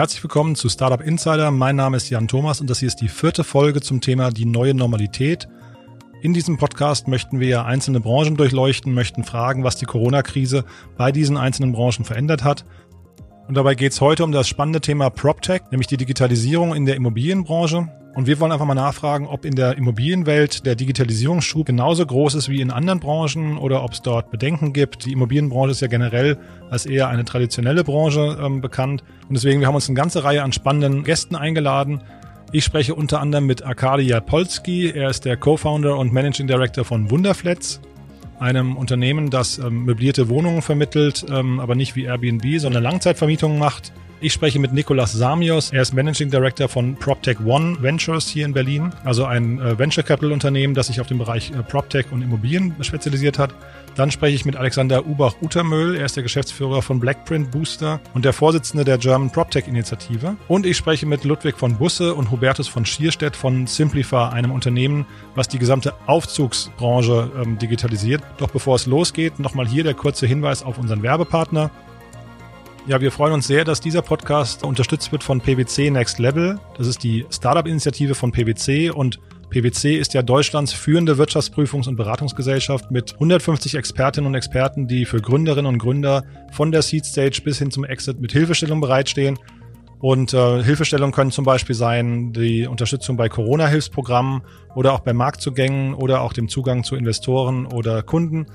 [0.00, 1.50] herzlich willkommen zu Startup Insider.
[1.50, 4.46] Mein Name ist Jan Thomas und das hier ist die vierte Folge zum Thema die
[4.46, 5.46] neue Normalität.
[6.22, 10.64] In diesem Podcast möchten wir einzelne Branchen durchleuchten, möchten fragen, was die Corona-Krise
[10.96, 12.64] bei diesen einzelnen Branchen verändert hat.
[13.50, 16.94] Und dabei geht es heute um das spannende Thema PropTech, nämlich die Digitalisierung in der
[16.94, 17.88] Immobilienbranche.
[18.14, 22.48] Und wir wollen einfach mal nachfragen, ob in der Immobilienwelt der Digitalisierungsschub genauso groß ist
[22.48, 25.04] wie in anderen Branchen oder ob es dort Bedenken gibt.
[25.04, 26.38] Die Immobilienbranche ist ja generell
[26.70, 29.02] als eher eine traditionelle Branche ähm, bekannt.
[29.28, 32.04] Und deswegen, wir haben uns eine ganze Reihe an spannenden Gästen eingeladen.
[32.52, 34.90] Ich spreche unter anderem mit Arkady Japolski.
[34.90, 37.80] Er ist der Co-Founder und Managing Director von Wunderflats,
[38.40, 43.92] einem Unternehmen, das ähm, möblierte Wohnungen vermittelt, ähm, aber nicht wie Airbnb, sondern Langzeitvermietungen macht.
[44.22, 45.72] Ich spreche mit Nicolas Samios.
[45.72, 50.04] Er ist Managing Director von PropTech One Ventures hier in Berlin, also ein äh, Venture
[50.04, 53.54] Capital Unternehmen, das sich auf den Bereich äh, PropTech und Immobilien spezialisiert hat.
[53.94, 55.96] Dann spreche ich mit Alexander Ubach-Utermöhl.
[55.96, 60.36] Er ist der Geschäftsführer von Blackprint Booster und der Vorsitzende der German PropTech Initiative.
[60.48, 65.06] Und ich spreche mit Ludwig von Busse und Hubertus von Schierstedt von Simplify, einem Unternehmen,
[65.34, 68.22] was die gesamte Aufzugsbranche ähm, digitalisiert.
[68.36, 71.70] Doch bevor es losgeht, nochmal hier der kurze Hinweis auf unseren Werbepartner.
[72.86, 76.58] Ja, wir freuen uns sehr, dass dieser Podcast unterstützt wird von PwC Next Level.
[76.76, 82.90] Das ist die Startup-Initiative von PwC und PwC ist ja Deutschlands führende Wirtschaftsprüfungs- und Beratungsgesellschaft
[82.90, 87.58] mit 150 Expertinnen und Experten, die für Gründerinnen und Gründer von der Seed Stage bis
[87.58, 89.38] hin zum Exit mit Hilfestellung bereitstehen.
[90.00, 94.42] Und äh, Hilfestellungen können zum Beispiel sein die Unterstützung bei Corona-Hilfsprogrammen
[94.74, 98.46] oder auch bei Marktzugängen oder auch dem Zugang zu Investoren oder Kunden.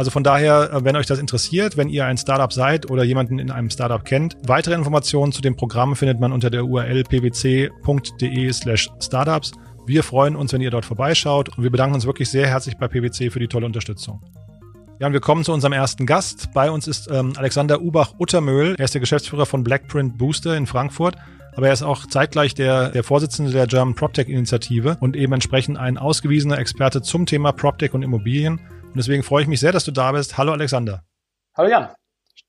[0.00, 3.38] Also von daher, äh, wenn euch das interessiert, wenn ihr ein Startup seid oder jemanden
[3.38, 8.50] in einem Startup kennt, weitere Informationen zu dem Programm findet man unter der URL pwc.de
[8.50, 9.52] slash startups.
[9.84, 12.88] Wir freuen uns, wenn ihr dort vorbeischaut und wir bedanken uns wirklich sehr herzlich bei
[12.88, 14.22] PwC für die tolle Unterstützung.
[15.00, 16.48] Ja, und wir kommen zu unserem ersten Gast.
[16.54, 18.76] Bei uns ist ähm, Alexander Ubach-Uttermöhl.
[18.78, 21.16] Er ist der Geschäftsführer von Blackprint Booster in Frankfurt.
[21.56, 25.98] Aber er ist auch zeitgleich der, der Vorsitzende der German PropTech-Initiative und eben entsprechend ein
[25.98, 28.60] ausgewiesener Experte zum Thema PropTech und Immobilien.
[28.90, 30.36] Und deswegen freue ich mich sehr, dass du da bist.
[30.36, 31.04] Hallo Alexander.
[31.56, 31.90] Hallo Jan.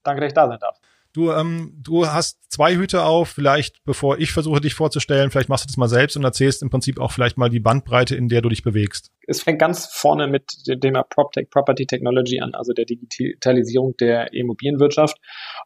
[0.01, 0.75] Danke, dass ich da sein darf.
[1.13, 3.29] Du, ähm, du hast zwei Hüte auf.
[3.29, 6.69] Vielleicht, bevor ich versuche, dich vorzustellen, vielleicht machst du das mal selbst und erzählst im
[6.69, 9.11] Prinzip auch vielleicht mal die Bandbreite, in der du dich bewegst.
[9.27, 14.33] Es fängt ganz vorne mit dem Thema PropTech, Property Technology an, also der Digitalisierung der
[14.33, 15.17] Immobilienwirtschaft.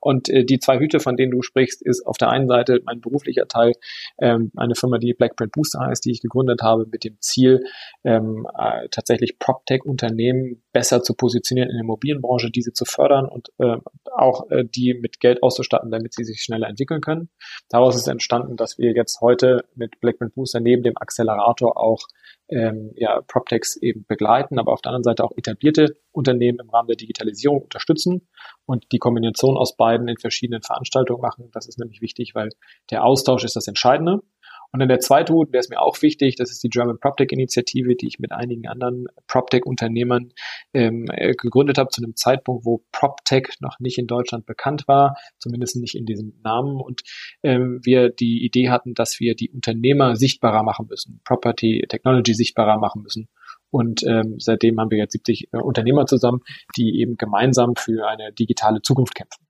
[0.01, 3.01] Und äh, die zwei Hüte, von denen du sprichst, ist auf der einen Seite mein
[3.01, 3.73] beruflicher Teil,
[4.19, 7.63] ähm, eine Firma, die Blackprint Booster heißt, die ich gegründet habe, mit dem Ziel,
[8.03, 13.77] ähm, äh, tatsächlich PropTech-Unternehmen besser zu positionieren in der Immobilienbranche, diese zu fördern und äh,
[14.15, 17.29] auch äh, die mit Geld auszustatten, damit sie sich schneller entwickeln können.
[17.69, 22.07] Daraus ist entstanden, dass wir jetzt heute mit Blackman Booster neben dem Accelerator auch
[22.49, 26.87] ähm, ja, PropTechs eben begleiten, aber auf der anderen Seite auch etablierte Unternehmen im Rahmen
[26.87, 28.27] der Digitalisierung unterstützen
[28.65, 31.49] und die Kombination aus beiden in verschiedenen Veranstaltungen machen.
[31.53, 32.49] Das ist nämlich wichtig, weil
[32.91, 34.21] der Austausch ist das Entscheidende.
[34.71, 37.95] Und dann der zweite Hut, der ist mir auch wichtig, das ist die German PropTech-Initiative,
[37.95, 40.33] die ich mit einigen anderen PropTech-Unternehmern
[40.73, 45.15] ähm, äh, gegründet habe, zu einem Zeitpunkt, wo PropTech noch nicht in Deutschland bekannt war,
[45.39, 46.79] zumindest nicht in diesem Namen.
[46.81, 47.01] Und
[47.43, 52.77] ähm, wir die Idee hatten, dass wir die Unternehmer sichtbarer machen müssen, Property Technology sichtbarer
[52.77, 53.29] machen müssen.
[53.71, 56.41] Und ähm, seitdem haben wir jetzt 70 äh, Unternehmer zusammen,
[56.77, 59.44] die eben gemeinsam für eine digitale Zukunft kämpfen.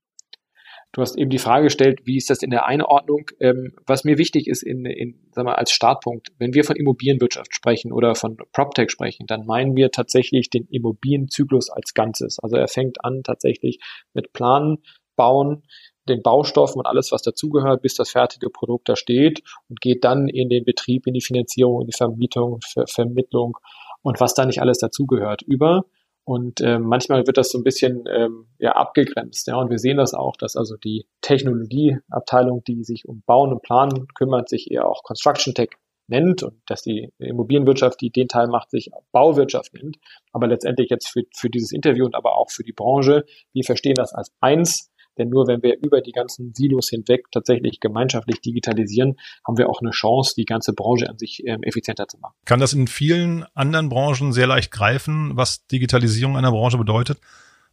[0.95, 3.29] Du hast eben die Frage gestellt, wie ist das in der Einordnung?
[3.41, 7.53] Ähm, was mir wichtig ist in, in, sag mal, als Startpunkt, wenn wir von Immobilienwirtschaft
[7.53, 12.39] sprechen oder von PropTech sprechen, dann meinen wir tatsächlich den Immobilienzyklus als Ganzes.
[12.41, 13.79] Also er fängt an tatsächlich
[14.13, 14.77] mit Planen,
[15.17, 15.63] Bauen,
[16.07, 20.29] den Baustoffen und alles, was dazugehört, bis das fertige Produkt da steht und geht dann
[20.29, 23.57] in den Betrieb, in die Finanzierung, in die Vermietung, Ver Vermittlung
[24.01, 25.83] und was da nicht alles dazugehört über
[26.25, 29.47] und äh, manchmal wird das so ein bisschen ähm, ja, abgegrenzt.
[29.47, 33.61] Ja, und wir sehen das auch, dass also die Technologieabteilung, die sich um Bauen und
[33.61, 35.69] Planen kümmert, sich eher auch Construction Tech
[36.07, 39.97] nennt und dass die Immobilienwirtschaft, die den Teil macht, sich Bauwirtschaft nennt.
[40.31, 43.95] Aber letztendlich jetzt für, für dieses Interview und aber auch für die Branche, wir verstehen
[43.95, 49.17] das als eins denn nur wenn wir über die ganzen Silos hinweg tatsächlich gemeinschaftlich digitalisieren,
[49.45, 52.33] haben wir auch eine Chance, die ganze Branche an sich ähm, effizienter zu machen.
[52.45, 57.19] Kann das in vielen anderen Branchen sehr leicht greifen, was Digitalisierung einer Branche bedeutet?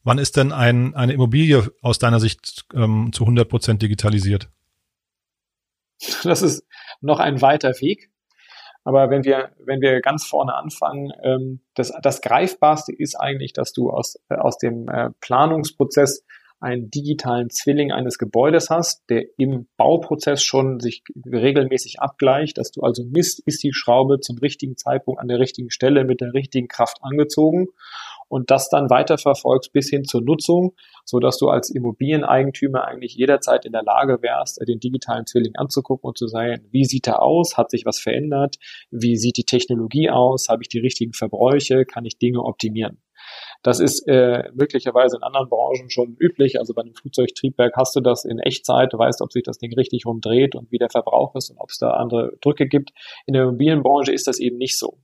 [0.05, 4.49] Wann ist denn ein, eine Immobilie aus deiner Sicht ähm, zu 100 Prozent digitalisiert?
[6.25, 6.67] Das ist
[7.01, 8.11] noch ein weiter Weg.
[8.85, 13.73] Aber wenn wir, wenn wir ganz vorne anfangen, ähm, das, das Greifbarste ist eigentlich, dass
[13.73, 16.25] du aus, äh, aus dem äh, Planungsprozess
[16.63, 22.83] einen digitalen Zwilling eines Gebäudes hast, der im Bauprozess schon sich regelmäßig abgleicht, dass du
[22.83, 26.69] also misst, ist die Schraube zum richtigen Zeitpunkt an der richtigen Stelle mit der richtigen
[26.69, 27.67] Kraft angezogen.
[28.29, 30.75] und das dann weiterverfolgst bis hin zur Nutzung,
[31.05, 36.09] so dass du als Immobilieneigentümer eigentlich jederzeit in der Lage wärst, den digitalen Zwilling anzugucken
[36.09, 37.59] und zu sagen, wie sieht er aus?
[37.59, 38.57] Hat sich was verändert?
[38.91, 40.49] Wie sieht die Technologie aus?
[40.49, 41.85] Habe ich die richtigen Verbräuche?
[41.85, 43.03] Kann ich Dinge optimieren?
[43.63, 46.59] Das ist äh, möglicherweise in anderen Branchen schon üblich.
[46.59, 49.73] Also bei einem Flugzeugtriebwerk hast du das in Echtzeit, du weißt, ob sich das Ding
[49.75, 52.91] richtig rumdreht und wie der Verbrauch ist und ob es da andere Drücke gibt.
[53.27, 54.99] In der Immobilienbranche ist das eben nicht so.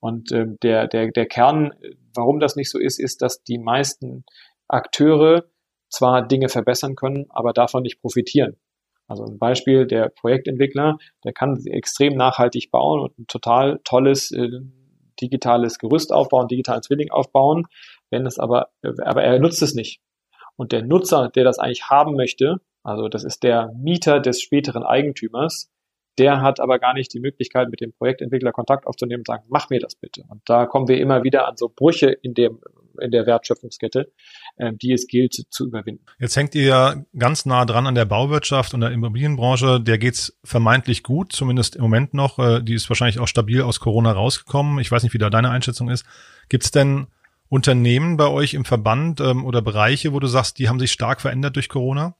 [0.00, 1.72] Und äh, der, der, der Kern,
[2.14, 4.24] warum das nicht so ist, ist, dass die meisten
[4.68, 5.44] Akteure
[5.90, 8.56] zwar Dinge verbessern können, aber davon nicht profitieren.
[9.06, 14.60] Also ein Beispiel, der Projektentwickler, der kann extrem nachhaltig bauen und ein total tolles äh,
[15.20, 17.66] digitales Gerüst aufbauen, digitalen Zwilling aufbauen.
[18.10, 20.00] Wenn es aber, aber er nutzt es nicht.
[20.56, 24.82] Und der Nutzer, der das eigentlich haben möchte, also das ist der Mieter des späteren
[24.82, 25.70] Eigentümers,
[26.18, 29.70] der hat aber gar nicht die Möglichkeit, mit dem Projektentwickler Kontakt aufzunehmen und sagen, mach
[29.70, 30.24] mir das bitte.
[30.28, 32.60] Und da kommen wir immer wieder an so Brüche in dem,
[32.98, 34.12] in der Wertschöpfungskette,
[34.56, 36.04] äh, die es gilt zu überwinden.
[36.18, 39.80] Jetzt hängt ihr ja ganz nah dran an der Bauwirtschaft und der Immobilienbranche.
[39.80, 42.38] Der geht's vermeintlich gut, zumindest im Moment noch.
[42.38, 44.78] Äh, die ist wahrscheinlich auch stabil aus Corona rausgekommen.
[44.78, 46.04] Ich weiß nicht, wie da deine Einschätzung ist.
[46.48, 47.06] Gibt's denn
[47.48, 51.20] Unternehmen bei euch im Verband ähm, oder Bereiche, wo du sagst, die haben sich stark
[51.20, 52.14] verändert durch Corona?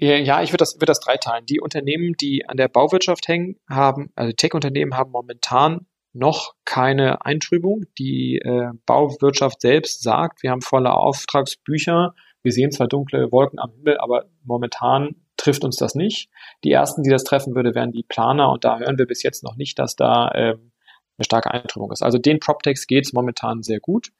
[0.00, 1.44] Ja, ich würde das, würde das dreiteilen.
[1.46, 7.84] Die Unternehmen, die an der Bauwirtschaft hängen, haben, also Tech-Unternehmen haben momentan noch keine Eintrübung.
[7.98, 13.72] Die äh, Bauwirtschaft selbst sagt, wir haben volle Auftragsbücher, wir sehen zwar dunkle Wolken am
[13.72, 16.30] Himmel, aber momentan trifft uns das nicht.
[16.64, 19.42] Die ersten, die das treffen würde, wären die Planer und da hören wir bis jetzt
[19.42, 20.72] noch nicht, dass da ähm,
[21.16, 22.02] eine starke Eintrübung ist.
[22.02, 24.10] Also den PropTechs geht es momentan sehr gut.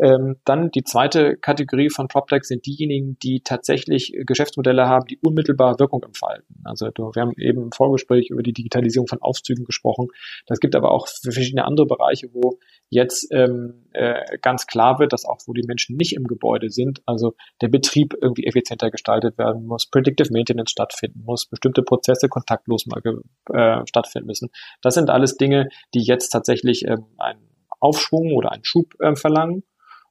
[0.00, 5.78] Ähm, dann die zweite Kategorie von PropTech sind diejenigen, die tatsächlich Geschäftsmodelle haben, die unmittelbar
[5.78, 6.56] Wirkung entfalten.
[6.64, 10.08] Also wir haben eben im Vorgespräch über die Digitalisierung von Aufzügen gesprochen.
[10.46, 12.58] Das gibt aber auch verschiedene andere Bereiche, wo
[12.90, 17.00] jetzt ähm, äh, ganz klar wird, dass auch wo die Menschen nicht im Gebäude sind,
[17.06, 22.86] also der Betrieb irgendwie effizienter gestaltet werden muss, Predictive Maintenance stattfinden muss, bestimmte Prozesse kontaktlos
[22.86, 23.00] mal
[23.52, 24.50] äh, stattfinden müssen.
[24.82, 27.48] Das sind alles Dinge, die jetzt tatsächlich ähm, einen
[27.78, 29.62] Aufschwung oder einen Schub äh, verlangen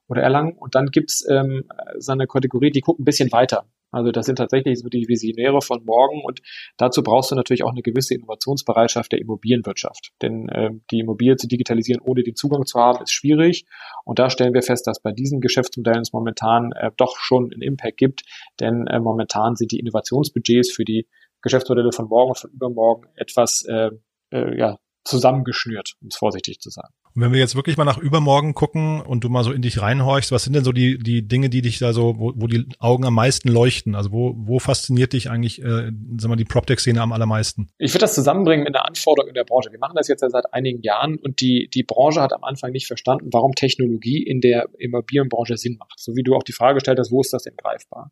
[0.07, 0.53] oder erlangen.
[0.53, 1.63] Und dann gibt's ähm,
[1.97, 3.65] so eine Kategorie, die guckt ein bisschen weiter.
[3.93, 6.41] Also das sind tatsächlich so die Visionäre von morgen und
[6.77, 10.11] dazu brauchst du natürlich auch eine gewisse Innovationsbereitschaft der Immobilienwirtschaft.
[10.21, 13.65] Denn äh, die Immobilie zu digitalisieren, ohne den Zugang zu haben, ist schwierig.
[14.03, 17.61] Und da stellen wir fest, dass bei diesen Geschäftsmodellen es momentan äh, doch schon einen
[17.61, 18.23] Impact gibt,
[18.59, 21.07] denn äh, momentan sind die Innovationsbudgets für die
[21.43, 23.91] Geschäftsmodelle von morgen und von übermorgen etwas äh,
[24.31, 26.93] äh, ja, zusammengeschnürt, um es vorsichtig zu sagen.
[27.15, 29.81] Und wenn wir jetzt wirklich mal nach übermorgen gucken und du mal so in dich
[29.81, 32.65] reinhorchst, was sind denn so die, die Dinge, die dich da so, wo, wo die
[32.79, 33.93] Augen am meisten leuchten?
[33.93, 37.69] Also wo, wo fasziniert dich eigentlich, äh, sag mal, die PropTech-Szene am allermeisten?
[37.77, 39.71] Ich würde das zusammenbringen mit einer Anforderung in der Branche.
[39.71, 42.71] Wir machen das jetzt ja seit einigen Jahren und die, die Branche hat am Anfang
[42.71, 45.99] nicht verstanden, warum Technologie in der Immobilienbranche Sinn macht.
[45.99, 48.11] So wie du auch die Frage gestellt hast, wo ist das denn greifbar?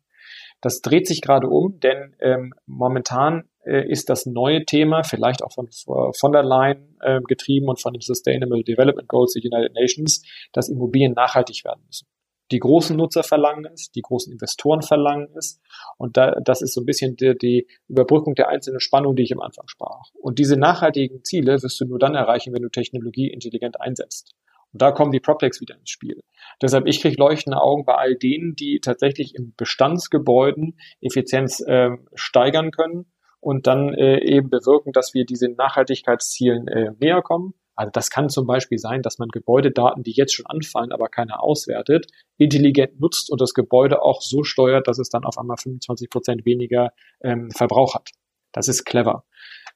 [0.60, 5.68] Das dreht sich gerade um, denn ähm, momentan ist das neue Thema, vielleicht auch von
[5.70, 10.22] von der Leyen äh, getrieben und von den Sustainable Development Goals der United Nations,
[10.52, 12.06] dass Immobilien nachhaltig werden müssen.
[12.52, 15.60] Die großen Nutzer verlangen es, die großen Investoren verlangen es.
[15.96, 19.32] Und da, das ist so ein bisschen die, die Überbrückung der einzelnen Spannung, die ich
[19.32, 20.10] am Anfang sprach.
[20.20, 24.34] Und diese nachhaltigen Ziele wirst du nur dann erreichen, wenn du Technologie intelligent einsetzt.
[24.72, 26.20] Und da kommen die PropTechs wieder ins Spiel.
[26.60, 32.70] Deshalb, ich kriege leuchtende Augen bei all denen, die tatsächlich in Bestandsgebäuden Effizienz äh, steigern
[32.70, 33.06] können
[33.42, 37.54] und dann äh, eben bewirken, dass wir diesen Nachhaltigkeitszielen äh, näher kommen.
[37.74, 41.42] Also das kann zum Beispiel sein, dass man Gebäudedaten, die jetzt schon anfallen, aber keiner
[41.42, 42.06] auswertet,
[42.38, 46.44] intelligent nutzt und das Gebäude auch so steuert, dass es dann auf einmal 25 Prozent
[46.46, 48.10] weniger ähm, Verbrauch hat.
[48.52, 49.24] Das ist clever.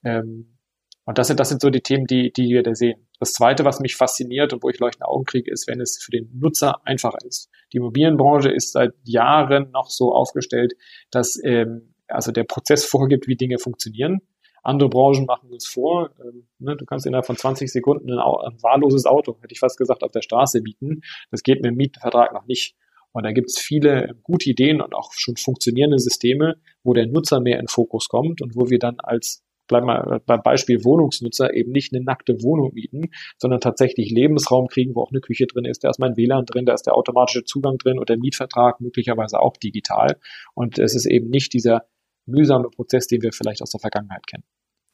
[0.04, 0.58] Ähm,
[1.04, 3.08] und das sind, das sind so die Themen, die, die wir da sehen.
[3.18, 6.12] Das zweite, was mich fasziniert und wo ich leuchtende Augen kriege, ist, wenn es für
[6.12, 7.48] den Nutzer einfacher ist.
[7.72, 10.74] Die Immobilienbranche ist seit Jahren noch so aufgestellt,
[11.10, 14.20] dass ähm, also der Prozess vorgibt, wie Dinge funktionieren.
[14.62, 18.62] Andere Branchen machen uns vor, ähm, ne, du kannst innerhalb von 20 Sekunden ein, ein,
[18.62, 21.02] wahlloses Auto, hätte ich fast gesagt, auf der Straße mieten.
[21.30, 22.74] Das geht mit dem Mietvertrag noch nicht.
[23.12, 27.40] Und da gibt es viele gute Ideen und auch schon funktionierende Systeme, wo der Nutzer
[27.40, 31.72] mehr in Fokus kommt und wo wir dann als bleib mal beim Beispiel Wohnungsnutzer eben
[31.72, 35.84] nicht eine nackte Wohnung mieten, sondern tatsächlich Lebensraum kriegen, wo auch eine Küche drin ist,
[35.84, 39.40] da ist mein WLAN drin, da ist der automatische Zugang drin und der Mietvertrag möglicherweise
[39.40, 40.18] auch digital.
[40.54, 41.82] Und es ist eben nicht dieser
[42.26, 44.44] mühsame Prozess, den wir vielleicht aus der Vergangenheit kennen.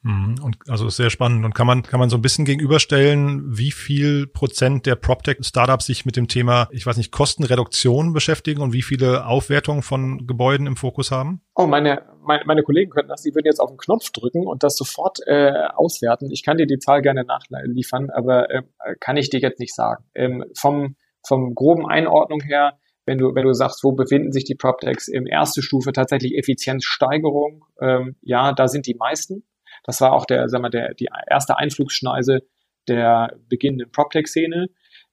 [0.02, 0.34] Mhm.
[0.42, 1.44] Und also ist sehr spannend.
[1.44, 6.04] Und kann man, kann man so ein bisschen gegenüberstellen, wie viel Prozent der PropTech-Startups sich
[6.04, 10.76] mit dem Thema, ich weiß nicht, Kostenreduktion beschäftigen und wie viele Aufwertungen von Gebäuden im
[10.76, 11.42] Fokus haben?
[11.54, 14.64] Oh, meine, meine, meine Kollegen könnten das, die würden jetzt auf den Knopf drücken und
[14.64, 16.30] das sofort äh, auswerten.
[16.32, 18.62] Ich kann dir die Zahl gerne nachliefern, aber äh,
[18.98, 20.04] kann ich dir jetzt nicht sagen.
[20.14, 20.96] Ähm, vom
[21.26, 25.26] vom groben Einordnung her, wenn du, wenn du sagst, wo befinden sich die PropTechs im
[25.26, 29.44] erste Stufe tatsächlich Effizienzsteigerung, ähm, ja, da sind die meisten.
[29.84, 32.40] Das war auch der, sagen wir, der, die erste Einflugsschneise
[32.88, 34.68] der beginnenden PropTech-Szene.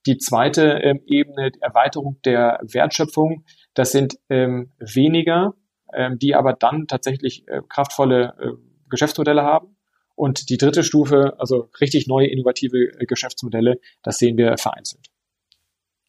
[0.05, 5.55] Die zweite ähm, Ebene, Erweiterung der Wertschöpfung, das sind ähm, weniger,
[5.93, 8.51] ähm, die aber dann tatsächlich äh, kraftvolle äh,
[8.89, 9.75] Geschäftsmodelle haben.
[10.15, 15.08] Und die dritte Stufe, also richtig neue innovative äh, Geschäftsmodelle, das sehen wir vereinzelt.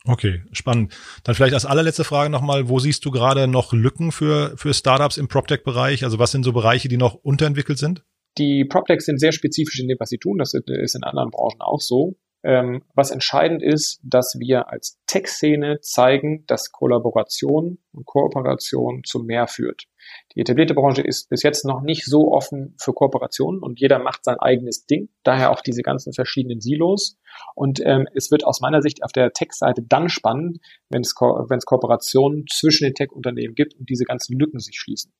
[0.07, 0.95] Okay, spannend.
[1.25, 5.19] Dann vielleicht als allerletzte Frage nochmal, wo siehst du gerade noch Lücken für, für Startups
[5.19, 6.04] im PropTech-Bereich?
[6.04, 8.04] Also was sind so Bereiche, die noch unterentwickelt sind?
[8.38, 10.38] Die PropTechs sind sehr spezifisch in dem, was sie tun.
[10.38, 12.16] Das ist in anderen Branchen auch so.
[12.42, 19.47] Ähm, was entscheidend ist, dass wir als Tech-Szene zeigen, dass Kollaboration und Kooperation zu mehr
[19.47, 19.85] führt.
[20.35, 24.25] Die etablierte Branche ist bis jetzt noch nicht so offen für Kooperationen und jeder macht
[24.25, 25.11] sein eigenes Ding.
[25.23, 27.18] Daher auch diese ganzen verschiedenen Silos.
[27.54, 31.47] Und ähm, es wird aus meiner Sicht auf der Tech-Seite dann spannend, wenn es, Ko
[31.49, 35.12] wenn es Kooperationen zwischen den Tech-Unternehmen gibt und diese ganzen Lücken sich schließen.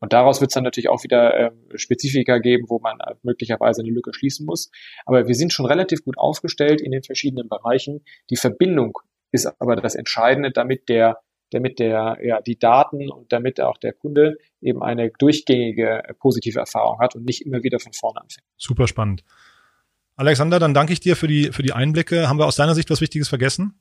[0.00, 3.82] Und daraus wird es dann natürlich auch wieder äh, Spezifika geben, wo man äh, möglicherweise
[3.82, 4.70] eine Lücke schließen muss.
[5.04, 8.04] Aber wir sind schon relativ gut aufgestellt in den verschiedenen Bereichen.
[8.30, 8.98] Die Verbindung
[9.32, 13.92] ist aber das Entscheidende, damit der damit der, ja, die Daten und damit auch der
[13.92, 18.44] Kunde eben eine durchgängige äh, positive Erfahrung hat und nicht immer wieder von vorne anfängt.
[18.56, 19.22] Super spannend.
[20.16, 22.28] Alexander, dann danke ich dir für die, für die Einblicke.
[22.28, 23.74] Haben wir aus deiner Sicht was Wichtiges vergessen?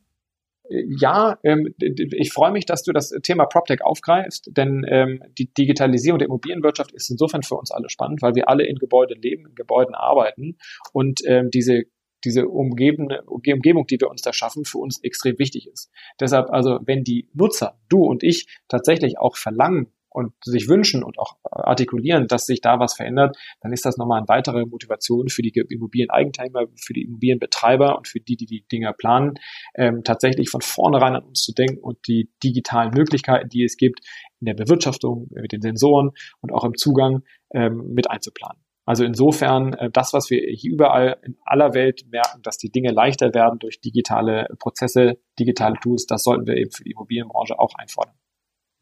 [0.69, 6.19] Ja, ähm, ich freue mich, dass du das Thema PropTech aufgreifst, denn ähm, die Digitalisierung
[6.19, 9.55] der Immobilienwirtschaft ist insofern für uns alle spannend, weil wir alle in Gebäuden leben, in
[9.55, 10.57] Gebäuden arbeiten
[10.93, 11.84] und ähm, diese
[12.24, 15.91] diese umgebende Umgebung, die wir uns da schaffen, für uns extrem wichtig ist.
[16.19, 21.19] Deshalb also, wenn die Nutzer, du und ich, tatsächlich auch verlangen, und sich wünschen und
[21.19, 25.41] auch artikulieren, dass sich da was verändert, dann ist das nochmal eine weitere Motivation für
[25.41, 29.34] die Immobilieneigentümer, für die Immobilienbetreiber und für die, die die Dinge planen,
[29.75, 34.00] ähm, tatsächlich von vornherein an uns zu denken und die digitalen Möglichkeiten, die es gibt,
[34.39, 38.62] in der Bewirtschaftung, mit den Sensoren und auch im Zugang ähm, mit einzuplanen.
[38.86, 42.91] Also insofern, äh, das, was wir hier überall in aller Welt merken, dass die Dinge
[42.91, 47.74] leichter werden durch digitale Prozesse, digitale Tools, das sollten wir eben für die Immobilienbranche auch
[47.75, 48.15] einfordern.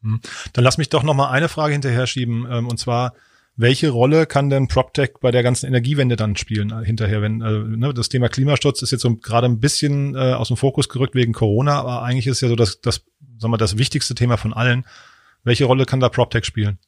[0.04, 0.20] Hm.
[0.52, 3.14] Dann lass mich doch noch mal eine Frage hinterher schieben, ähm, und zwar,
[3.56, 7.22] welche Rolle kann denn PropTech bei der ganzen Energiewende dann spielen äh, hinterher?
[7.22, 10.56] Wenn äh, ne, das Thema Klimaschutz ist jetzt so gerade ein bisschen äh, aus dem
[10.56, 13.04] Fokus gerückt wegen Corona, aber eigentlich ist ja so das, das,
[13.38, 14.84] sagen wir, das wichtigste Thema von allen.
[15.42, 16.78] Welche Rolle kann da PropTech spielen?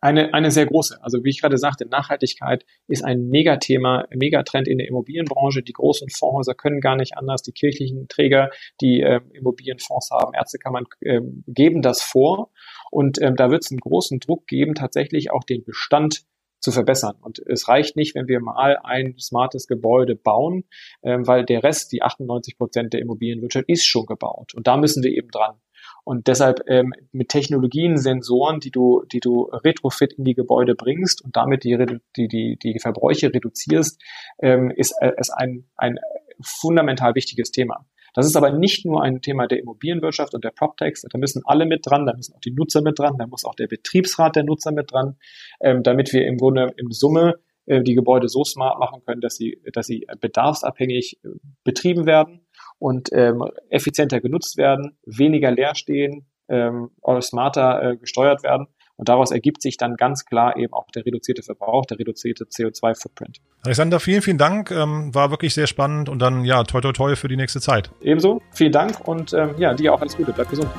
[0.00, 0.98] Eine, eine sehr große.
[1.02, 5.62] Also wie ich gerade sagte, Nachhaltigkeit ist ein Megathema, Megatrend in der Immobilienbranche.
[5.62, 7.42] Die großen Fondshäuser können gar nicht anders.
[7.42, 8.50] Die kirchlichen Träger,
[8.80, 12.50] die äh, Immobilienfonds haben, Ärztekammern, äh, geben das vor.
[12.90, 16.24] Und ähm, da wird es einen großen Druck geben, tatsächlich auch den Bestand
[16.60, 17.16] zu verbessern.
[17.20, 20.64] Und es reicht nicht, wenn wir mal ein smartes Gebäude bauen,
[21.02, 24.54] ähm, weil der Rest, die 98 Prozent der Immobilienwirtschaft, ist schon gebaut.
[24.54, 25.56] Und da müssen wir eben dran.
[26.04, 31.22] Und deshalb ähm, mit Technologien, Sensoren, die du, die du retrofit in die Gebäude bringst
[31.24, 31.76] und damit die,
[32.16, 34.00] die, die, die Verbräuche reduzierst,
[34.40, 35.98] ähm, ist es äh, ein, ein
[36.40, 37.86] fundamental wichtiges Thema.
[38.16, 41.02] Das ist aber nicht nur ein Thema der Immobilienwirtschaft und der PropTechs.
[41.02, 43.54] Da müssen alle mit dran, da müssen auch die Nutzer mit dran, da muss auch
[43.54, 45.16] der Betriebsrat der Nutzer mit dran,
[45.60, 47.34] ähm, damit wir im Grunde im Summe
[47.66, 51.28] äh, die Gebäude so smart machen können, dass sie, dass sie bedarfsabhängig äh,
[51.62, 52.45] betrieben werden
[52.78, 56.90] und ähm, effizienter genutzt werden, weniger leer stehen, ähm,
[57.20, 58.66] smarter äh, gesteuert werden.
[58.96, 63.40] Und daraus ergibt sich dann ganz klar eben auch der reduzierte Verbrauch, der reduzierte CO2-Footprint.
[63.62, 64.70] Alexander, vielen, vielen Dank.
[64.70, 67.90] Ähm, war wirklich sehr spannend und dann ja, toi toi toi für die nächste Zeit.
[68.00, 70.32] Ebenso, vielen Dank und ähm, ja, dir auch alles Gute.
[70.32, 70.70] Bleib gesund.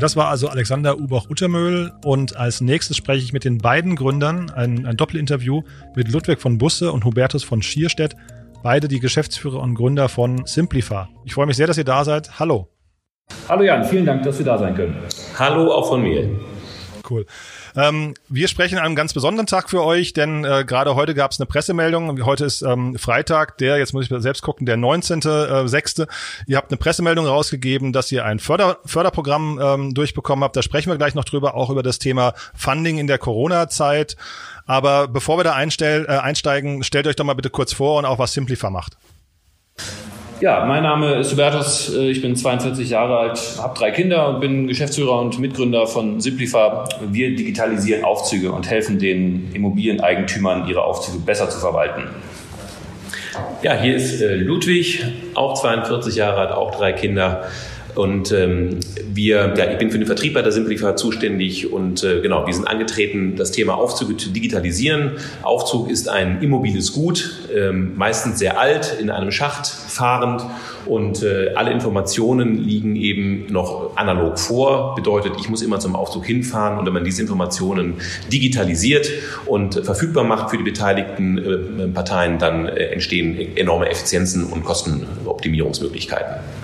[0.00, 4.86] Das war also Alexander Ubach-Uttermöhl und als nächstes spreche ich mit den beiden Gründern, ein,
[4.86, 5.62] ein Doppelinterview
[5.94, 8.16] mit Ludwig von Busse und Hubertus von Schierstedt,
[8.62, 11.04] beide die Geschäftsführer und Gründer von Simplify.
[11.24, 12.38] Ich freue mich sehr, dass ihr da seid.
[12.38, 12.68] Hallo.
[13.48, 14.96] Hallo Jan, vielen Dank, dass wir da sein können.
[15.38, 16.28] Hallo auch von mir.
[17.08, 17.26] Cool.
[17.76, 21.30] Ähm, wir sprechen an einem ganz besonderen Tag für euch, denn äh, gerade heute gab
[21.30, 22.24] es eine Pressemeldung.
[22.24, 26.02] Heute ist ähm, Freitag, der, jetzt muss ich selbst gucken, der 19.06.
[26.02, 26.06] Äh,
[26.46, 30.56] ihr habt eine Pressemeldung rausgegeben, dass ihr ein Förder Förderprogramm ähm, durchbekommen habt.
[30.56, 34.16] Da sprechen wir gleich noch drüber, auch über das Thema Funding in der Corona-Zeit.
[34.66, 38.04] Aber bevor wir da einstell, äh, einsteigen, stellt euch doch mal bitte kurz vor und
[38.04, 38.96] auch, was Simplify macht.
[40.40, 44.40] Ja, mein Name ist Hubertus, äh, ich bin 42 Jahre alt, habe drei Kinder und
[44.40, 46.88] bin Geschäftsführer und Mitgründer von Simplifa.
[47.10, 52.04] Wir digitalisieren Aufzüge und helfen den Immobilieneigentümern, ihre Aufzüge besser zu verwalten.
[53.62, 55.04] Ja, hier ist äh, Ludwig,
[55.34, 57.44] auch 42 Jahre alt, auch drei Kinder.
[57.94, 58.80] Und ähm,
[59.12, 62.54] wir, ja, ich bin für den Vertrieb bei der Simplify zuständig und äh, genau, wir
[62.54, 65.12] sind angetreten, das Thema Aufzüge zu digitalisieren.
[65.42, 70.44] Aufzug ist ein immobiles Gut, ähm, meistens sehr alt, in einem Schacht fahrend
[70.86, 74.94] und äh, alle Informationen liegen eben noch analog vor.
[74.94, 77.94] Bedeutet, ich muss immer zum Aufzug hinfahren und wenn man diese Informationen
[78.32, 79.10] digitalisiert
[79.46, 86.59] und verfügbar macht für die beteiligten äh, Parteien, dann äh, entstehen enorme Effizienzen und Kostenoptimierungsmöglichkeiten.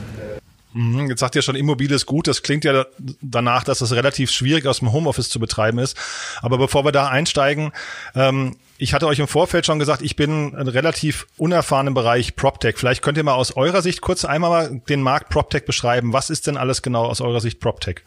[0.76, 2.28] Mhm, jetzt sagt ihr schon, immobiles Gut.
[2.28, 2.84] Das klingt ja
[3.22, 5.96] danach, dass es relativ schwierig aus dem Homeoffice zu betreiben ist.
[6.42, 7.72] Aber bevor wir da einsteigen,
[8.14, 12.76] ähm, ich hatte euch im Vorfeld schon gesagt, ich bin relativ unerfahren im Bereich PropTech.
[12.76, 16.12] Vielleicht könnt ihr mal aus eurer Sicht kurz einmal mal den Markt PropTech beschreiben.
[16.12, 18.02] Was ist denn alles genau aus eurer Sicht PropTech?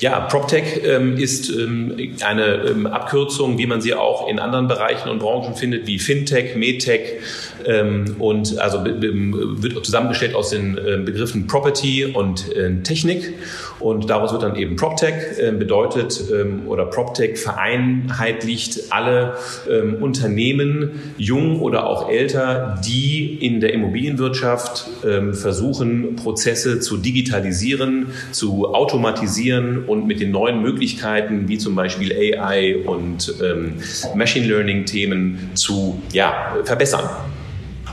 [0.00, 5.08] Ja, PropTech ähm, ist ähm, eine ähm, Abkürzung, wie man sie auch in anderen Bereichen
[5.08, 7.20] und Branchen findet, wie Fintech, Medtech
[7.66, 13.34] ähm, und also wird zusammengestellt aus den äh, Begriffen Property und äh, Technik.
[13.80, 19.36] Und daraus wird dann eben PropTech äh, bedeutet ähm, oder PropTech vereinheitlicht alle
[19.68, 24.86] ähm, Unternehmen, jung oder auch älter, die in der Immobilienwirtschaft
[25.32, 32.76] versuchen, Prozesse zu digitalisieren, zu automatisieren und mit den neuen Möglichkeiten wie zum Beispiel AI
[32.86, 33.74] und ähm,
[34.14, 37.08] Machine Learning Themen zu ja, verbessern.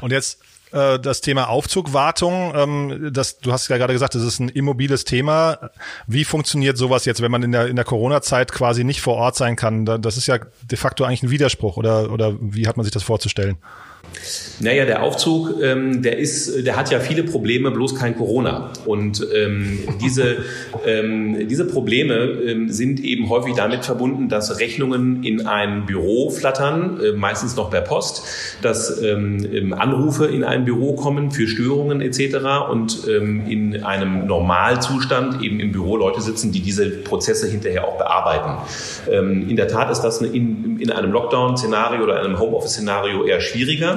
[0.01, 0.39] Und jetzt
[0.75, 2.53] äh, das Thema Aufzugwartung.
[2.55, 5.72] Ähm, das, du hast ja gerade gesagt, das ist ein immobiles Thema.
[6.05, 9.36] Wie funktioniert sowas jetzt, wenn man in der, in der Corona-Zeit quasi nicht vor Ort
[9.36, 9.86] sein kann?
[9.86, 13.03] Das ist ja de facto eigentlich ein Widerspruch oder, oder wie hat man sich das
[13.03, 13.57] vorzustellen?
[14.60, 18.72] Naja, der Aufzug, ähm, der ist, der hat ja viele Probleme, bloß kein Corona.
[18.86, 20.38] Und ähm, diese,
[20.86, 27.00] ähm, diese Probleme ähm, sind eben häufig damit verbunden, dass Rechnungen in ein Büro flattern,
[27.04, 28.24] äh, meistens noch per Post,
[28.62, 32.36] dass ähm, ähm, Anrufe in ein Büro kommen für Störungen etc.
[32.72, 38.58] und in einem Normalzustand eben im Büro Leute sitzen, die diese Prozesse hinterher auch bearbeiten.
[39.50, 43.94] In der Tat ist das in, in einem Lockdown-Szenario oder einem Homeoffice-Szenario eher schwieriger.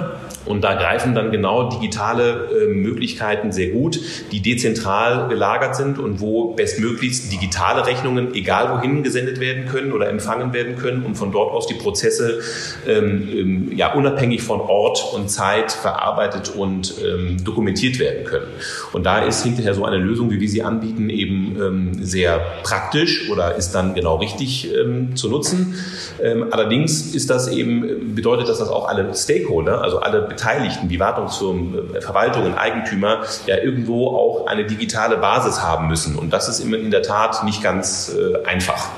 [0.48, 4.00] Und da greifen dann genau digitale äh, Möglichkeiten sehr gut,
[4.32, 10.08] die dezentral gelagert sind und wo bestmöglichst digitale Rechnungen, egal wohin gesendet werden können oder
[10.08, 12.40] empfangen werden können und von dort aus die Prozesse
[12.86, 18.46] ähm, ähm, ja, unabhängig von Ort und Zeit verarbeitet und ähm, dokumentiert werden können.
[18.92, 23.30] Und da ist hinterher so eine Lösung, wie wir sie anbieten, eben ähm, sehr praktisch
[23.30, 25.74] oder ist dann genau richtig ähm, zu nutzen.
[26.22, 31.00] Ähm, allerdings ist das eben, bedeutet das, dass auch alle Stakeholder, also alle Beteiligten, die
[31.00, 36.16] Wartungsfirmen, äh, Verwaltungen, Eigentümer, ja irgendwo auch eine digitale Basis haben müssen.
[36.16, 38.90] Und das ist in der Tat nicht ganz äh, einfach.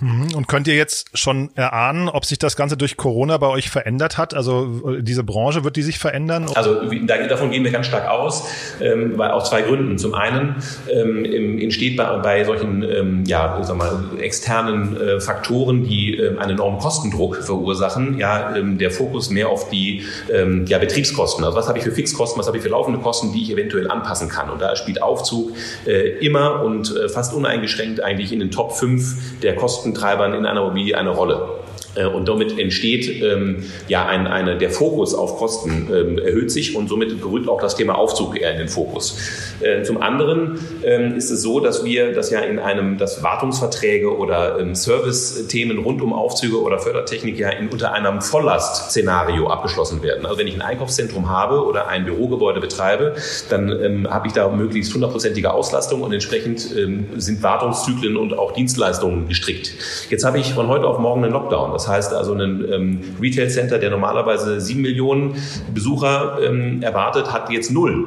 [0.00, 0.34] Mhm.
[0.34, 4.18] Und könnt ihr jetzt schon erahnen, ob sich das Ganze durch Corona bei euch verändert
[4.18, 4.34] hat?
[4.34, 6.46] Also äh, diese Branche, wird die sich verändern?
[6.54, 6.82] Also
[7.28, 8.48] davon gehen wir ganz stark aus,
[8.80, 9.98] ähm, weil aus zwei Gründen.
[9.98, 10.56] Zum einen
[10.90, 16.52] ähm, entsteht bei, bei solchen ähm, ja, sag mal, externen äh, Faktoren, die ähm, einen
[16.52, 21.44] enormen Kostendruck verursachen, ja, ähm, der Fokus mehr auf die ähm, ja, Betriebskosten.
[21.44, 23.90] Also was habe ich für Fixkosten, was habe ich für laufende Kosten, die ich eventuell
[23.90, 24.50] anpassen kann.
[24.50, 25.52] Und da spielt Aufzug
[25.86, 30.46] äh, immer und äh, fast uneingeschränkt eigentlich in den Top 5 der Kosten Kostentreibern in
[30.46, 31.48] einer Immobilie eine Rolle.
[31.94, 36.76] Äh, und damit entsteht ähm, ja ein, eine, der Fokus auf Kosten ähm, erhöht sich
[36.76, 39.18] und somit gerückt auch das Thema Aufzug eher in den Fokus.
[39.60, 44.16] Äh, zum anderen ähm, ist es so, dass wir das ja in einem, dass Wartungsverträge
[44.16, 50.26] oder ähm, Service-Themen rund um Aufzüge oder Fördertechnik ja in, unter einem Volllast-Szenario abgeschlossen werden.
[50.26, 53.14] Also wenn ich ein Einkaufszentrum habe oder ein Bürogebäude betreibe,
[53.48, 58.52] dann ähm, habe ich da möglichst hundertprozentige Auslastung und entsprechend ähm, sind Wartungszyklen und auch
[58.52, 59.72] Dienstleistungen gestrickt.
[60.08, 61.72] Jetzt habe ich von heute auf morgen einen Lockdown.
[61.80, 65.34] Das heißt also, ein ähm, Retail Center, der normalerweise sieben Millionen
[65.72, 68.06] Besucher ähm, erwartet, hat jetzt null.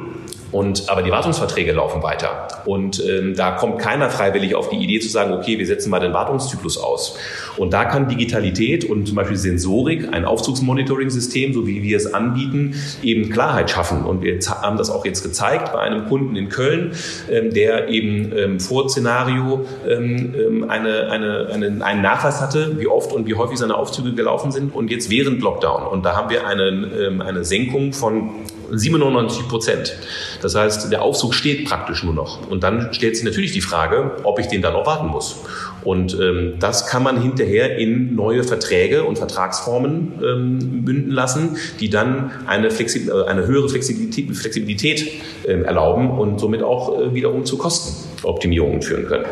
[0.54, 2.46] Und, aber die Wartungsverträge laufen weiter.
[2.64, 5.98] Und ähm, da kommt keiner freiwillig auf die Idee zu sagen, okay, wir setzen mal
[5.98, 7.18] den Wartungszyklus aus.
[7.56, 12.76] Und da kann Digitalität und zum Beispiel Sensorik, ein Aufzugsmonitoring-System, so wie wir es anbieten,
[13.02, 14.04] eben Klarheit schaffen.
[14.04, 16.92] Und wir haben das auch jetzt gezeigt bei einem Kunden in Köln,
[17.28, 22.86] ähm, der eben ähm, vor Szenario ähm, ähm eine, eine, eine, einen Nachweis hatte, wie
[22.86, 25.84] oft und wie häufig seine Aufzüge gelaufen sind und jetzt während Lockdown.
[25.84, 28.30] Und da haben wir eine, ähm, eine Senkung von
[28.78, 29.96] 97 Prozent.
[30.42, 32.48] Das heißt, der Aufzug steht praktisch nur noch.
[32.48, 35.44] Und dann stellt sich natürlich die Frage, ob ich den dann noch warten muss.
[35.82, 41.90] Und ähm, das kann man hinterher in neue Verträge und Vertragsformen ähm, münden lassen, die
[41.90, 45.12] dann eine, Flexi äh, eine höhere Flexibilität, Flexibilität
[45.44, 49.26] äh, erlauben und somit auch äh, wiederum zu Kostenoptimierungen führen können.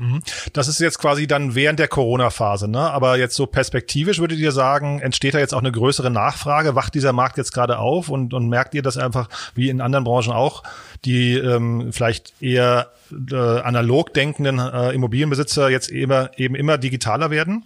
[0.00, 0.22] Mhm.
[0.54, 2.90] Das ist jetzt quasi dann während der Corona-Phase, ne?
[2.90, 6.74] Aber jetzt so perspektivisch würdet ihr sagen, entsteht da jetzt auch eine größere Nachfrage?
[6.74, 10.04] Wacht dieser Markt jetzt gerade auf und, und merkt ihr das einfach wie in anderen
[10.04, 10.62] Branchen auch,
[11.04, 12.88] die ähm, vielleicht eher
[13.30, 17.64] äh, analog denkenden äh, Immobilienbesitzer jetzt eben, eben immer digitaler werden?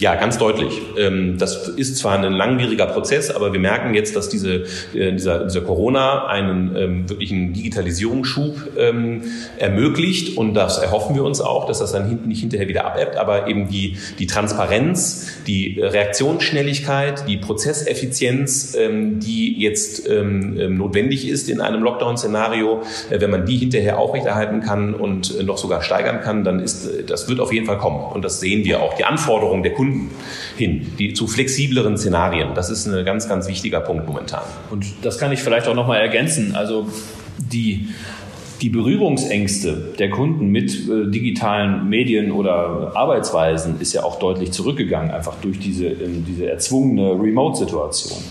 [0.00, 0.80] Ja, ganz deutlich.
[0.98, 5.44] Ähm, das ist zwar ein langwieriger Prozess, aber wir merken jetzt, dass diese, äh, dieser,
[5.44, 9.22] dieser Corona einen ähm, wirklichen Digitalisierungsschub ähm,
[9.56, 13.46] ermöglicht und das erhoffen wir uns auch, dass das dann nicht hinterher wieder abebbt, aber
[13.46, 22.82] eben die, die Transparenz, die Reaktionsschnelligkeit, die Prozesseffizienz, die jetzt notwendig ist in einem Lockdown-Szenario,
[23.10, 27.04] äh, wenn man die hinterher aufrechterhalten kann und noch sogar steigern kann, dann ist, äh,
[27.04, 28.94] das wird auf jeden Fall kommen und das sehen wir auch.
[28.94, 30.10] Die Anforderungen der Kunden Kunden
[30.56, 32.54] hin, die zu flexibleren Szenarien.
[32.54, 34.42] Das ist ein ganz, ganz wichtiger Punkt momentan.
[34.70, 36.54] Und das kann ich vielleicht auch nochmal ergänzen.
[36.54, 36.88] Also
[37.38, 37.88] die
[38.62, 45.10] die Berührungsängste der Kunden mit äh, digitalen Medien oder Arbeitsweisen ist ja auch deutlich zurückgegangen,
[45.10, 48.22] einfach durch diese, äh, diese erzwungene Remote-Situation.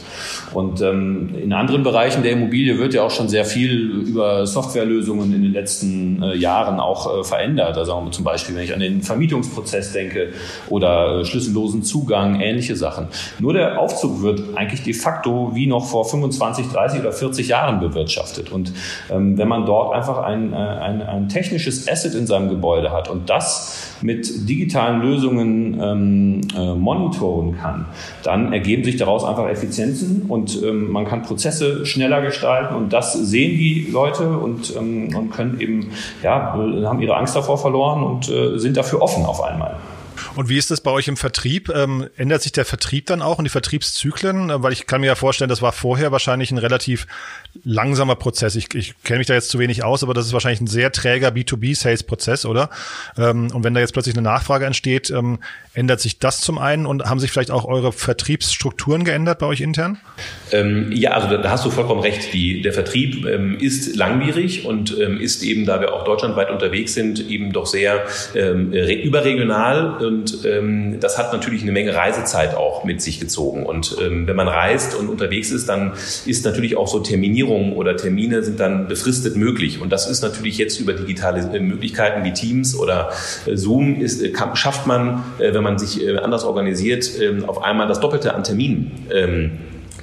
[0.53, 5.33] Und ähm, in anderen Bereichen der Immobilie wird ja auch schon sehr viel über Softwarelösungen
[5.33, 7.77] in den letzten äh, Jahren auch äh, verändert.
[7.77, 10.29] Also zum Beispiel, wenn ich an den Vermietungsprozess denke
[10.69, 13.07] oder äh, schlüssellosen Zugang, ähnliche Sachen.
[13.39, 17.79] Nur der Aufzug wird eigentlich de facto wie noch vor 25, 30 oder 40 Jahren
[17.79, 18.51] bewirtschaftet.
[18.51, 18.73] Und
[19.09, 23.09] ähm, wenn man dort einfach ein, äh, ein, ein technisches Asset in seinem Gebäude hat
[23.09, 27.85] und das mit digitalen Lösungen ähm, äh, monitoren kann,
[28.23, 33.13] dann ergeben sich daraus einfach Effizienzen und ähm, man kann Prozesse schneller gestalten und das
[33.13, 38.29] sehen die Leute und, ähm, und können eben, ja, haben ihre Angst davor verloren und
[38.29, 39.75] äh, sind dafür offen auf einmal.
[40.35, 41.69] Und wie ist das bei euch im Vertrieb?
[41.69, 44.49] Ähm, ändert sich der Vertrieb dann auch und die Vertriebszyklen?
[44.49, 47.05] Äh, weil ich kann mir ja vorstellen, das war vorher wahrscheinlich ein relativ
[47.63, 48.55] langsamer Prozess.
[48.55, 50.91] Ich, ich kenne mich da jetzt zu wenig aus, aber das ist wahrscheinlich ein sehr
[50.91, 52.71] träger B2B-Sales-Prozess, oder?
[53.15, 55.37] Ähm, und wenn da jetzt plötzlich eine Nachfrage entsteht, ähm,
[55.75, 59.61] ändert sich das zum einen und haben sich vielleicht auch eure Vertriebsstrukturen geändert bei euch
[59.61, 59.99] intern?
[60.51, 62.33] Ähm, ja, also da, hast du vollkommen recht.
[62.33, 66.95] Die, der Vertrieb ähm, ist langwierig und ähm, ist eben, da wir auch deutschlandweit unterwegs
[66.95, 73.01] sind, eben doch sehr überregional und ähm, das hat natürlich eine Menge Reisezeit auch mit
[73.01, 73.65] sich gezogen.
[73.65, 75.93] Und ähm, wenn man reist und unterwegs ist, dann
[76.25, 79.81] ist natürlich auch so Terminierung oder Termine sind dann befristet möglich.
[79.81, 83.11] Und das ist natürlich jetzt über digitale äh, Möglichkeiten wie Teams oder
[83.45, 87.45] äh, Zoom ist, äh, kann, schafft man, äh, wenn man sich äh, anders organisiert, ähm,
[87.45, 88.91] auf einmal das Doppelte an Terminen.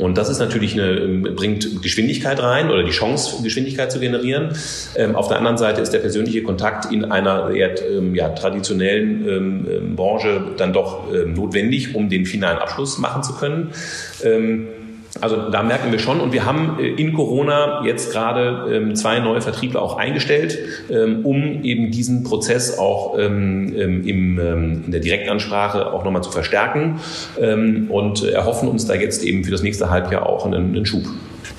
[0.00, 4.50] Ähm, und das ist natürlich eine, bringt Geschwindigkeit rein oder die Chance, Geschwindigkeit zu generieren.
[4.96, 9.28] Ähm, auf der anderen Seite ist der persönliche Kontakt in einer eher ähm, ja, traditionellen
[9.28, 13.72] ähm, ähm Branche dann doch ähm, notwendig, um den finalen Abschluss machen zu können.
[15.20, 19.18] Also da merken wir schon und wir haben äh, in Corona jetzt gerade ähm, zwei
[19.18, 20.58] neue Vertriebler auch eingestellt,
[20.90, 27.00] ähm, um eben diesen Prozess auch ähm, in der Direktansprache auch nochmal zu verstärken
[27.88, 31.04] und erhoffen uns da jetzt eben für das nächste Halbjahr auch einen Schub.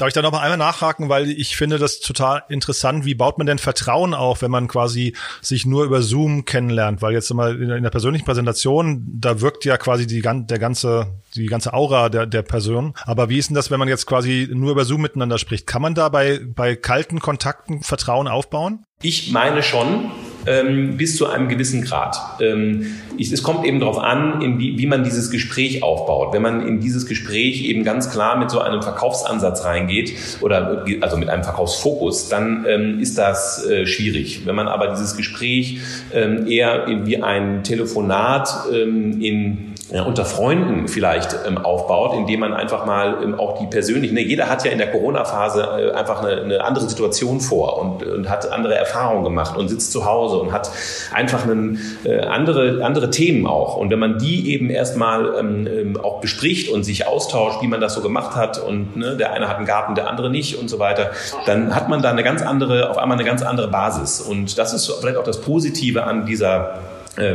[0.02, 3.06] Darf ich da noch mal einmal nachhaken, weil ich finde das total interessant.
[3.06, 7.04] Wie baut man denn Vertrauen auf, wenn man quasi sich nur über Zoom kennenlernt?
[7.04, 11.46] Weil jetzt mal in der persönlichen Präsentation, da wirkt ja quasi die, der ganze, die
[11.46, 12.96] ganze Aura der, der Person.
[13.04, 15.68] Aber wie ist denn das, wenn man jetzt quasi nur über Zoom miteinander spricht?
[15.68, 18.84] Kann man da bei, bei kalten Kontakten Vertrauen aufbauen?
[19.02, 20.12] Ich meine schon,
[20.46, 22.18] ähm, bis zu einem gewissen Grad.
[22.40, 22.88] Ähm,
[23.18, 26.34] ich, es kommt eben darauf an, in wie, wie man dieses Gespräch aufbaut.
[26.34, 31.18] Wenn man in dieses Gespräch eben ganz klar mit so einem Verkaufsansatz reingeht oder also
[31.18, 34.46] mit einem Verkaufsfokus, dann ähm, ist das äh, schwierig.
[34.46, 35.80] Wenn man aber dieses Gespräch
[36.14, 42.54] ähm, eher wie ein Telefonat ähm, in ja, unter Freunden vielleicht ähm, aufbaut, indem man
[42.54, 46.24] einfach mal ähm, auch die persönlichen, ne, jeder hat ja in der Corona-Phase äh, einfach
[46.24, 50.38] eine, eine, andere Situation vor und, und, hat andere Erfahrungen gemacht und sitzt zu Hause
[50.38, 50.72] und hat
[51.14, 53.76] einfach einen, äh, andere, andere Themen auch.
[53.76, 57.82] Und wenn man die eben erstmal ähm, ähm, auch bespricht und sich austauscht, wie man
[57.82, 60.70] das so gemacht hat und ne, der eine hat einen Garten, der andere nicht und
[60.70, 61.12] so weiter,
[61.46, 64.22] dann hat man da eine ganz andere, auf einmal eine ganz andere Basis.
[64.22, 66.80] Und das ist vielleicht auch das Positive an dieser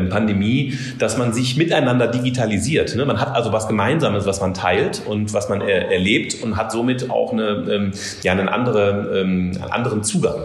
[0.08, 2.96] Pandemie, dass man sich miteinander digitalisiert.
[2.96, 3.04] Ne?
[3.04, 6.72] Man hat also was Gemeinsames, was man teilt und was man er erlebt und hat
[6.72, 10.40] somit auch eine, ähm, ja, einen, andere, ähm, einen anderen Zugang.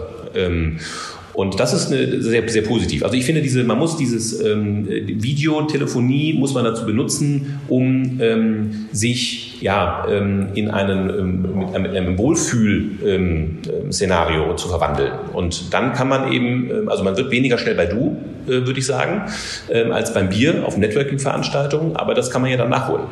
[1.34, 3.04] Und das ist eine, sehr, sehr positiv.
[3.04, 8.88] Also ich finde, diese, man muss dieses ähm, Videotelefonie muss man dazu benutzen, um ähm,
[8.92, 15.12] sich ja ähm, in einen ähm, mit einem, einem Wohlfühl-Szenario ähm, zu verwandeln.
[15.32, 18.78] Und dann kann man eben, ähm, also man wird weniger schnell bei Du, äh, würde
[18.78, 19.22] ich sagen,
[19.70, 23.06] ähm, als beim Bier auf Networking-Veranstaltungen, aber das kann man ja dann nachholen.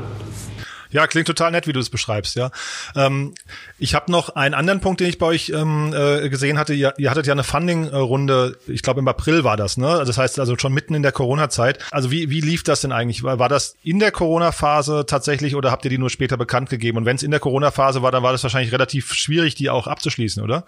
[0.90, 2.50] Ja, klingt total nett, wie du es beschreibst, ja.
[2.96, 3.34] Ähm,
[3.78, 6.74] ich habe noch einen anderen Punkt, den ich bei euch ähm, äh, gesehen hatte.
[6.74, 10.02] Ihr, ihr hattet ja eine Funding-Runde, ich glaube im April war das, ne?
[10.04, 11.78] Das heißt also schon mitten in der Corona-Zeit.
[11.90, 13.22] Also wie, wie lief das denn eigentlich?
[13.22, 16.98] War, war das in der Corona-Phase tatsächlich oder habt ihr die nur später bekannt gegeben?
[16.98, 19.86] Und wenn es in der Corona-Phase war, dann war das wahrscheinlich relativ schwierig, die auch
[19.86, 20.64] abzuschließen, oder?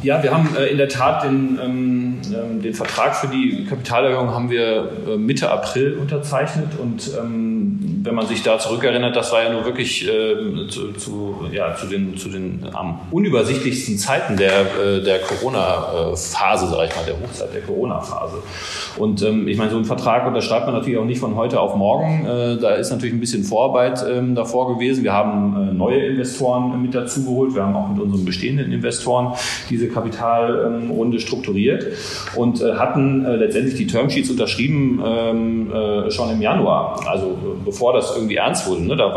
[0.00, 4.30] Ja, wir haben äh, in der Tat den, ähm, ähm, den Vertrag für die Kapitalerhöhung
[4.30, 9.44] haben wir äh, Mitte April unterzeichnet und ähm, wenn man sich da zurückerinnert, das war
[9.44, 10.04] ja nur wirklich
[10.70, 16.88] zu, zu, ja, zu den, zu den am unübersichtlichsten Zeiten der, äh, der Corona-Phase, sage
[16.88, 18.42] ich mal, der Hochzeit der Corona-Phase.
[18.96, 22.24] Und ich meine, so einen Vertrag unterschreibt man natürlich auch nicht von heute auf morgen.
[22.60, 25.04] Da ist natürlich ein bisschen Vorarbeit davor gewesen.
[25.04, 27.54] Wir haben neue Investoren mit dazugeholt.
[27.54, 29.34] Wir haben auch mit unseren bestehenden Investoren
[29.70, 31.86] diese Kapitalrunde strukturiert
[32.36, 37.00] und äh, hatten äh, letztendlich die Termsheets unterschrieben ähm, äh, schon im Januar.
[37.06, 38.82] Also bevor das irgendwie ernst wurde.
[38.82, 38.96] Ne?
[38.96, 39.12] Da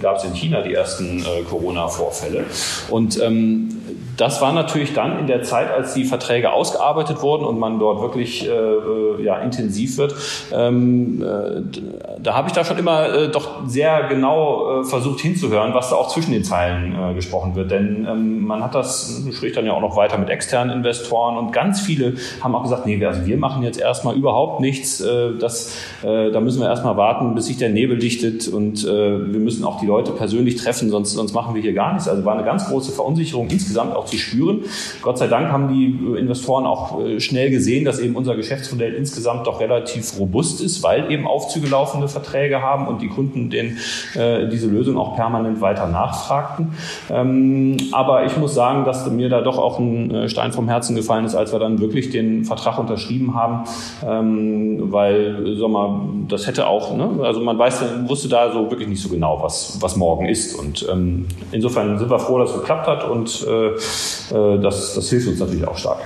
[0.00, 2.44] gab es in China die ersten Corona-Vorfälle.
[2.88, 3.69] Und ähm,
[4.20, 8.02] das war natürlich dann in der Zeit, als die Verträge ausgearbeitet wurden und man dort
[8.02, 10.14] wirklich äh, äh ja, intensiv wird,
[10.52, 11.62] ähm, äh,
[12.22, 15.96] da habe ich da schon immer äh, doch sehr genau äh, versucht hinzuhören, was da
[15.96, 17.70] auch zwischen den Zeilen äh, gesprochen wird.
[17.70, 21.52] Denn ähm, man hat das, spricht dann ja auch noch weiter mit externen Investoren und
[21.52, 25.02] ganz viele haben auch gesagt, nee, also wir machen jetzt erstmal überhaupt nichts.
[25.40, 29.80] Das, da müssen wir erstmal warten, bis sich der Nebel dichtet und wir müssen auch
[29.80, 32.08] die Leute persönlich treffen, sonst, sonst machen wir hier gar nichts.
[32.08, 34.64] Also war eine ganz große Verunsicherung insgesamt auch zu spüren.
[35.02, 38.94] Gott sei Dank haben die äh, Investoren auch äh, schnell gesehen, dass eben unser Geschäftsmodell
[38.94, 43.78] insgesamt doch relativ robust ist, weil eben Aufzüge laufende Verträge haben und die Kunden den,
[44.14, 46.72] äh, diese Lösung auch permanent weiter nachfragten.
[47.10, 50.96] Ähm, aber ich muss sagen, dass mir da doch auch ein äh, Stein vom Herzen
[50.96, 53.64] gefallen ist, als wir dann wirklich den Vertrag unterschrieben haben,
[54.06, 57.10] ähm, weil, sag mal, das hätte auch, ne?
[57.22, 60.54] also man weiß, wusste da so wirklich nicht so genau, was, was morgen ist.
[60.54, 63.70] Und ähm, insofern sind wir froh, dass es geklappt hat und äh,
[64.30, 66.00] das, das hilft uns natürlich auch stark.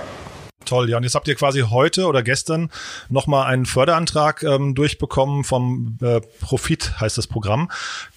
[0.65, 0.97] Toll, ja.
[0.97, 2.69] Und jetzt habt ihr quasi heute oder gestern
[3.09, 7.69] nochmal einen Förderantrag ähm, durchbekommen vom äh, Profit, heißt das Programm.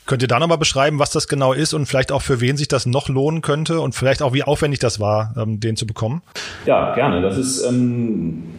[0.07, 2.69] Könnt ihr da nochmal beschreiben, was das genau ist und vielleicht auch für wen sich
[2.69, 6.23] das noch lohnen könnte und vielleicht auch wie aufwendig das war, ähm, den zu bekommen?
[6.65, 7.21] Ja, gerne.
[7.21, 8.58] Das ist ähm ähm,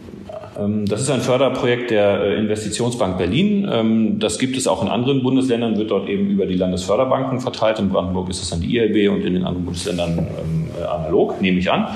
[0.84, 3.68] das ist ein Förderprojekt der äh, Investitionsbank Berlin.
[3.70, 7.78] Ähm, das gibt es auch in anderen Bundesländern, wird dort eben über die Landesförderbanken verteilt.
[7.78, 11.40] In Brandenburg ist es dann die ILB und in den anderen Bundesländern ähm, äh, analog,
[11.40, 11.86] nehme ich an.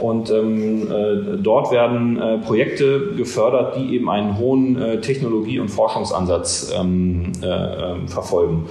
[0.00, 6.72] Und äh, dort werden Projekte gefördert, die eben einen hohen Technologie- und Forschungsansatz
[8.06, 8.66] verfolgen.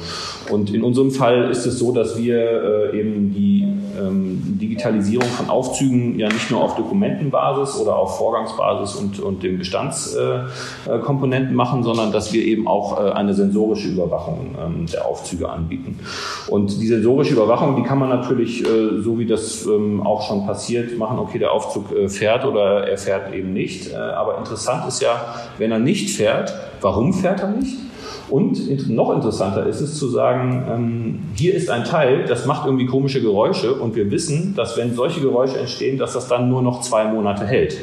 [0.50, 3.66] Und in unserem Fall ist es so, dass wir eben die
[4.10, 11.56] Digitalisierung von Aufzügen ja nicht nur auf Dokumentenbasis oder auf Vorgangsbasis und, und dem Bestandskomponenten
[11.56, 16.00] machen, sondern dass wir eben auch äh, eine sensorische Überwachung ähm, der Aufzüge anbieten.
[16.48, 20.46] Und die sensorische Überwachung, die kann man natürlich, äh, so wie das ähm, auch schon
[20.46, 23.94] passiert, machen, okay, der Aufzug äh, fährt oder er fährt eben nicht.
[23.94, 27.78] Aber interessant ist ja, wenn er nicht fährt, warum fährt er nicht?
[28.32, 32.86] Und noch interessanter ist es zu sagen, ähm, hier ist ein Teil, das macht irgendwie
[32.86, 36.80] komische Geräusche und wir wissen, dass wenn solche Geräusche entstehen, dass das dann nur noch
[36.80, 37.78] zwei Monate hält.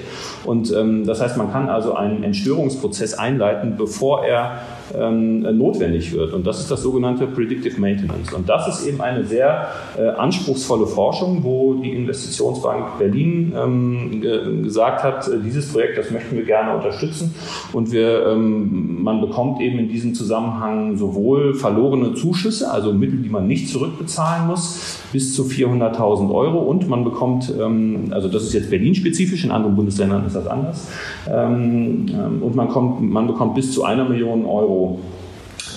[0.44, 4.62] Und ähm, das heißt, man kann also einen Entstörungsprozess einleiten, bevor er
[4.96, 6.32] ähm, notwendig wird.
[6.32, 8.32] Und das ist das sogenannte Predictive Maintenance.
[8.32, 14.62] Und das ist eben eine sehr äh, anspruchsvolle Forschung, wo die Investitionsbank Berlin ähm, ge
[14.62, 17.34] gesagt hat, äh, dieses Projekt, das möchten wir gerne unterstützen.
[17.72, 23.28] Und wir, ähm, man bekommt eben in diesem Zusammenhang sowohl verlorene Zuschüsse, also Mittel, die
[23.28, 26.58] man nicht zurückbezahlen muss, bis zu 400.000 Euro.
[26.58, 30.88] Und man bekommt, ähm, also das ist jetzt Berlin-spezifisch, in anderen Bundesländern ist das anders.
[31.30, 34.77] Ähm, ähm, und man, kommt, man bekommt bis zu einer Million Euro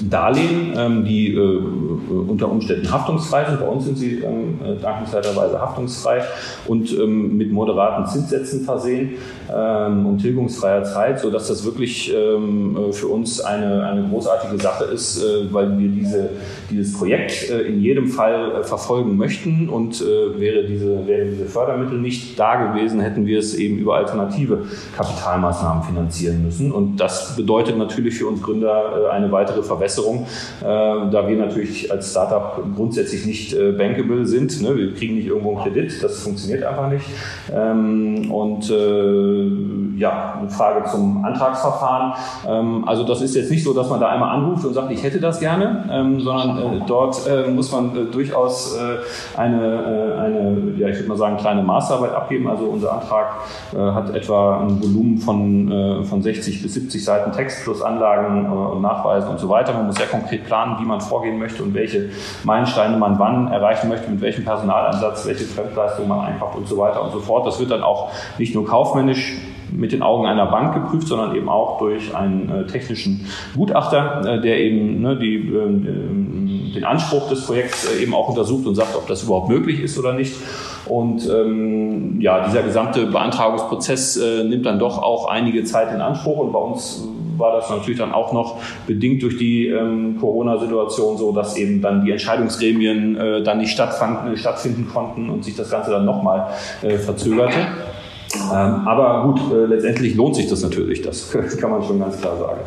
[0.10, 3.60] Darlehen, ähm, die äh, unter Umständen haftungsfrei sind.
[3.60, 6.24] Bei uns sind sie ähm, äh, dankenswerterweise haftungsfrei
[6.68, 9.12] und ähm, mit moderaten Zinssätzen versehen
[9.54, 14.86] ähm, und tilgungsfreier Zeit, sodass das wirklich ähm, äh, für uns eine, eine großartige Sache
[14.86, 16.30] ist, äh, weil wir diese,
[16.70, 22.00] dieses Projekt äh, in jedem Fall äh, verfolgen möchten und wäre diese, wären diese Fördermittel
[22.00, 26.72] nicht da gewesen, hätten wir es eben über alternative Kapitalmaßnahmen finanzieren müssen.
[26.72, 32.62] Und das bedeutet natürlich für uns Gründer eine weitere äh, da wir natürlich als Startup
[32.76, 34.62] grundsätzlich nicht äh, bankable sind.
[34.62, 34.76] Ne?
[34.76, 37.06] Wir kriegen nicht irgendwo einen Kredit, das funktioniert einfach nicht.
[37.54, 39.41] Ähm, und äh,
[40.02, 42.14] ja, eine Frage zum Antragsverfahren.
[42.48, 45.04] Ähm, also das ist jetzt nicht so, dass man da einmal anruft und sagt, ich
[45.04, 50.20] hätte das gerne, ähm, sondern äh, dort äh, muss man äh, durchaus äh, eine, äh,
[50.20, 52.50] eine, ja, ich würde mal sagen, kleine Maßarbeit abgeben.
[52.50, 53.36] Also unser Antrag
[53.74, 58.82] äh, hat etwa ein Volumen von, von 60 bis 70 Seiten Text plus Anlagen und
[58.82, 59.74] Nachweisen und so weiter.
[59.74, 62.10] Man muss sehr konkret planen, wie man vorgehen möchte und welche
[62.44, 67.04] Meilensteine man wann erreichen möchte, mit welchem Personalansatz, welche Fremdleistungen man einkauft und so weiter
[67.04, 67.46] und so fort.
[67.46, 69.31] Das wird dann auch nicht nur kaufmännisch
[69.72, 74.42] mit den Augen einer Bank geprüft, sondern eben auch durch einen äh, technischen Gutachter, äh,
[74.42, 78.96] der eben ne, die, äh, den Anspruch des Projekts äh, eben auch untersucht und sagt,
[78.96, 80.36] ob das überhaupt möglich ist oder nicht.
[80.86, 86.40] Und ähm, ja, dieser gesamte Beantragungsprozess äh, nimmt dann doch auch einige Zeit in Anspruch
[86.40, 87.08] und bei uns
[87.38, 92.06] war das natürlich dann auch noch bedingt durch die ähm, Corona-Situation so, dass eben dann
[92.06, 96.98] die Entscheidungsgremien äh, dann nicht stattfanden, stattfinden konnten und sich das Ganze dann nochmal äh,
[96.98, 97.58] verzögerte.
[98.36, 102.38] Ähm, aber gut, äh, letztendlich lohnt sich das natürlich, das kann man schon ganz klar
[102.38, 102.62] sagen.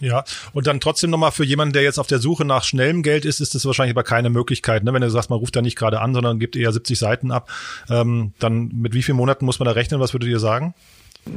[0.00, 3.24] Ja, und dann trotzdem nochmal für jemanden, der jetzt auf der Suche nach schnellem Geld
[3.24, 4.84] ist, ist das wahrscheinlich aber keine Möglichkeit.
[4.84, 4.92] Ne?
[4.92, 7.50] Wenn du sagst, man ruft da nicht gerade an, sondern gibt eher 70 Seiten ab,
[7.90, 10.00] ähm, dann mit wie vielen Monaten muss man da rechnen?
[10.00, 10.74] Was würdet ihr sagen?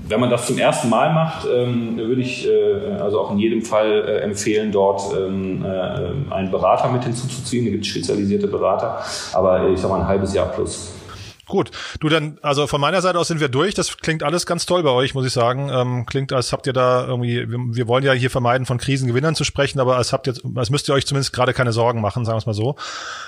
[0.08, 3.62] Wenn man das zum ersten Mal macht, ähm, würde ich äh, also auch in jedem
[3.62, 7.66] Fall äh, empfehlen, dort ähm, äh, einen Berater mit hinzuzuziehen.
[7.66, 10.94] Da gibt es spezialisierte Berater, aber ich sag mal ein halbes Jahr plus.
[11.52, 13.74] Gut, du dann, also von meiner Seite aus sind wir durch.
[13.74, 15.70] Das klingt alles ganz toll bei euch, muss ich sagen.
[15.70, 19.44] Ähm, klingt, als habt ihr da irgendwie, wir, wollen ja hier vermeiden, von Krisengewinnern zu
[19.44, 22.38] sprechen, aber als habt ihr, als müsst ihr euch zumindest gerade keine Sorgen machen, sagen
[22.38, 22.78] wir es mal so.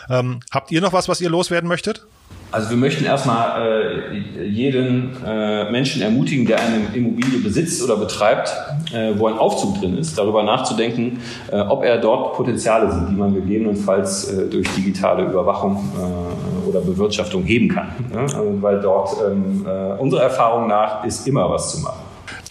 [0.09, 2.07] Ähm, habt ihr noch was, was ihr loswerden möchtet?
[2.53, 8.55] Also wir möchten erstmal äh, jeden äh, Menschen ermutigen, der eine Immobilie besitzt oder betreibt,
[8.93, 11.19] äh, wo ein Aufzug drin ist, darüber nachzudenken,
[11.51, 16.81] äh, ob er dort Potenziale sieht, die man gegebenenfalls äh, durch digitale Überwachung äh, oder
[16.81, 17.87] Bewirtschaftung heben kann.
[18.13, 18.19] Ja?
[18.19, 22.01] Also, weil dort ähm, äh, unserer Erfahrung nach ist immer was zu machen.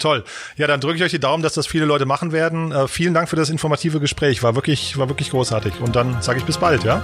[0.00, 0.24] Toll.
[0.56, 2.74] Ja, dann drücke ich euch die Daumen, dass das viele Leute machen werden.
[2.88, 4.42] Vielen Dank für das informative Gespräch.
[4.42, 5.74] War wirklich, war wirklich großartig.
[5.80, 7.00] Und dann sage ich bis bald, ja?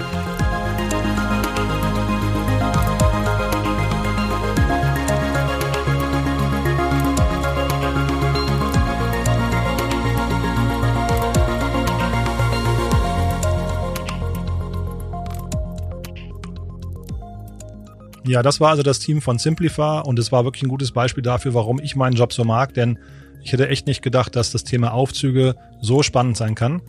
[18.28, 21.22] Ja, das war also das Team von Simplify und es war wirklich ein gutes Beispiel
[21.22, 22.98] dafür, warum ich meinen Job so mag, denn
[23.42, 26.82] ich hätte echt nicht gedacht, dass das Thema Aufzüge so spannend sein kann.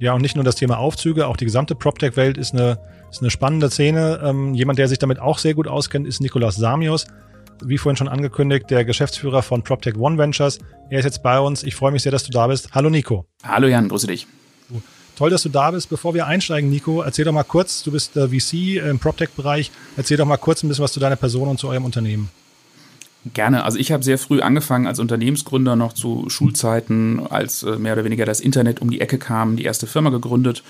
[0.00, 2.78] Ja, und nicht nur das Thema Aufzüge, auch die gesamte PropTech-Welt ist eine,
[3.10, 4.20] ist eine spannende Szene.
[4.22, 7.06] Ähm, jemand, der sich damit auch sehr gut auskennt, ist Nikolaus Samios.
[7.64, 10.58] Wie vorhin schon angekündigt, der Geschäftsführer von PropTech One Ventures.
[10.90, 11.62] Er ist jetzt bei uns.
[11.62, 12.74] Ich freue mich sehr, dass du da bist.
[12.74, 13.24] Hallo Nico.
[13.44, 14.26] Hallo Jan, grüße dich.
[15.16, 15.90] Toll, dass du da bist.
[15.90, 20.16] Bevor wir einsteigen, Nico, erzähl doch mal kurz, du bist der VC im PropTech-Bereich, erzähl
[20.16, 22.30] doch mal kurz ein bisschen was zu deiner Person und zu eurem Unternehmen.
[23.34, 23.64] Gerne.
[23.64, 28.04] Also ich habe sehr früh angefangen als Unternehmensgründer noch zu Schulzeiten, als äh, mehr oder
[28.04, 30.64] weniger das Internet um die Ecke kam, die erste Firma gegründet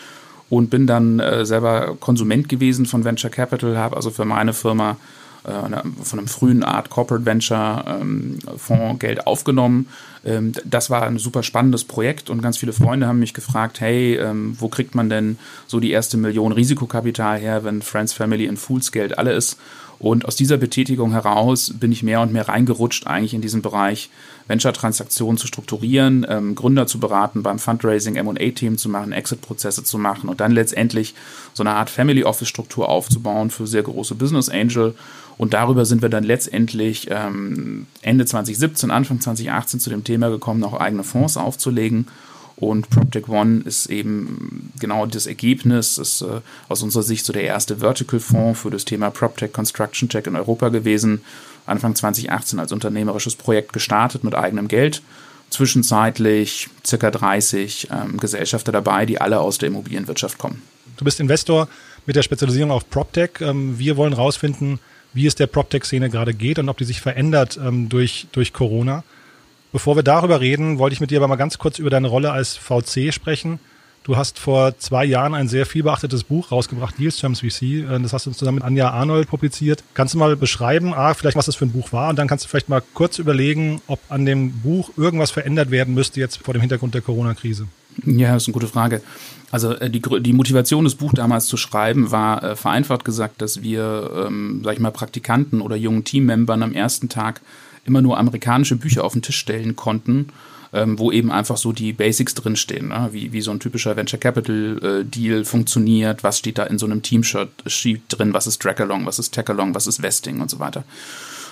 [0.51, 4.91] und bin dann äh, selber Konsument gewesen von Venture Capital, habe also für meine Firma
[4.91, 9.89] äh, von einem frühen Art Corporate Venture ähm, Fonds Geld aufgenommen.
[10.25, 14.17] Ähm, das war ein super spannendes Projekt und ganz viele Freunde haben mich gefragt, hey,
[14.17, 18.59] ähm, wo kriegt man denn so die erste Million Risikokapital her, wenn Friends, Family and
[18.59, 19.59] Fools Geld alle ist?
[20.03, 24.11] Und aus dieser Betätigung heraus bin ich mehr und mehr reingerutscht eigentlich in diesen Bereich
[24.49, 30.29] Venture-Transaktionen zu strukturieren, ähm, Gründer zu beraten, beim Fundraising M&A-Team zu machen, Exit-Prozesse zu machen
[30.29, 31.15] und dann letztendlich
[31.55, 34.97] so eine Art Family-Office-Struktur aufzubauen für sehr große Business Angel
[35.39, 40.65] und darüber sind wir dann letztendlich ähm, Ende 2017, Anfang 2018 zu dem Thema gekommen,
[40.65, 42.09] auch eigene Fonds aufzulegen.
[42.57, 47.45] Und PropTech One ist eben genau das Ergebnis, ist äh, aus unserer Sicht so der
[47.45, 51.23] erste Vertical-Fonds für das Thema PropTech Construction Tech in Europa gewesen.
[51.67, 55.03] Anfang 2018 als unternehmerisches Projekt gestartet mit eigenem Geld.
[55.51, 60.63] Zwischenzeitlich circa 30 ähm, Gesellschafter dabei, die alle aus der Immobilienwirtschaft kommen.
[60.97, 61.69] Du bist Investor
[62.07, 63.41] mit der Spezialisierung auf PropTech.
[63.41, 64.79] Ähm, wir wollen herausfinden,
[65.13, 69.05] wie es der PropTech-Szene gerade geht und ob die sich verändert ähm, durch, durch Corona.
[69.73, 72.31] Bevor wir darüber reden, wollte ich mit dir aber mal ganz kurz über deine Rolle
[72.31, 73.59] als VC sprechen.
[74.05, 77.63] Du hast vor zwei Jahren ein sehr viel beachtetes Buch rausgebracht, Deals Terms VC.
[77.63, 79.83] Äh, das hast du zusammen mit Anja Arnold publiziert.
[79.95, 82.45] Kannst du mal beschreiben, ah, vielleicht was das für ein Buch war und dann kannst
[82.45, 86.53] du vielleicht mal kurz überlegen, ob an dem Buch irgendwas verändert werden müsste jetzt vor
[86.53, 87.67] dem Hintergrund der Corona-Krise.
[88.05, 89.03] Ja, das ist eine gute Frage.
[89.53, 93.63] Also äh, die, die Motivation, das Buch damals zu schreiben, war äh, vereinfacht gesagt, dass
[93.63, 97.41] wir, ähm, sag ich mal, Praktikanten oder jungen Teammembern am ersten Tag
[97.85, 100.29] immer nur amerikanische Bücher auf den Tisch stellen konnten,
[100.73, 103.11] ähm, wo eben einfach so die Basics drinstehen, ne?
[103.13, 106.87] wie, wie so ein typischer Venture Capital äh, Deal funktioniert, was steht da in so
[106.87, 110.85] einem Teamsheet drin, was ist Drag-Along, was ist Tag-Along, was ist Vesting und so weiter.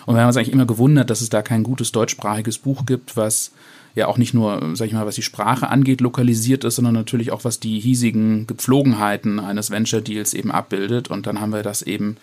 [0.07, 3.17] Und wir haben uns eigentlich immer gewundert, dass es da kein gutes deutschsprachiges Buch gibt,
[3.17, 3.53] was
[3.95, 7.33] ja auch nicht nur, sag ich mal, was die Sprache angeht, lokalisiert ist, sondern natürlich
[7.33, 11.09] auch, was die hiesigen Gepflogenheiten eines Venture Deals eben abbildet.
[11.09, 12.17] Und dann haben wir das eben,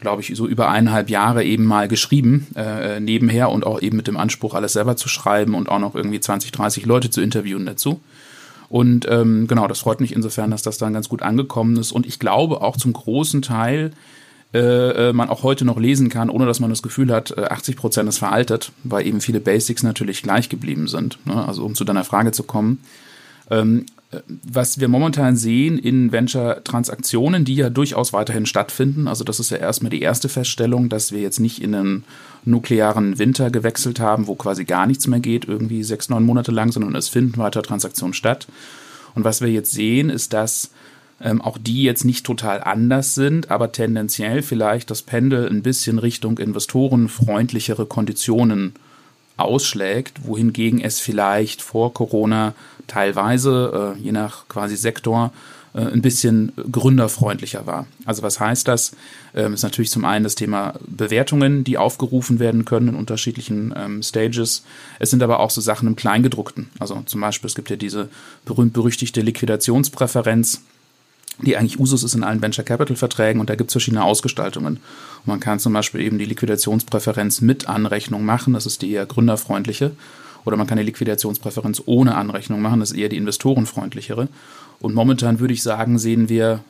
[0.00, 4.06] glaube ich, so über eineinhalb Jahre eben mal geschrieben, äh, nebenher und auch eben mit
[4.06, 7.66] dem Anspruch, alles selber zu schreiben und auch noch irgendwie 20, 30 Leute zu interviewen
[7.66, 8.00] dazu.
[8.68, 11.92] Und ähm, genau, das freut mich insofern, dass das dann ganz gut angekommen ist.
[11.92, 13.90] Und ich glaube auch zum großen Teil
[14.54, 17.74] äh, äh man auch heute noch lesen kann, ohne dass man das Gefühl hat, 80
[17.74, 21.18] äh, Prozent ist veraltet, weil eben viele Basics natürlich gleich geblieben sind.
[21.26, 21.46] Ne?
[21.46, 22.78] Also um zu deiner Frage zu kommen.
[23.50, 23.86] Ähm,
[24.42, 29.58] was wir momentan sehen in Venture-Transaktionen, die ja durchaus weiterhin stattfinden, also das ist ja
[29.58, 32.04] erstmal die erste Feststellung, dass wir jetzt nicht in einen
[32.44, 36.72] nuklearen Winter gewechselt haben, wo quasi gar nichts mehr geht, irgendwie sechs, neun Monate lang,
[36.72, 38.48] sondern es finden weiter Transaktionen statt.
[39.14, 40.70] Und was wir jetzt sehen, ist, dass
[41.20, 45.98] ähm, auch die jetzt nicht total anders sind, aber tendenziell vielleicht das Pendel ein bisschen
[45.98, 48.72] Richtung investorenfreundlichere Konditionen
[49.36, 52.54] ausschlägt, wohingegen es vielleicht vor Corona
[52.90, 55.32] teilweise, äh, je nach quasi Sektor,
[55.72, 57.86] äh, ein bisschen gründerfreundlicher war.
[58.04, 58.92] Also was heißt das?
[59.34, 64.02] Ähm, ist natürlich zum einen das Thema Bewertungen, die aufgerufen werden können in unterschiedlichen ähm,
[64.02, 64.64] Stages.
[64.98, 66.68] Es sind aber auch so Sachen im Kleingedruckten.
[66.80, 68.08] Also zum Beispiel, es gibt ja diese
[68.44, 70.62] berühmt-berüchtigte Liquidationspräferenz,
[71.42, 74.76] die eigentlich Usus ist in allen Venture Capital Verträgen und da gibt es verschiedene Ausgestaltungen.
[74.76, 79.06] Und man kann zum Beispiel eben die Liquidationspräferenz mit Anrechnung machen, das ist die eher
[79.06, 79.92] gründerfreundliche.
[80.44, 84.28] Oder man kann die Liquidationspräferenz ohne Anrechnung machen, das ist eher die investorenfreundlichere.
[84.80, 86.60] Und momentan würde ich sagen, sehen wir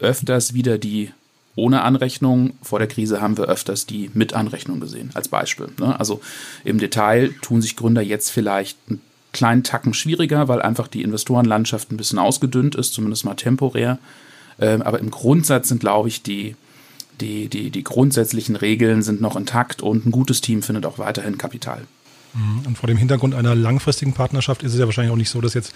[0.00, 1.12] öfters wieder die
[1.56, 2.54] ohne Anrechnung.
[2.62, 5.68] Vor der Krise haben wir öfters die mit Anrechnung gesehen, als Beispiel.
[5.78, 5.98] Ne?
[5.98, 6.20] Also
[6.64, 9.00] im Detail tun sich Gründer jetzt vielleicht einen
[9.32, 13.98] kleinen Tacken schwieriger, weil einfach die Investorenlandschaft ein bisschen ausgedünnt ist, zumindest mal temporär.
[14.60, 16.56] Ähm, aber im Grundsatz sind, glaube ich, die,
[17.20, 21.38] die, die, die grundsätzlichen Regeln sind noch intakt und ein gutes Team findet auch weiterhin
[21.38, 21.82] Kapital.
[22.34, 22.66] Mhm.
[22.66, 25.54] Und vor dem Hintergrund einer langfristigen Partnerschaft ist es ja wahrscheinlich auch nicht so, dass
[25.54, 25.74] jetzt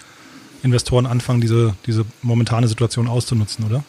[0.63, 3.83] Investoren anfangen, diese, diese momentane Situation auszunutzen, oder?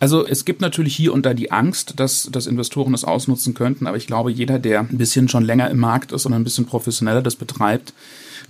[0.00, 3.86] Also es gibt natürlich hier und da die Angst, dass, dass Investoren es ausnutzen könnten,
[3.86, 6.66] aber ich glaube, jeder, der ein bisschen schon länger im Markt ist und ein bisschen
[6.66, 7.92] professioneller das betreibt,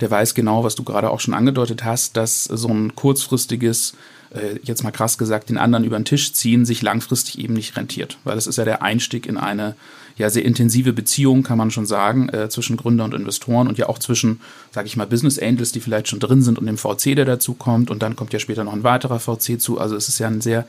[0.00, 3.94] der weiß genau, was du gerade auch schon angedeutet hast, dass so ein kurzfristiges,
[4.30, 7.76] äh, jetzt mal krass gesagt, den anderen über den Tisch ziehen, sich langfristig eben nicht
[7.76, 8.18] rentiert.
[8.24, 9.74] Weil das ist ja der Einstieg in eine
[10.18, 13.88] ja sehr intensive Beziehung, kann man schon sagen, äh, zwischen Gründer und Investoren und ja
[13.88, 14.40] auch zwischen,
[14.70, 17.54] sage ich mal, Business Angels, die vielleicht schon drin sind und dem VC, der dazu
[17.54, 17.90] kommt.
[17.90, 19.78] Und dann kommt ja später noch ein weiterer VC zu.
[19.78, 20.66] Also es ist ja ein sehr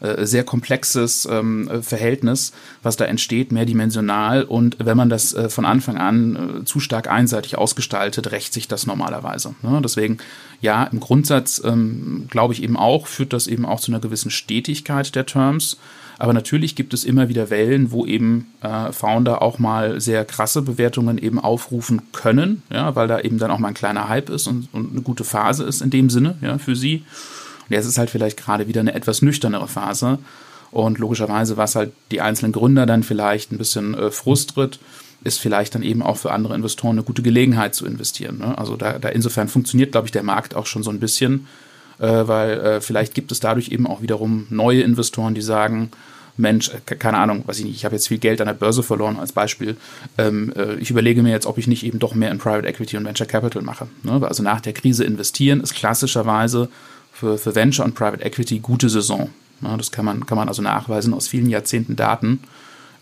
[0.00, 4.42] äh, sehr komplexes ähm, Verhältnis, was da entsteht, mehrdimensional.
[4.42, 8.68] Und wenn man das äh, von Anfang an äh, zu stark einseitig ausgestaltet, rächt sich
[8.68, 9.54] das normalerweise.
[9.62, 9.80] Ne?
[9.82, 10.18] Deswegen,
[10.60, 14.30] ja, im Grundsatz ähm, glaube ich eben auch, führt das eben auch zu einer gewissen
[14.30, 15.78] Stetigkeit der Terms.
[16.18, 20.62] Aber natürlich gibt es immer wieder Wellen, wo eben äh, Founder auch mal sehr krasse
[20.62, 24.46] Bewertungen eben aufrufen können, ja, weil da eben dann auch mal ein kleiner Hype ist
[24.46, 27.04] und, und eine gute Phase ist in dem Sinne, ja, für sie.
[27.68, 30.18] Und jetzt ist halt vielleicht gerade wieder eine etwas nüchternere Phase.
[30.70, 34.78] Und logischerweise, was halt die einzelnen Gründer dann vielleicht ein bisschen äh, frustriert,
[35.24, 38.38] ist vielleicht dann eben auch für andere Investoren eine gute Gelegenheit zu investieren.
[38.38, 38.56] Ne?
[38.56, 41.46] Also da, da insofern funktioniert, glaube ich, der Markt auch schon so ein bisschen,
[42.04, 45.90] weil äh, vielleicht gibt es dadurch eben auch wiederum neue Investoren, die sagen,
[46.36, 48.82] Mensch, äh, keine Ahnung, weiß ich nicht, ich habe jetzt viel Geld an der Börse
[48.82, 49.76] verloren als Beispiel.
[50.18, 52.96] Ähm, äh, ich überlege mir jetzt, ob ich nicht eben doch mehr in Private Equity
[52.96, 53.86] und Venture Capital mache.
[54.02, 54.20] Ne?
[54.26, 56.68] Also nach der Krise investieren ist klassischerweise
[57.12, 59.30] für, für Venture und Private Equity gute Saison.
[59.62, 62.40] Ja, das kann man, kann man also nachweisen aus vielen Jahrzehnten Daten.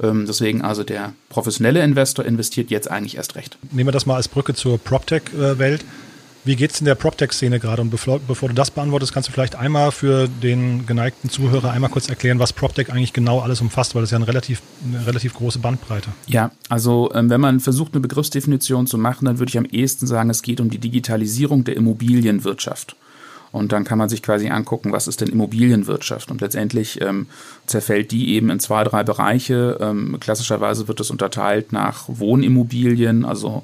[0.01, 3.59] Ähm, deswegen also der professionelle Investor investiert jetzt eigentlich erst recht.
[3.73, 5.85] Nehmen wir das mal als Brücke zur PropTech-Welt.
[6.47, 7.81] Wie geht es in der PropTech-Szene gerade?
[7.81, 11.89] Und bevor, bevor, du das beantwortest, kannst du vielleicht einmal für den geneigten Zuhörer einmal
[11.89, 15.33] kurz erklären, was PropTech eigentlich genau alles umfasst, weil das ja eine relativ, eine relativ
[15.35, 16.11] große Bandbreite.
[16.27, 20.07] Ja, also ähm, wenn man versucht, eine Begriffsdefinition zu machen, dann würde ich am ehesten
[20.07, 22.95] sagen, es geht um die Digitalisierung der Immobilienwirtschaft.
[23.51, 26.31] Und dann kann man sich quasi angucken, was ist denn Immobilienwirtschaft?
[26.33, 27.29] Und letztendlich ähm,
[27.67, 29.79] zerfällt die eben in zwei, drei Bereiche.
[29.81, 33.63] Ähm, klassischerweise wird es unterteilt nach Wohnimmobilien, also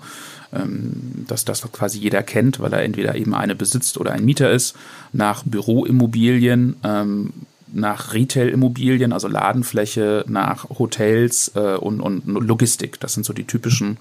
[0.53, 4.51] ähm, dass das quasi jeder kennt, weil er entweder eben eine besitzt oder ein Mieter
[4.51, 4.77] ist,
[5.13, 7.33] nach Büroimmobilien, ähm,
[7.73, 12.99] nach Retail-Immobilien, also Ladenfläche, nach Hotels äh, und, und Logistik.
[13.01, 13.99] Das sind so die typischen,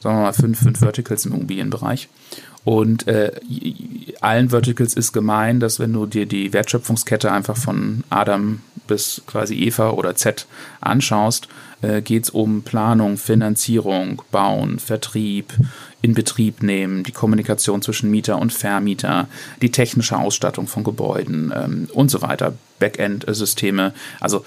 [0.00, 2.08] sagen wir mal, fünf, fünf Verticals im Immobilienbereich.
[2.64, 3.32] Und äh,
[4.20, 9.54] allen Verticals ist gemein, dass wenn du dir die Wertschöpfungskette einfach von Adam bis quasi
[9.54, 10.46] Eva oder Z
[10.80, 11.48] anschaust,
[11.82, 15.54] äh, geht es um Planung, Finanzierung, Bauen, Vertrieb,
[16.02, 19.28] in Betrieb nehmen, die Kommunikation zwischen Mieter und Vermieter,
[19.60, 23.92] die technische Ausstattung von Gebäuden ähm, und so weiter, Backend-Systeme.
[24.18, 24.44] Also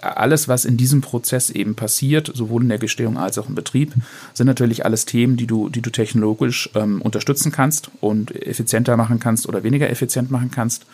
[0.00, 3.92] alles, was in diesem Prozess eben passiert, sowohl in der Gestehung als auch im Betrieb,
[4.32, 9.20] sind natürlich alles Themen, die du, die du technologisch ähm, unterstützen kannst und effizienter machen
[9.20, 10.86] kannst oder weniger effizient machen kannst.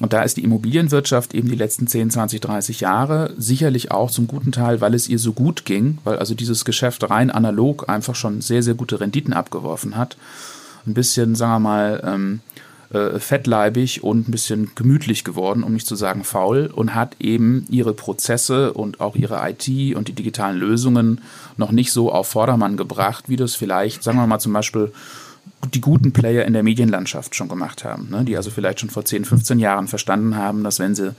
[0.00, 4.28] Und da ist die Immobilienwirtschaft eben die letzten 10, 20, 30 Jahre sicherlich auch zum
[4.28, 8.14] guten Teil, weil es ihr so gut ging, weil also dieses Geschäft rein analog einfach
[8.14, 10.16] schon sehr, sehr gute Renditen abgeworfen hat.
[10.86, 12.40] Ein bisschen, sagen wir mal, ähm,
[12.90, 17.66] äh, fettleibig und ein bisschen gemütlich geworden, um nicht zu sagen faul, und hat eben
[17.68, 21.20] ihre Prozesse und auch ihre IT und die digitalen Lösungen
[21.56, 24.92] noch nicht so auf Vordermann gebracht, wie das vielleicht, sagen wir mal zum Beispiel,
[25.74, 28.24] die guten Player in der Medienlandschaft schon gemacht haben, ne?
[28.24, 31.14] die also vielleicht schon vor 10, 15 Jahren verstanden haben, dass wenn sie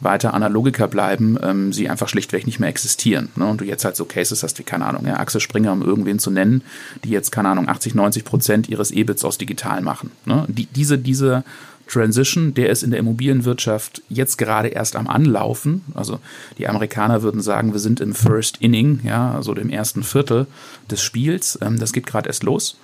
[0.00, 3.30] weiter Analogiker bleiben, ähm, sie einfach schlichtweg nicht mehr existieren.
[3.36, 3.46] Ne?
[3.46, 6.18] Und du jetzt halt so Cases hast wie, keine Ahnung, ja, Axel Springer, um irgendwen
[6.18, 6.62] zu nennen,
[7.04, 10.10] die jetzt, keine Ahnung, 80, 90 Prozent ihres EBITs aus digital machen.
[10.26, 10.44] Ne?
[10.48, 11.44] Die, diese, diese
[11.86, 15.82] Transition, der ist in der Immobilienwirtschaft jetzt gerade erst am Anlaufen.
[15.94, 16.20] Also
[16.58, 20.46] die Amerikaner würden sagen, wir sind im First Inning, ja, also dem ersten Viertel
[20.90, 21.58] des Spiels.
[21.62, 22.76] Ähm, das geht gerade erst los.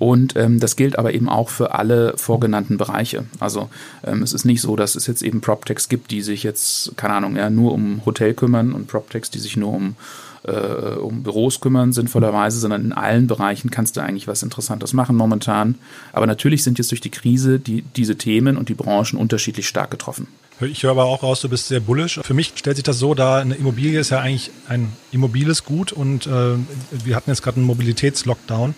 [0.00, 3.26] Und ähm, das gilt aber eben auch für alle vorgenannten Bereiche.
[3.38, 3.68] Also
[4.02, 7.14] ähm, es ist nicht so, dass es jetzt eben PropTechs gibt, die sich jetzt, keine
[7.14, 9.96] Ahnung, ja, nur um Hotel kümmern und PropTechs, die sich nur um
[10.44, 15.14] äh, um Büros kümmern, sinnvollerweise, sondern in allen Bereichen kannst du eigentlich was Interessantes machen
[15.14, 15.74] momentan.
[16.14, 19.90] Aber natürlich sind jetzt durch die Krise die, diese Themen und die Branchen unterschiedlich stark
[19.90, 20.28] getroffen.
[20.60, 22.20] Ich höre aber auch raus, du bist sehr bullisch.
[22.22, 25.92] Für mich stellt sich das so dar, eine Immobilie ist ja eigentlich ein immobiles Gut
[25.92, 26.56] und äh,
[27.04, 28.74] wir hatten jetzt gerade einen Mobilitätslockdown.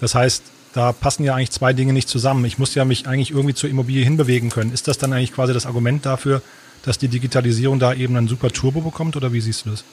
[0.00, 0.42] Das heißt,
[0.72, 2.44] da passen ja eigentlich zwei Dinge nicht zusammen.
[2.44, 4.72] Ich muss ja mich eigentlich irgendwie zur Immobilie hinbewegen können.
[4.72, 6.42] Ist das dann eigentlich quasi das Argument dafür,
[6.84, 9.84] dass die Digitalisierung da eben einen super Turbo bekommt oder wie siehst du das?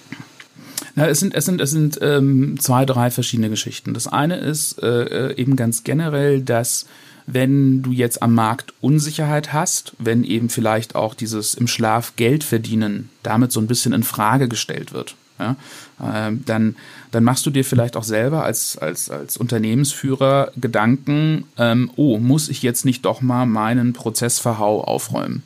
[0.95, 3.93] Na, es sind, es sind, es sind ähm, zwei, drei verschiedene Geschichten.
[3.93, 6.85] Das eine ist äh, eben ganz generell, dass
[7.25, 12.43] wenn du jetzt am Markt Unsicherheit hast, wenn eben vielleicht auch dieses im Schlaf Geld
[12.43, 15.55] verdienen damit so ein bisschen in Frage gestellt wird ja,
[16.03, 16.75] ähm, dann,
[17.11, 22.49] dann machst du dir vielleicht auch selber als, als, als Unternehmensführer Gedanken, ähm, oh, muss
[22.49, 25.43] ich jetzt nicht doch mal meinen Prozessverhau aufräumen?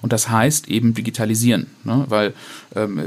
[0.00, 2.04] Und das heißt eben digitalisieren, ne?
[2.08, 2.32] weil
[2.76, 3.00] ähm,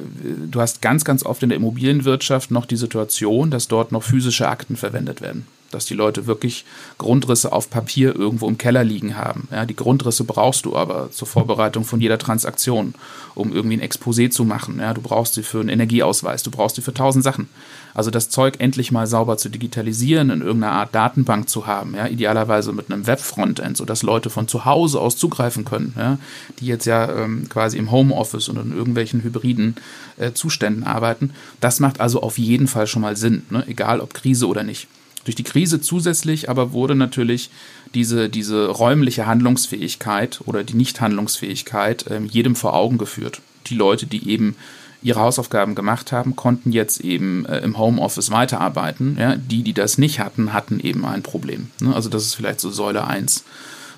[0.51, 4.49] du hast ganz, ganz oft in der Immobilienwirtschaft noch die Situation, dass dort noch physische
[4.49, 6.65] Akten verwendet werden dass die Leute wirklich
[6.97, 9.47] Grundrisse auf Papier irgendwo im Keller liegen haben.
[9.51, 12.93] Ja, die Grundrisse brauchst du aber zur Vorbereitung von jeder Transaktion,
[13.35, 14.79] um irgendwie ein Exposé zu machen.
[14.79, 17.47] Ja, du brauchst sie für einen Energieausweis, du brauchst sie für tausend Sachen.
[17.93, 22.07] Also das Zeug endlich mal sauber zu digitalisieren, in irgendeiner Art Datenbank zu haben, ja,
[22.07, 26.17] idealerweise mit einem Web-Frontend, sodass Leute von zu Hause aus zugreifen können, ja,
[26.59, 29.75] die jetzt ja ähm, quasi im Homeoffice und in irgendwelchen hybriden
[30.17, 31.31] äh, Zuständen arbeiten.
[31.59, 34.87] Das macht also auf jeden Fall schon mal Sinn, ne, egal ob Krise oder nicht.
[35.25, 37.49] Durch die Krise zusätzlich aber wurde natürlich
[37.93, 43.41] diese, diese räumliche Handlungsfähigkeit oder die Nichthandlungsfähigkeit äh, jedem vor Augen geführt.
[43.67, 44.55] Die Leute, die eben
[45.03, 49.17] ihre Hausaufgaben gemacht haben, konnten jetzt eben äh, im Homeoffice weiterarbeiten.
[49.19, 51.69] Ja, die, die das nicht hatten, hatten eben ein Problem.
[51.79, 51.93] Ne?
[51.93, 53.43] Also das ist vielleicht so Säule 1.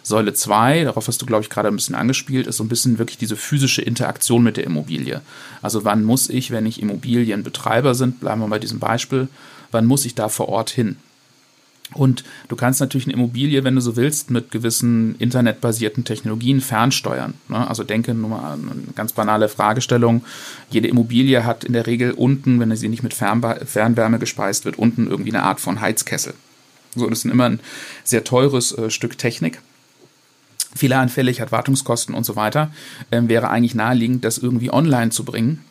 [0.06, 3.00] Säule 2, darauf hast du, glaube ich, gerade ein bisschen angespielt, ist so ein bisschen
[3.00, 5.22] wirklich diese physische Interaktion mit der Immobilie.
[5.62, 9.30] Also wann muss ich, wenn ich Immobilienbetreiber sind, bleiben wir bei diesem Beispiel,
[9.72, 10.98] wann muss ich da vor Ort hin?
[11.94, 17.34] Und du kannst natürlich eine Immobilie, wenn du so willst, mit gewissen internetbasierten Technologien fernsteuern.
[17.50, 17.68] Ne?
[17.68, 20.24] Also denke nur mal an eine ganz banale Fragestellung.
[20.70, 25.08] Jede Immobilie hat in der Regel unten, wenn sie nicht mit Fernwärme gespeist wird, unten
[25.08, 26.34] irgendwie eine Art von Heizkessel.
[26.96, 27.60] So, das ist immer ein
[28.04, 29.62] sehr teures äh, Stück Technik
[30.76, 32.72] fehleranfällig, hat Wartungskosten und so weiter,
[33.12, 35.64] ähm, wäre eigentlich naheliegend, das irgendwie online zu bringen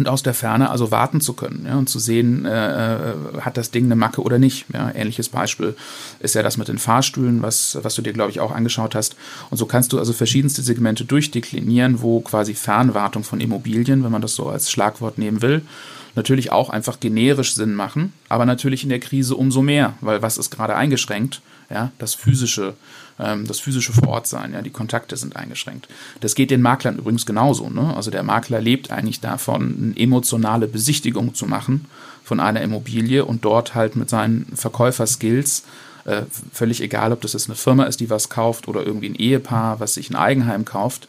[0.00, 3.56] und aus der Ferne also warten zu können ja, und zu sehen, äh, äh, hat
[3.56, 4.66] das Ding eine Macke oder nicht.
[4.72, 5.76] Ja, ähnliches Beispiel
[6.18, 9.14] ist ja das mit den Fahrstühlen, was, was du dir, glaube ich, auch angeschaut hast.
[9.50, 14.22] Und so kannst du also verschiedenste Segmente durchdeklinieren, wo quasi Fernwartung von Immobilien, wenn man
[14.22, 15.62] das so als Schlagwort nehmen will,
[16.16, 20.38] natürlich auch einfach generisch Sinn machen, aber natürlich in der Krise umso mehr, weil was
[20.38, 21.40] ist gerade eingeschränkt?
[21.70, 22.74] Ja, das physische
[23.20, 25.88] ähm, das physische Vorortsein, ja, die Kontakte sind eingeschränkt.
[26.20, 27.68] Das geht den Maklern übrigens genauso.
[27.68, 27.94] Ne?
[27.94, 31.86] Also der Makler lebt eigentlich davon, eine emotionale Besichtigung zu machen
[32.24, 35.64] von einer Immobilie und dort halt mit seinen Verkäuferskills
[36.04, 36.22] äh,
[36.52, 39.80] völlig egal, ob das jetzt eine Firma ist, die was kauft oder irgendwie ein Ehepaar,
[39.80, 41.08] was sich ein Eigenheim kauft,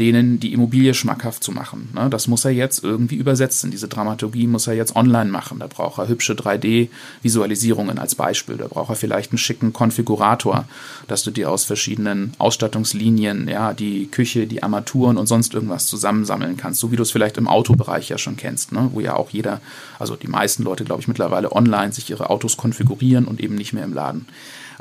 [0.00, 1.90] denen die Immobilie schmackhaft zu machen.
[1.94, 2.08] Ne?
[2.10, 3.70] Das muss er jetzt irgendwie übersetzen.
[3.70, 5.58] Diese Dramaturgie muss er jetzt online machen.
[5.58, 8.56] Da braucht er hübsche 3D-Visualisierungen als Beispiel.
[8.56, 10.64] Da braucht er vielleicht einen schicken Konfigurator,
[11.08, 16.56] dass du dir aus verschiedenen Ausstattungslinien, ja, die Küche, die Armaturen und sonst irgendwas zusammensammeln
[16.56, 18.88] kannst, so wie du es vielleicht im Autobereich ja schon kennst, ne?
[18.92, 19.60] wo ja auch jeder,
[19.98, 23.72] also die meisten Leute, glaube ich, mittlerweile online sich ihre Autos konfigurieren und eben nicht
[23.72, 24.26] mehr im Laden.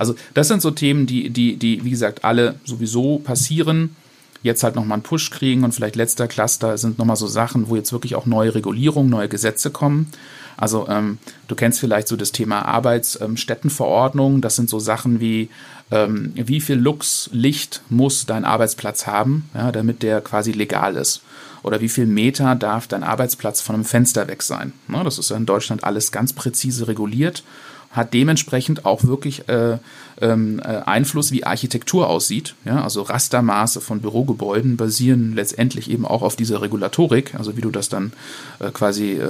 [0.01, 3.95] Also das sind so Themen, die, die, die, wie gesagt, alle sowieso passieren
[4.41, 7.75] jetzt halt nochmal einen Push kriegen und vielleicht letzter Cluster sind nochmal so Sachen, wo
[7.75, 10.11] jetzt wirklich auch neue Regulierungen, neue Gesetze kommen.
[10.57, 14.41] Also ähm, du kennst vielleicht so das Thema Arbeitsstättenverordnung.
[14.41, 15.49] Das sind so Sachen wie,
[15.91, 21.21] ähm, wie viel Lux, Licht muss dein Arbeitsplatz haben, ja, damit der quasi legal ist.
[21.61, 24.73] Oder wie viel Meter darf dein Arbeitsplatz von einem Fenster weg sein.
[24.87, 27.43] Ne, das ist ja in Deutschland alles ganz präzise reguliert
[27.91, 29.77] hat dementsprechend auch wirklich äh,
[30.21, 32.55] ähm, äh, Einfluss, wie Architektur aussieht.
[32.63, 37.69] Ja, also Rastermaße von Bürogebäuden basieren letztendlich eben auch auf dieser Regulatorik, also wie du
[37.69, 38.13] das dann
[38.59, 39.27] äh, quasi äh,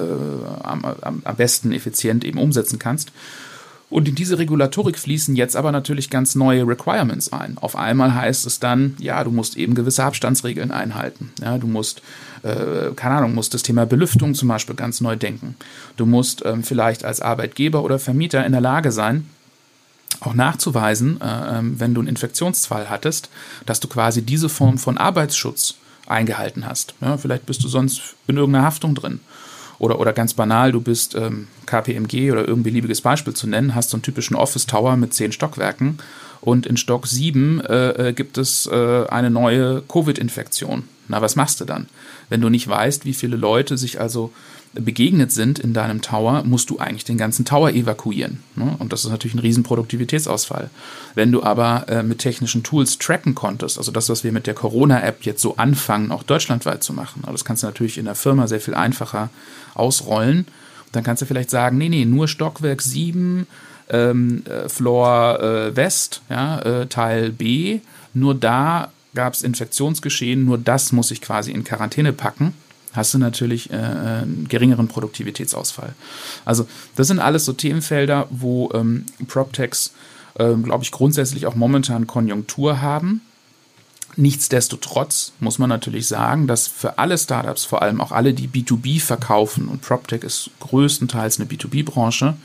[0.63, 3.11] am, am, am besten effizient eben umsetzen kannst.
[3.91, 7.57] Und in diese Regulatorik fließen jetzt aber natürlich ganz neue Requirements ein.
[7.57, 11.31] Auf einmal heißt es dann, ja, du musst eben gewisse Abstandsregeln einhalten.
[11.41, 12.01] Ja, du musst,
[12.43, 15.57] äh, keine Ahnung, musst das Thema Belüftung zum Beispiel ganz neu denken.
[15.97, 19.27] Du musst ähm, vielleicht als Arbeitgeber oder Vermieter in der Lage sein,
[20.21, 23.29] auch nachzuweisen, äh, ähm, wenn du einen Infektionsfall hattest,
[23.65, 25.75] dass du quasi diese Form von Arbeitsschutz
[26.07, 26.95] eingehalten hast.
[27.01, 29.19] Ja, vielleicht bist du sonst in irgendeiner Haftung drin.
[29.81, 33.89] Oder, oder ganz banal, du bist ähm, KPMG oder irgendein beliebiges Beispiel zu nennen, hast
[33.89, 35.97] so einen typischen Office Tower mit zehn Stockwerken
[36.39, 40.83] und in Stock 7 äh, äh, gibt es äh, eine neue Covid-Infektion.
[41.07, 41.87] Na, was machst du dann?
[42.29, 44.31] Wenn du nicht weißt, wie viele Leute sich also
[44.73, 48.41] begegnet sind in deinem Tower, musst du eigentlich den ganzen Tower evakuieren.
[48.55, 48.75] Ne?
[48.79, 50.69] Und das ist natürlich ein riesen Produktivitätsausfall.
[51.13, 54.53] Wenn du aber äh, mit technischen Tools tracken konntest, also das, was wir mit der
[54.53, 58.15] Corona-App jetzt so anfangen, auch deutschlandweit zu machen, aber das kannst du natürlich in der
[58.15, 59.29] Firma sehr viel einfacher
[59.73, 60.47] ausrollen.
[60.93, 63.47] Dann kannst du vielleicht sagen, nee, nee, nur Stockwerk 7,
[63.89, 67.79] ähm, äh, Floor äh, West, ja, äh, Teil B,
[68.13, 72.53] nur da gab es Infektionsgeschehen, nur das muss ich quasi in Quarantäne packen
[72.93, 75.93] hast du natürlich äh, einen geringeren Produktivitätsausfall.
[76.45, 79.93] Also das sind alles so Themenfelder, wo ähm, PropTechs,
[80.35, 83.21] äh, glaube ich, grundsätzlich auch momentan Konjunktur haben.
[84.17, 88.99] Nichtsdestotrotz muss man natürlich sagen, dass für alle Startups, vor allem auch alle, die B2B
[88.99, 92.35] verkaufen, und PropTech ist größtenteils eine B2B-Branche,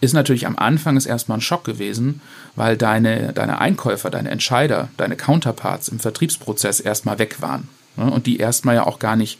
[0.00, 2.20] ist natürlich am Anfang ist erstmal ein Schock gewesen,
[2.54, 7.68] weil deine, deine Einkäufer, deine Entscheider, deine Counterparts im Vertriebsprozess erstmal weg waren.
[7.96, 8.10] Ne?
[8.10, 9.38] Und die erstmal ja auch gar nicht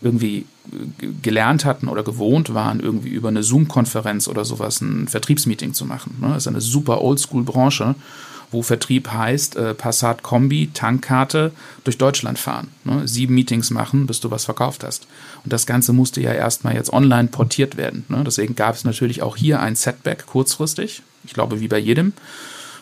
[0.00, 0.46] irgendwie
[1.22, 6.16] gelernt hatten oder gewohnt waren, irgendwie über eine Zoom-Konferenz oder sowas ein Vertriebsmeeting zu machen.
[6.20, 6.28] Ne?
[6.28, 7.94] Das ist eine super Oldschool-Branche,
[8.50, 11.52] wo Vertrieb heißt, äh, Passat Kombi, Tankkarte,
[11.84, 12.68] durch Deutschland fahren.
[12.84, 13.08] Ne?
[13.08, 15.06] Sieben Meetings machen, bis du was verkauft hast.
[15.44, 18.04] Und das Ganze musste ja erstmal jetzt online portiert werden.
[18.08, 18.22] Ne?
[18.24, 21.02] Deswegen gab es natürlich auch hier ein Setback kurzfristig.
[21.24, 22.12] Ich glaube, wie bei jedem.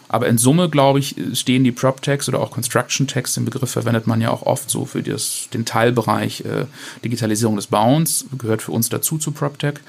[0.09, 4.21] Aber in Summe, glaube ich, stehen die Prop-Tags oder auch Construction-Tags, den Begriff verwendet man
[4.21, 6.67] ja auch oft so für das, den Teilbereich äh,
[7.05, 9.81] Digitalisierung des Bauens, gehört für uns dazu zu PropTech.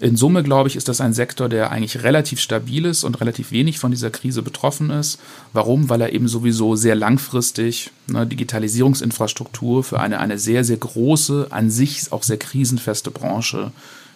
[0.00, 3.50] In Summe, glaube ich, ist das ein Sektor, der eigentlich relativ stabil ist und relativ
[3.50, 5.20] wenig von dieser Krise betroffen ist.
[5.52, 5.90] Warum?
[5.90, 11.70] Weil er eben sowieso sehr langfristig eine Digitalisierungsinfrastruktur für eine, eine sehr, sehr große, an
[11.70, 13.72] sich auch sehr krisenfeste Branche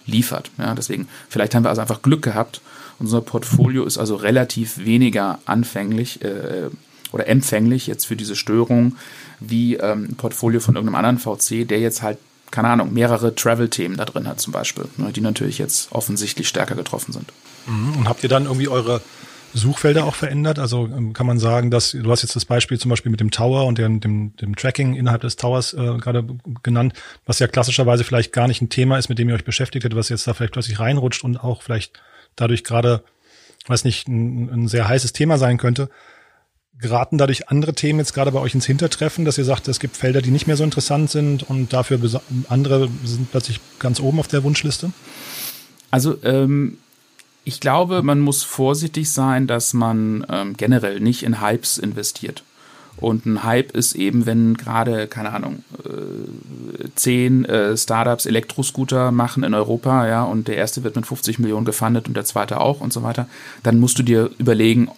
[0.07, 0.51] liefert.
[0.59, 2.61] Ja, deswegen, vielleicht haben wir also einfach Glück gehabt
[2.99, 6.71] unser Portfolio ist also relativ weniger anfänglich äh,
[7.13, 8.97] oder empfänglich jetzt für diese Störung
[9.41, 12.19] wie ähm, ein Portfolio von irgendeinem anderen VC, der jetzt halt,
[12.51, 16.75] keine Ahnung, mehrere Travel-Themen da drin hat zum Beispiel, ne, die natürlich jetzt offensichtlich stärker
[16.75, 17.33] getroffen sind.
[17.67, 17.99] Mhm.
[17.99, 19.01] Und habt ihr dann irgendwie eure
[19.55, 20.59] Suchfelder auch verändert?
[20.59, 23.31] Also ähm, kann man sagen, dass du hast jetzt das Beispiel zum Beispiel mit dem
[23.31, 26.27] Tower und dem, dem, dem Tracking innerhalb des Towers äh, gerade
[26.63, 26.95] genannt,
[27.25, 29.99] was ja klassischerweise vielleicht gar nicht ein Thema ist, mit dem ihr euch beschäftigt hättet,
[29.99, 32.01] was jetzt da vielleicht plötzlich reinrutscht und auch vielleicht
[32.37, 33.05] dadurch gerade,
[33.67, 35.89] weiß nicht, ein, ein sehr heißes Thema sein könnte.
[36.79, 39.97] Geraten dadurch andere Themen jetzt gerade bei euch ins Hintertreffen, dass ihr sagt, es gibt
[39.97, 42.01] Felder, die nicht mehr so interessant sind und dafür
[42.49, 44.93] andere sind plötzlich ganz oben auf der Wunschliste?
[45.93, 46.79] Also ähm,
[47.45, 52.43] ich glaube, man muss vorsichtig sein, dass man ähm, generell nicht in Hypes investiert.
[52.97, 59.43] Und ein Hype ist eben, wenn gerade, keine Ahnung, äh, zehn äh, Startups Elektroscooter machen
[59.43, 62.81] in Europa, ja, und der erste wird mit 50 Millionen gefundet und der zweite auch
[62.81, 63.27] und so weiter,
[63.63, 64.91] dann musst du dir überlegen,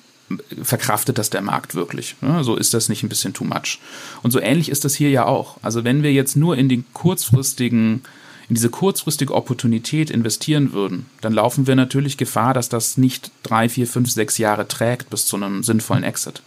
[0.62, 2.16] verkraftet das der Markt wirklich?
[2.20, 3.78] Ja, so ist das nicht ein bisschen too much.
[4.22, 5.56] Und so ähnlich ist das hier ja auch.
[5.62, 8.02] Also wenn wir jetzt nur in den kurzfristigen
[8.48, 13.68] in diese kurzfristige Opportunität investieren würden, dann laufen wir natürlich Gefahr, dass das nicht drei,
[13.68, 16.42] vier, fünf, sechs Jahre trägt bis zu einem sinnvollen Exit.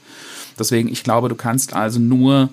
[0.57, 2.49] Deswegen, ich glaube, du kannst also nur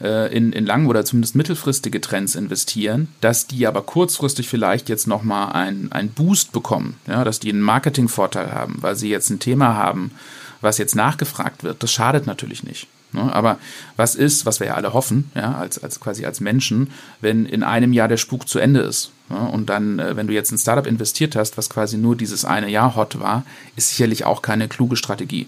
[0.00, 5.06] äh, in, in lang- oder zumindest mittelfristige Trends investieren, dass die aber kurzfristig vielleicht jetzt
[5.06, 9.76] nochmal einen Boost bekommen, ja, dass die einen Marketingvorteil haben, weil sie jetzt ein Thema
[9.76, 10.12] haben,
[10.60, 11.82] was jetzt nachgefragt wird.
[11.82, 12.86] Das schadet natürlich nicht.
[13.12, 13.32] Ne?
[13.32, 13.58] Aber
[13.96, 16.90] was ist, was wir ja alle hoffen, ja, als, als quasi als Menschen,
[17.20, 19.10] wenn in einem Jahr der Spuk zu Ende ist?
[19.30, 22.44] Ja, und dann, äh, wenn du jetzt ein Startup investiert hast, was quasi nur dieses
[22.44, 23.44] eine Jahr hot war,
[23.76, 25.46] ist sicherlich auch keine kluge Strategie.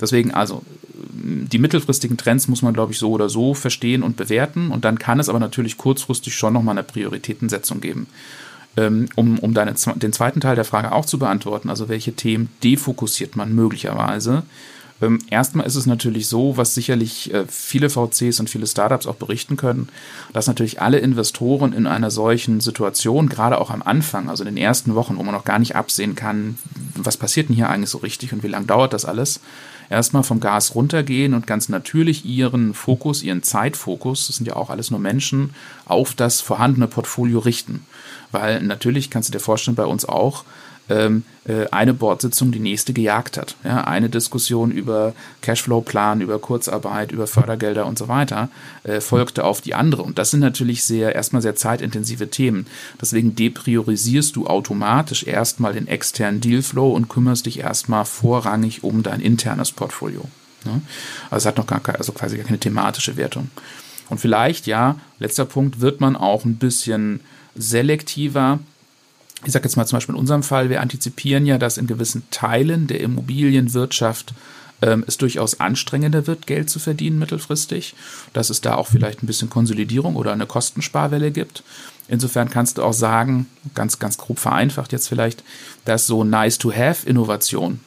[0.00, 0.62] Deswegen also
[1.22, 4.70] die mittelfristigen Trends muss man, glaube ich, so oder so verstehen und bewerten.
[4.70, 8.06] Und dann kann es aber natürlich kurzfristig schon nochmal eine Prioritätensetzung geben.
[8.76, 12.48] Ähm, um, um deine, den zweiten Teil der Frage auch zu beantworten, also welche Themen
[12.62, 14.44] defokussiert man möglicherweise?
[15.00, 19.14] Ähm, erstmal ist es natürlich so, was sicherlich äh, viele VCs und viele Startups auch
[19.14, 19.88] berichten können,
[20.32, 24.62] dass natürlich alle Investoren in einer solchen Situation, gerade auch am Anfang, also in den
[24.62, 26.58] ersten Wochen, wo man noch gar nicht absehen kann,
[26.96, 29.40] was passiert denn hier eigentlich so richtig und wie lange dauert das alles?
[29.90, 34.68] Erstmal vom Gas runtergehen und ganz natürlich ihren Fokus, ihren Zeitfokus, das sind ja auch
[34.68, 35.54] alles nur Menschen,
[35.86, 37.86] auf das vorhandene Portfolio richten.
[38.30, 40.44] Weil natürlich kannst du dir vorstellen, bei uns auch,
[40.88, 43.56] ähm, äh, eine Bordsitzung die nächste gejagt hat.
[43.64, 48.48] Ja, eine Diskussion über Cashflow-Plan, über Kurzarbeit, über Fördergelder und so weiter
[48.84, 50.02] äh, folgte auf die andere.
[50.02, 52.66] Und das sind natürlich sehr erstmal sehr zeitintensive Themen.
[53.00, 59.20] Deswegen depriorisierst du automatisch erstmal den externen Dealflow und kümmerst dich erstmal vorrangig um dein
[59.20, 60.24] internes Portfolio.
[60.64, 60.80] Ne?
[61.30, 63.50] Also es hat noch gar keine, also quasi gar keine thematische Wertung.
[64.08, 67.20] Und vielleicht, ja, letzter Punkt, wird man auch ein bisschen
[67.54, 68.58] selektiver
[69.44, 72.24] ich sage jetzt mal zum Beispiel in unserem Fall, wir antizipieren ja, dass in gewissen
[72.30, 74.34] Teilen der Immobilienwirtschaft
[74.82, 77.94] ähm, es durchaus anstrengender wird, Geld zu verdienen mittelfristig,
[78.32, 81.62] dass es da auch vielleicht ein bisschen Konsolidierung oder eine Kostensparwelle gibt.
[82.08, 85.44] Insofern kannst du auch sagen, ganz, ganz grob vereinfacht jetzt vielleicht,
[85.84, 87.80] dass so Nice-to-Have-Innovation,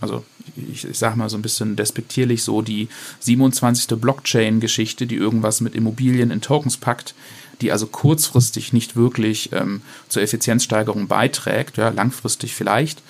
[0.00, 0.24] also
[0.56, 2.88] ich, ich sage mal so ein bisschen despektierlich so die
[3.20, 3.98] 27.
[3.98, 7.14] Blockchain-Geschichte, die irgendwas mit Immobilien in Tokens packt,
[7.60, 13.02] die also kurzfristig nicht wirklich ähm, zur Effizienzsteigerung beiträgt, ja, langfristig vielleicht,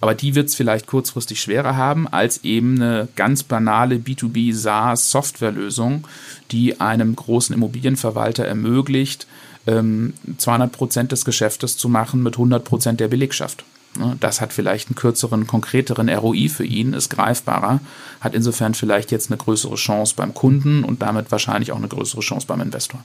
[0.00, 5.10] aber die wird es vielleicht kurzfristig schwerer haben als eben eine ganz banale B2B SaaS
[5.10, 6.06] Softwarelösung,
[6.50, 9.26] die einem großen Immobilienverwalter ermöglicht,
[9.66, 13.64] ähm, 200 Prozent des Geschäftes zu machen mit 100 Prozent der Belegschaft.
[13.98, 17.80] Ne, das hat vielleicht einen kürzeren, konkreteren ROI für ihn, ist greifbarer,
[18.20, 22.20] hat insofern vielleicht jetzt eine größere Chance beim Kunden und damit wahrscheinlich auch eine größere
[22.20, 23.04] Chance beim Investor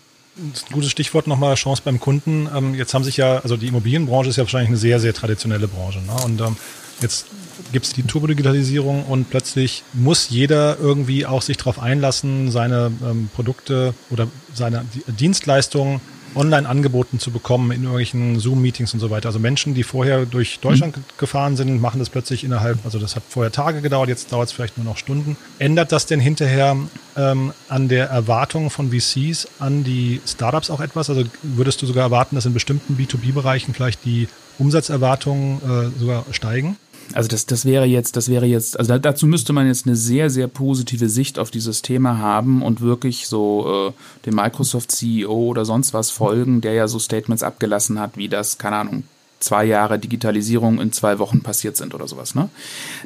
[0.71, 2.49] gutes Stichwort nochmal, Chance beim Kunden.
[2.55, 5.67] Ähm, jetzt haben sich ja, also die Immobilienbranche ist ja wahrscheinlich eine sehr, sehr traditionelle
[5.67, 5.99] Branche.
[5.99, 6.13] Ne?
[6.23, 6.57] Und ähm,
[7.01, 7.27] jetzt
[7.71, 13.29] gibt es die Turbodigitalisierung und plötzlich muss jeder irgendwie auch sich darauf einlassen, seine ähm,
[13.33, 16.01] Produkte oder seine Dienstleistungen
[16.35, 19.29] online angeboten zu bekommen in irgendwelchen Zoom-Meetings und so weiter.
[19.29, 21.03] Also Menschen, die vorher durch Deutschland mhm.
[21.17, 24.53] gefahren sind, machen das plötzlich innerhalb, also das hat vorher Tage gedauert, jetzt dauert es
[24.53, 25.37] vielleicht nur noch Stunden.
[25.59, 26.77] Ändert das denn hinterher
[27.17, 31.09] ähm, an der Erwartung von VCs an die Startups auch etwas?
[31.09, 34.27] Also würdest du sogar erwarten, dass in bestimmten B2B-Bereichen vielleicht die
[34.57, 36.77] Umsatzerwartungen äh, sogar steigen?
[37.13, 40.29] Also das, das wäre jetzt, das wäre jetzt, also dazu müsste man jetzt eine sehr,
[40.29, 45.93] sehr positive Sicht auf dieses Thema haben und wirklich so äh, dem Microsoft-CEO oder sonst
[45.93, 49.03] was folgen, der ja so Statements abgelassen hat, wie das, keine Ahnung,
[49.39, 52.35] zwei Jahre Digitalisierung in zwei Wochen passiert sind oder sowas.
[52.35, 52.49] Ne?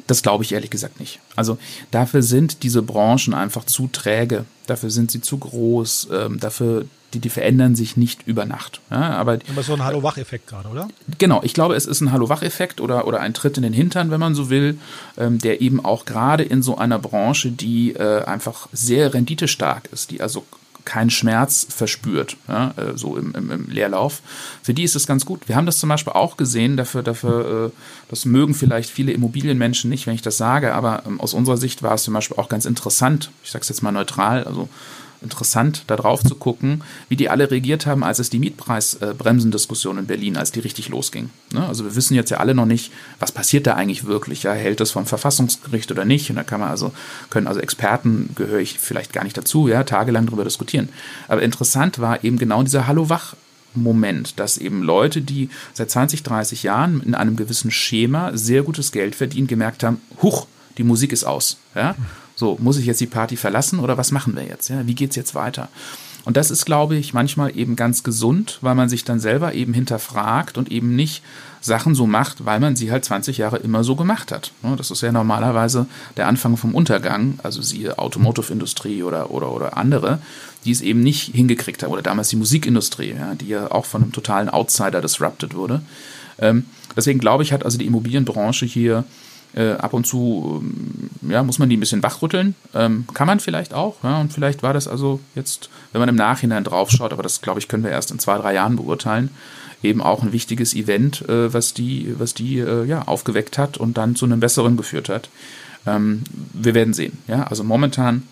[0.06, 1.20] Das glaube ich ehrlich gesagt nicht.
[1.36, 1.58] Also
[1.90, 7.18] dafür sind diese Branchen einfach zu träge, dafür sind sie zu groß, ähm, dafür die,
[7.18, 8.80] die verändern sich nicht über Nacht.
[8.90, 10.88] Ja, aber, aber so ein Hallo-Wach-Effekt gerade, oder?
[11.18, 14.20] Genau, ich glaube, es ist ein Hallo-Wach-Effekt oder, oder ein Tritt in den Hintern, wenn
[14.20, 14.78] man so will,
[15.18, 20.10] ähm, der eben auch gerade in so einer Branche, die äh, einfach sehr renditestark ist,
[20.10, 20.44] die also
[20.84, 24.22] keinen Schmerz verspürt, ja, äh, so im, im, im, Leerlauf.
[24.62, 25.48] Für die ist es ganz gut.
[25.48, 27.70] Wir haben das zum Beispiel auch gesehen, dafür, dafür, äh,
[28.08, 31.82] das mögen vielleicht viele Immobilienmenschen nicht, wenn ich das sage, aber ähm, aus unserer Sicht
[31.82, 34.68] war es zum Beispiel auch ganz interessant, ich sage es jetzt mal neutral, also
[35.22, 40.06] interessant, da drauf zu gucken, wie die alle reagiert haben, als es die Mietpreisbremsendiskussion in
[40.06, 41.30] Berlin, als die richtig losging.
[41.52, 41.66] Ne?
[41.66, 44.42] Also wir wissen jetzt ja alle noch nicht, was passiert da eigentlich wirklich?
[44.42, 46.30] Ja, hält das vom Verfassungsgericht oder nicht?
[46.30, 46.92] Und da kann man also,
[47.28, 50.88] können also Experten, gehöre ich vielleicht gar nicht dazu, ja, tagelang darüber diskutieren.
[51.28, 53.36] Aber interessant war eben genau dieser Hallo-Wach-
[53.72, 58.90] Moment, dass eben Leute, die seit 20, 30 Jahren in einem gewissen Schema sehr gutes
[58.90, 61.56] Geld verdienen, gemerkt haben, huch, die Musik ist aus.
[61.76, 61.94] Ja?
[62.40, 64.70] So, muss ich jetzt die Party verlassen oder was machen wir jetzt?
[64.70, 65.68] Ja, wie es jetzt weiter?
[66.24, 69.74] Und das ist, glaube ich, manchmal eben ganz gesund, weil man sich dann selber eben
[69.74, 71.22] hinterfragt und eben nicht
[71.60, 74.52] Sachen so macht, weil man sie halt 20 Jahre immer so gemacht hat.
[74.78, 75.84] Das ist ja normalerweise
[76.16, 80.18] der Anfang vom Untergang, also siehe Automotive-Industrie oder, oder, oder andere,
[80.64, 81.92] die es eben nicht hingekriegt haben.
[81.92, 85.82] Oder damals die Musikindustrie, ja, die ja auch von einem totalen Outsider disrupted wurde.
[86.38, 86.64] Ähm,
[86.96, 89.04] deswegen glaube ich, hat also die Immobilienbranche hier
[89.54, 92.54] äh, ab und zu ähm, ja, muss man die ein bisschen wachrütteln.
[92.74, 94.02] Ähm, kann man vielleicht auch.
[94.02, 97.60] Ja, und vielleicht war das also jetzt, wenn man im Nachhinein draufschaut, aber das glaube
[97.60, 99.30] ich, können wir erst in zwei, drei Jahren beurteilen,
[99.82, 103.96] eben auch ein wichtiges Event, äh, was die, was die äh, ja, aufgeweckt hat und
[103.96, 105.28] dann zu einem besseren geführt hat.
[105.86, 106.22] Ähm,
[106.52, 107.18] wir werden sehen.
[107.26, 107.44] Ja?
[107.44, 108.22] Also momentan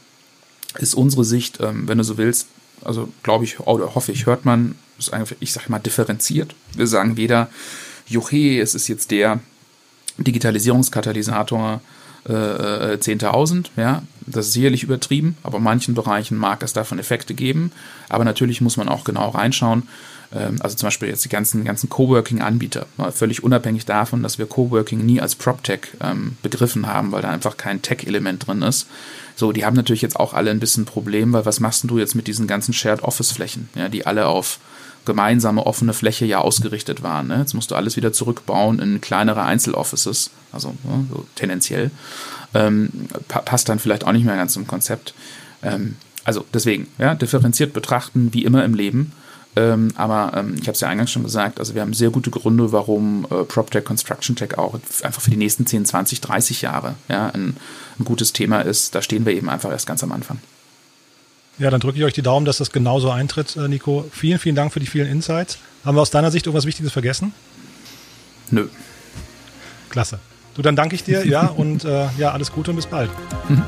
[0.78, 2.48] ist unsere Sicht, ähm, wenn du so willst,
[2.84, 6.54] also glaube ich oder hoffe ich, hört man, ist einfach, ich sage mal, differenziert.
[6.74, 7.48] Wir sagen weder,
[8.06, 9.40] Juche, es ist jetzt der,
[10.18, 11.80] Digitalisierungskatalysator
[12.28, 16.98] äh, 10.000, äh, ja, das ist sicherlich übertrieben, aber in manchen Bereichen mag es davon
[16.98, 17.72] Effekte geben.
[18.08, 19.88] Aber natürlich muss man auch genau reinschauen.
[20.34, 25.04] Ähm, also zum Beispiel jetzt die ganzen, ganzen Coworking-Anbieter, völlig unabhängig davon, dass wir Coworking
[25.04, 28.86] nie als PropTech ähm, begriffen haben, weil da einfach kein Tech-Element drin ist.
[29.36, 32.14] So, die haben natürlich jetzt auch alle ein bisschen Problem, weil was machst du jetzt
[32.14, 34.58] mit diesen ganzen Shared Office-Flächen, ja, die alle auf
[35.08, 37.26] gemeinsame offene Fläche ja ausgerichtet waren.
[37.26, 37.38] Ne?
[37.38, 41.90] Jetzt musst du alles wieder zurückbauen in kleinere Einzeloffices, also ne, so tendenziell.
[42.54, 42.90] Ähm,
[43.26, 45.14] pa passt dann vielleicht auch nicht mehr ganz zum Konzept.
[45.62, 49.12] Ähm, also deswegen, ja, differenziert betrachten, wie immer im Leben.
[49.56, 52.30] Ähm, aber ähm, ich habe es ja eingangs schon gesagt, also wir haben sehr gute
[52.30, 56.94] Gründe, warum äh, PropTech, Construction Tech auch einfach für die nächsten 10, 20, 30 Jahre
[57.08, 57.56] ja, ein,
[57.98, 58.94] ein gutes Thema ist.
[58.94, 60.38] Da stehen wir eben einfach erst ganz am Anfang.
[61.58, 64.08] Ja, dann drücke ich euch die Daumen, dass das genauso eintritt, äh, Nico.
[64.12, 65.58] Vielen, vielen Dank für die vielen Insights.
[65.84, 67.32] Haben wir aus deiner Sicht irgendwas Wichtiges vergessen?
[68.50, 68.68] Nö.
[69.90, 70.20] Klasse.
[70.54, 73.10] Du, dann danke ich dir, ja, und äh, ja, alles Gute und bis bald.
[73.48, 73.62] Mhm.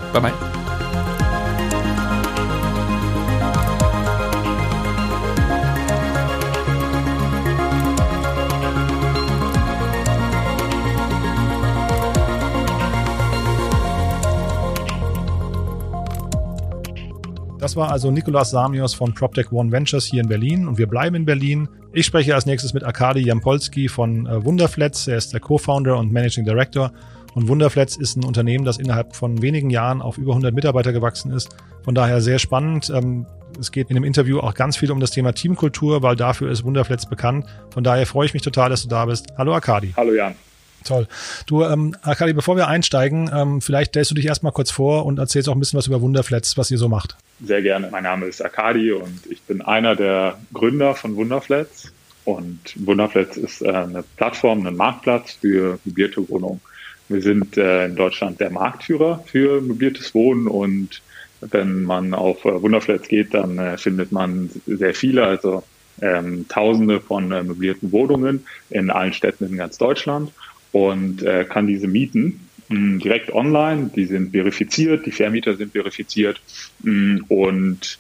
[17.71, 21.15] Das war also Nikolaus Samios von PropTech One Ventures hier in Berlin und wir bleiben
[21.15, 21.69] in Berlin.
[21.93, 25.07] Ich spreche als nächstes mit Arkadi Jampolski von äh, Wunderflats.
[25.07, 26.91] Er ist der Co-Founder und Managing Director.
[27.35, 31.31] Und Wunderflats ist ein Unternehmen, das innerhalb von wenigen Jahren auf über 100 Mitarbeiter gewachsen
[31.31, 31.51] ist.
[31.85, 32.91] Von daher sehr spannend.
[32.93, 33.27] Ähm,
[33.61, 36.65] es geht in dem Interview auch ganz viel um das Thema Teamkultur, weil dafür ist
[36.65, 37.47] Wunderflats bekannt.
[37.73, 39.29] Von daher freue ich mich total, dass du da bist.
[39.39, 39.95] Hallo Arkadi.
[39.97, 40.35] Hallo Jan.
[40.83, 41.07] Toll.
[41.47, 45.21] Du, ähm, Arkadi, bevor wir einsteigen, ähm, vielleicht stellst du dich erstmal kurz vor und
[45.21, 47.17] erzählst auch ein bisschen was über Wunderflats, was ihr so macht.
[47.43, 47.89] Sehr gerne.
[47.91, 51.91] Mein Name ist Arkadi und ich bin einer der Gründer von Wunderflats.
[52.25, 56.61] Und Wunderflats ist äh, eine Plattform, ein Marktplatz für mobilte Wohnungen.
[57.09, 61.01] Wir sind äh, in Deutschland der Marktführer für mobiltes Wohnen und
[61.41, 65.63] wenn man auf äh, Wunderflats geht, dann findet man sehr viele, also
[66.03, 70.33] ähm, Tausende von äh, möblierten Wohnungen in allen Städten in ganz Deutschland
[70.73, 73.91] und äh, kann diese mieten direkt online.
[73.95, 76.41] Die sind verifiziert, die Vermieter sind verifiziert
[76.81, 77.99] mm, und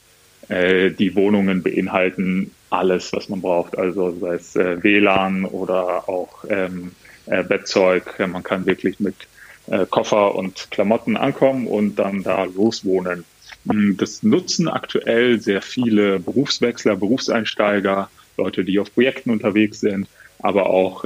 [0.49, 3.77] äh, die Wohnungen beinhalten alles, was man braucht.
[3.77, 6.93] Also sei es äh, WLAN oder auch ähm,
[7.27, 8.19] äh, Bettzeug.
[8.19, 9.17] Man kann wirklich mit
[9.67, 13.25] äh, Koffer und Klamotten ankommen und dann da loswohnen.
[13.65, 20.07] Mm, das nutzen aktuell sehr viele Berufswechsler, Berufseinsteiger, Leute, die auf Projekten unterwegs sind,
[20.39, 21.05] aber auch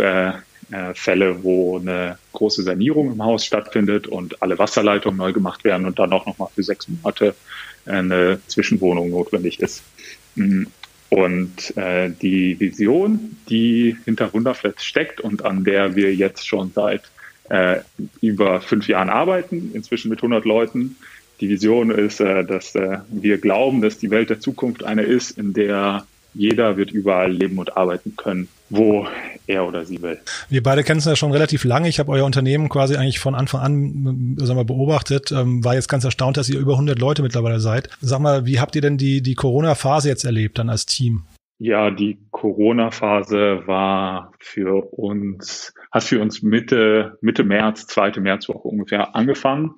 [0.71, 5.87] äh, Fälle, wo eine große Sanierung im Haus stattfindet und alle Wasserleitungen neu gemacht werden
[5.87, 7.35] und dann auch nochmal für sechs Monate
[7.87, 9.83] eine Zwischenwohnung notwendig ist.
[10.35, 10.65] Mm,
[11.11, 17.03] und äh, die Vision, die hinter Wunderflats steckt und an der wir jetzt schon seit
[17.51, 17.81] äh,
[18.21, 20.97] über fünf Jahren arbeiten, inzwischen mit 100 Leuten.
[21.41, 25.33] Die Vision ist, äh, dass äh, wir glauben, dass die Welt der Zukunft eine ist,
[25.33, 29.07] in der jeder wird überall leben und arbeiten können, wo
[29.47, 30.19] er oder sie will.
[30.49, 31.89] Wir beide kennen es ja schon relativ lange.
[31.89, 35.33] Ich habe euer Unternehmen quasi eigentlich von Anfang an sagen wir, beobachtet.
[35.33, 37.89] Ähm, war jetzt ganz erstaunt, dass ihr über 100 Leute mittlerweile seid.
[38.01, 41.25] Sag mal, wie habt ihr denn die, die Corona-Phase jetzt erlebt dann als Team?
[41.59, 49.15] Ja, die Corona-Phase war für uns, hat für uns Mitte, Mitte März, zweite Märzwoche ungefähr
[49.15, 49.75] angefangen.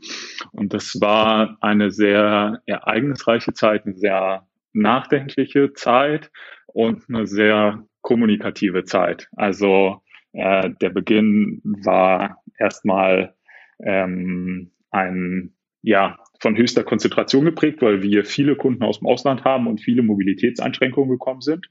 [0.52, 4.46] Und das war eine sehr ereignisreiche Zeit, eine sehr
[4.76, 6.30] nachdenkliche Zeit
[6.66, 9.28] und eine sehr kommunikative Zeit.
[9.36, 10.02] Also
[10.32, 13.34] äh, der Beginn war erstmal
[13.82, 19.66] ähm, ein ja von höchster Konzentration geprägt, weil wir viele Kunden aus dem Ausland haben
[19.66, 21.66] und viele Mobilitätseinschränkungen gekommen sind.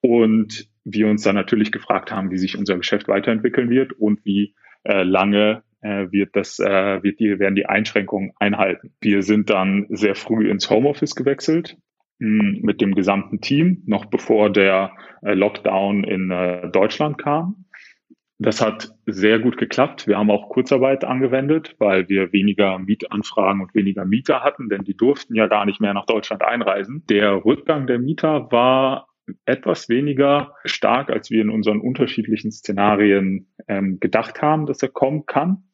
[0.00, 4.54] Und wir uns dann natürlich gefragt haben, wie sich unser Geschäft weiterentwickeln wird und wie
[4.84, 8.94] äh, lange äh, wird das, äh, wird die, werden die Einschränkungen einhalten.
[9.00, 11.76] Wir sind dann sehr früh ins Homeoffice gewechselt
[12.18, 14.92] mit dem gesamten Team, noch bevor der
[15.22, 17.64] äh, Lockdown in äh, Deutschland kam.
[18.40, 20.06] Das hat sehr gut geklappt.
[20.06, 24.96] Wir haben auch Kurzarbeit angewendet, weil wir weniger Mietanfragen und weniger Mieter hatten, denn die
[24.96, 27.04] durften ja gar nicht mehr nach Deutschland einreisen.
[27.08, 29.08] Der Rückgang der Mieter war
[29.44, 35.26] etwas weniger stark, als wir in unseren unterschiedlichen Szenarien ähm, gedacht haben, dass er kommen
[35.26, 35.64] kann.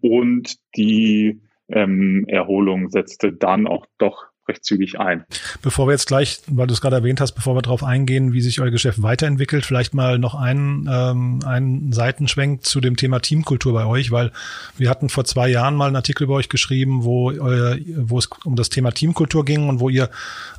[0.00, 5.24] Und die ähm, Erholung setzte dann auch doch recht zügig ein.
[5.62, 8.40] Bevor wir jetzt gleich, weil du es gerade erwähnt hast, bevor wir darauf eingehen, wie
[8.40, 13.72] sich euer Geschäft weiterentwickelt, vielleicht mal noch einen, ähm, einen Seitenschwenk zu dem Thema Teamkultur
[13.72, 14.32] bei euch, weil
[14.76, 18.28] wir hatten vor zwei Jahren mal einen Artikel über euch geschrieben, wo, euer, wo es
[18.44, 20.10] um das Thema Teamkultur ging und wo ihr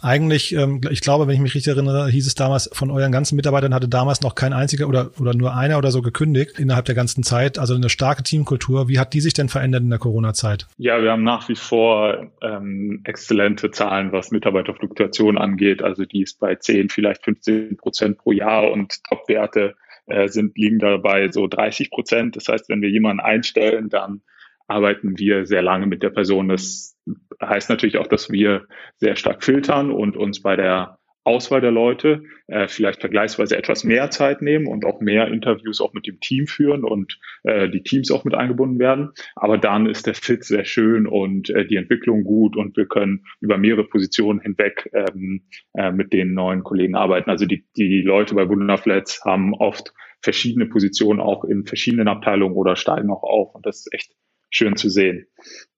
[0.01, 3.35] eigentlich, ähm, ich glaube, wenn ich mich richtig erinnere, hieß es damals, von euren ganzen
[3.35, 6.95] Mitarbeitern hatte damals noch kein einziger oder, oder nur einer oder so gekündigt innerhalb der
[6.95, 7.57] ganzen Zeit.
[7.57, 8.87] Also eine starke Teamkultur.
[8.87, 10.67] Wie hat die sich denn verändert in der Corona-Zeit?
[10.77, 15.83] Ja, wir haben nach wie vor ähm, exzellente Zahlen, was Mitarbeiterfluktuation angeht.
[15.83, 19.75] Also die ist bei 10, vielleicht 15 Prozent pro Jahr und Topwerte
[20.07, 22.35] äh, sind, liegen dabei so 30 Prozent.
[22.35, 24.21] Das heißt, wenn wir jemanden einstellen, dann
[24.67, 26.49] arbeiten wir sehr lange mit der Person.
[26.49, 26.97] Das
[27.41, 28.65] heißt natürlich auch, dass wir
[28.97, 30.97] sehr stark filtern und uns bei der
[31.27, 35.93] Auswahl der Leute, äh, vielleicht vergleichsweise etwas mehr Zeit nehmen und auch mehr Interviews auch
[35.93, 39.11] mit dem Team führen und äh, die Teams auch mit eingebunden werden.
[39.35, 43.25] Aber dann ist der Fit sehr schön und äh, die Entwicklung gut und wir können
[43.41, 47.29] über mehrere Positionen hinweg ähm, äh, mit den neuen Kollegen arbeiten.
[47.29, 52.77] Also die, die Leute bei Wunderflats haben oft verschiedene Positionen auch in verschiedenen Abteilungen oder
[52.77, 54.11] steigen auch auf und das ist echt
[54.49, 55.27] schön zu sehen.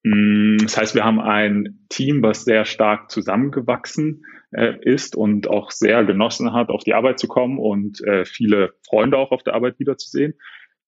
[0.04, 5.72] Mm, das heißt, wir haben ein Team, was sehr stark zusammengewachsen äh, ist und auch
[5.72, 9.54] sehr genossen hat, auf die Arbeit zu kommen und äh, viele Freunde auch auf der
[9.54, 10.36] Arbeit wiederzusehen.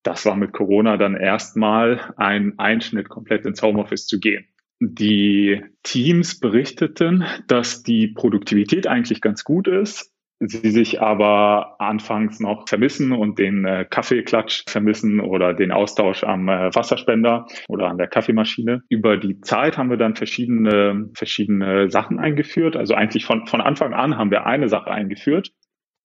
[0.03, 4.45] Das war mit Corona dann erstmal ein Einschnitt, komplett ins Homeoffice zu gehen.
[4.79, 10.10] Die Teams berichteten, dass die Produktivität eigentlich ganz gut ist,
[10.41, 16.49] sie sich aber anfangs noch vermissen und den äh, Kaffeeklatsch vermissen oder den Austausch am
[16.49, 18.81] äh, Wasserspender oder an der Kaffeemaschine.
[18.89, 22.75] Über die Zeit haben wir dann verschiedene, verschiedene Sachen eingeführt.
[22.75, 25.51] Also eigentlich von, von Anfang an haben wir eine Sache eingeführt,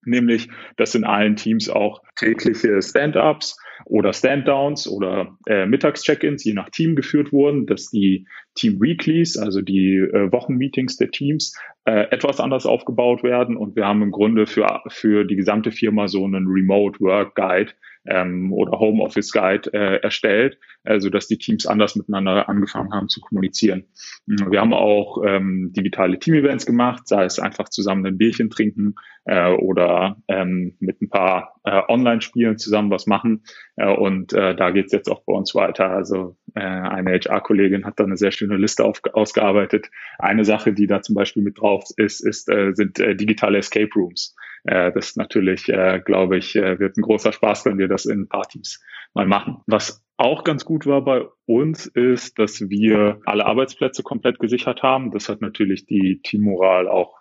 [0.07, 6.69] nämlich, dass in allen Teams auch tägliche Stand-ups oder Stand-downs oder äh, Mittagscheck-ins je nach
[6.69, 11.55] Team geführt wurden, dass die Team Weeklies, also die äh, Wochenmeetings der Teams,
[11.85, 13.55] äh, etwas anders aufgebaut werden.
[13.55, 17.71] Und wir haben im Grunde für, für die gesamte Firma so einen Remote Work Guide
[18.07, 23.21] ähm, oder Homeoffice Guide äh, erstellt, also dass die Teams anders miteinander angefangen haben zu
[23.21, 23.85] kommunizieren.
[24.25, 28.95] Mhm, wir haben auch ähm, digitale Team-Events gemacht, sei es einfach zusammen ein Bierchen trinken
[29.25, 33.43] äh, oder ähm, mit ein paar äh, Online-Spielen zusammen was machen.
[33.75, 35.89] Äh, und äh, da geht's jetzt auch bei uns weiter.
[35.89, 39.89] Also äh, eine HR-Kollegin hat da eine sehr schöne Liste auf, ausgearbeitet.
[40.17, 43.89] Eine Sache, die da zum Beispiel mit drauf ist, ist äh, sind äh, digitale Escape
[43.95, 44.35] Rooms.
[44.67, 48.27] Äh, das natürlich, äh, glaube ich, äh, wird ein großer Spaß, wenn wir das in
[48.27, 49.61] Partys mal machen.
[49.65, 55.11] Was auch ganz gut war bei uns ist, dass wir alle Arbeitsplätze komplett gesichert haben.
[55.11, 57.17] Das hat natürlich die Teammoral auch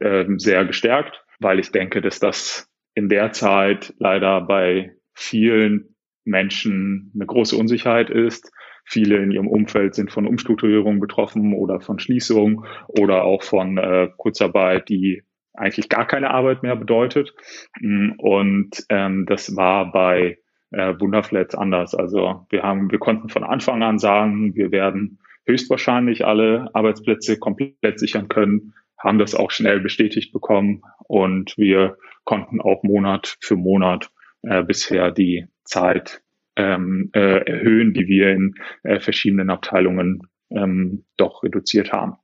[0.00, 7.10] äh, sehr gestärkt, weil ich denke, dass das in der Zeit leider bei vielen Menschen
[7.14, 8.52] eine große Unsicherheit ist.
[8.84, 14.10] Viele in ihrem Umfeld sind von Umstrukturierung betroffen oder von Schließung oder auch von äh,
[14.16, 15.22] Kurzarbeit, die
[15.54, 17.34] eigentlich gar keine Arbeit mehr bedeutet.
[17.80, 20.38] Mm, und ähm, das war bei
[20.70, 21.94] äh, Wunderflats anders.
[21.94, 27.98] Also wir haben, wir konnten von Anfang an sagen, wir werden höchstwahrscheinlich alle Arbeitsplätze komplett
[27.98, 34.10] sichern können, haben das auch schnell bestätigt bekommen und wir konnten auch Monat für Monat
[34.42, 36.22] äh, bisher die Zeit
[36.56, 42.16] ähm, äh, erhöhen, die wir in äh, verschiedenen Abteilungen ähm, doch reduziert haben.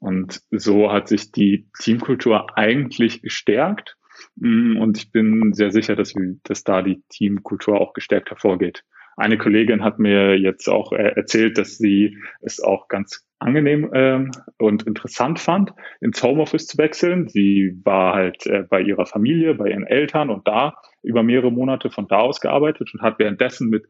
[0.00, 3.96] Und so hat sich die Teamkultur eigentlich gestärkt.
[4.36, 8.82] Mm, und ich bin sehr sicher, dass, dass da die Teamkultur auch gestärkt hervorgeht.
[9.16, 14.30] Eine Kollegin hat mir jetzt auch äh, erzählt, dass sie es auch ganz angenehm ähm,
[14.58, 17.28] und interessant fand, ins Homeoffice zu wechseln.
[17.28, 21.90] Sie war halt äh, bei ihrer Familie, bei ihren Eltern und da über mehrere Monate
[21.90, 23.86] von da aus gearbeitet und hat währenddessen mit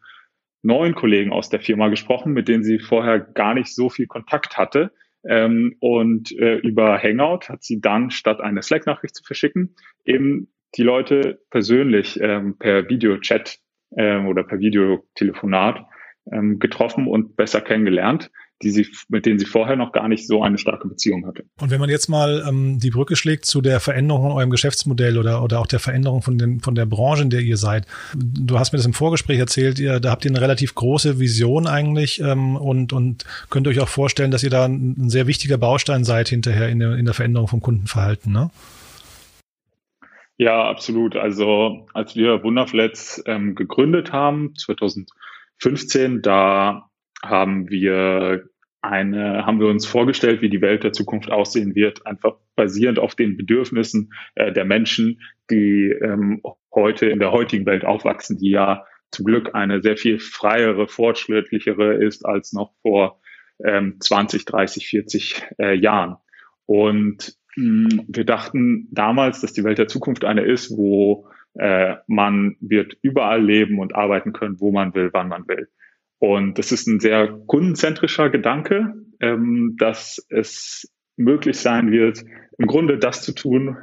[0.63, 4.57] neuen Kollegen aus der Firma gesprochen, mit denen sie vorher gar nicht so viel Kontakt
[4.57, 4.93] hatte.
[5.25, 10.83] Ähm, und äh, über Hangout hat sie dann, statt eine Slack-Nachricht zu verschicken, eben die
[10.83, 13.59] Leute persönlich ähm, per Videochat
[13.97, 15.85] ähm, oder per Videotelefonat
[16.33, 18.31] ähm, getroffen und besser kennengelernt
[18.63, 21.45] die sie, mit denen sie vorher noch gar nicht so eine starke Beziehung hatte.
[21.61, 25.17] Und wenn man jetzt mal ähm, die Brücke schlägt zu der Veränderung von eurem Geschäftsmodell
[25.17, 27.87] oder, oder auch der Veränderung von, den, von der Branche, in der ihr seid.
[28.15, 31.67] Du hast mir das im Vorgespräch erzählt, ihr, da habt ihr eine relativ große Vision
[31.67, 35.57] eigentlich ähm, und, und könnt euch auch vorstellen, dass ihr da ein, ein sehr wichtiger
[35.57, 38.51] Baustein seid hinterher in der, in der Veränderung vom Kundenverhalten, ne?
[40.37, 41.17] Ja, absolut.
[41.17, 46.89] Also als wir Wunderflats ähm, gegründet haben, 2015, da
[47.23, 48.49] haben wir
[48.83, 53.15] eine, haben wir uns vorgestellt, wie die Welt der Zukunft aussehen wird, einfach basierend auf
[53.15, 55.21] den Bedürfnissen äh, der Menschen,
[55.51, 56.43] die ähm,
[56.75, 61.95] heute in der heutigen Welt aufwachsen, die ja zum Glück eine sehr viel freiere, fortschrittlichere
[61.95, 63.21] ist als noch vor
[63.65, 66.17] ähm, 20, 30, 40 äh, Jahren.
[66.67, 71.97] Und mh, hm, wir dachten damals, dass die Welt der Zukunft eine ist, wo äh,
[72.07, 75.69] man wird überall leben und arbeiten können, wo man will, wann man will.
[76.21, 82.23] Und das ist ein sehr kundenzentrischer Gedanke, ähm, dass es möglich sein wird,
[82.59, 83.77] im Grunde das zu tun,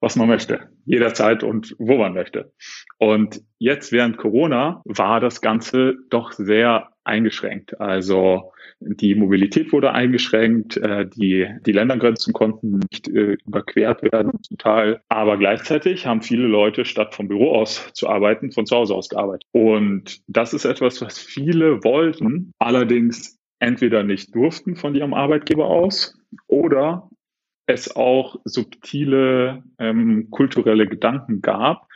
[0.00, 2.52] was man möchte, jederzeit und wo man möchte.
[2.98, 7.80] Und jetzt während Corona war das Ganze doch sehr eingeschränkt.
[7.80, 14.58] Also die Mobilität wurde eingeschränkt, äh, die, die Ländergrenzen konnten nicht äh, überquert werden zum
[14.58, 15.00] Teil.
[15.08, 19.08] Aber gleichzeitig haben viele Leute statt vom Büro aus zu arbeiten, von zu Hause aus
[19.08, 19.48] gearbeitet.
[19.52, 26.16] Und das ist etwas, was viele wollten, allerdings entweder nicht durften von ihrem Arbeitgeber aus
[26.46, 27.08] oder
[27.66, 31.87] es auch subtile ähm, kulturelle Gedanken gab,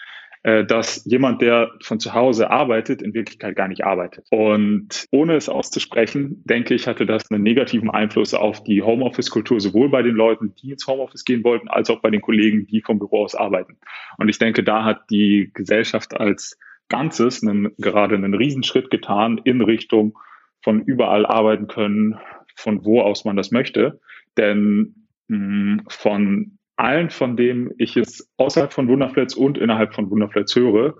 [0.43, 4.26] dass jemand, der von zu Hause arbeitet, in Wirklichkeit gar nicht arbeitet.
[4.30, 9.88] Und ohne es auszusprechen, denke ich, hatte das einen negativen Einfluss auf die Homeoffice-Kultur, sowohl
[9.88, 12.99] bei den Leuten, die ins Homeoffice gehen wollten, als auch bei den Kollegen, die vom
[12.99, 13.78] Büro aus arbeiten.
[14.18, 19.62] Und ich denke, da hat die Gesellschaft als Ganzes einen, gerade einen Riesenschritt getan in
[19.62, 20.18] Richtung
[20.61, 22.18] von überall arbeiten können,
[22.57, 24.01] von wo aus man das möchte.
[24.36, 30.54] Denn mh, von allen, von dem ich es außerhalb von Wunderflats und innerhalb von Wunderflats
[30.56, 30.96] höre,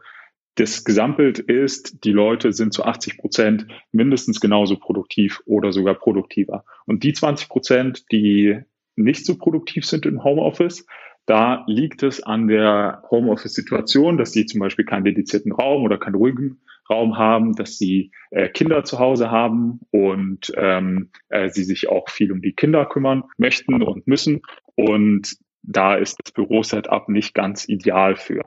[0.57, 6.65] das Gesamtbild ist, die Leute sind zu 80 Prozent mindestens genauso produktiv oder sogar produktiver.
[6.85, 8.61] Und die 20 Prozent, die
[8.95, 10.87] nicht so produktiv sind im Homeoffice,
[11.25, 16.17] da liegt es an der Homeoffice-Situation, dass sie zum Beispiel keinen dedizierten Raum oder keinen
[16.17, 16.61] ruhigen
[16.91, 22.11] Raum haben, dass sie äh, Kinder zu Hause haben und ähm, äh, sie sich auch
[22.11, 24.43] viel um die Kinder kümmern möchten und müssen.
[24.75, 28.45] Und da ist das Bürosetup nicht ganz ideal für,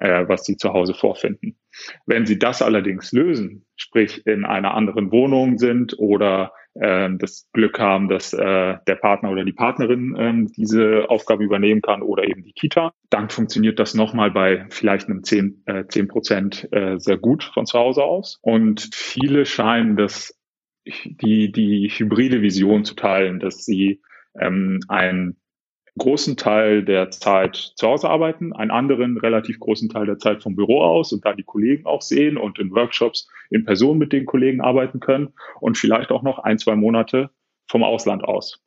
[0.00, 1.58] äh, was sie zu Hause vorfinden.
[2.06, 7.78] Wenn sie das allerdings lösen, sprich in einer anderen Wohnung sind oder äh, das Glück
[7.78, 12.42] haben, dass äh, der Partner oder die Partnerin äh, diese Aufgabe übernehmen kann oder eben
[12.42, 17.18] die Kita, dann funktioniert das nochmal bei vielleicht einem 10, äh, 10 Prozent äh, sehr
[17.18, 18.38] gut von zu Hause aus.
[18.42, 20.34] Und viele scheinen das
[21.04, 24.00] die, die hybride Vision zu teilen, dass sie
[24.40, 25.36] ähm, ein
[25.98, 30.56] großen Teil der Zeit zu Hause arbeiten, einen anderen relativ großen Teil der Zeit vom
[30.56, 34.24] Büro aus und da die Kollegen auch sehen und in Workshops in Person mit den
[34.24, 37.30] Kollegen arbeiten können und vielleicht auch noch ein, zwei Monate
[37.68, 38.62] vom Ausland aus.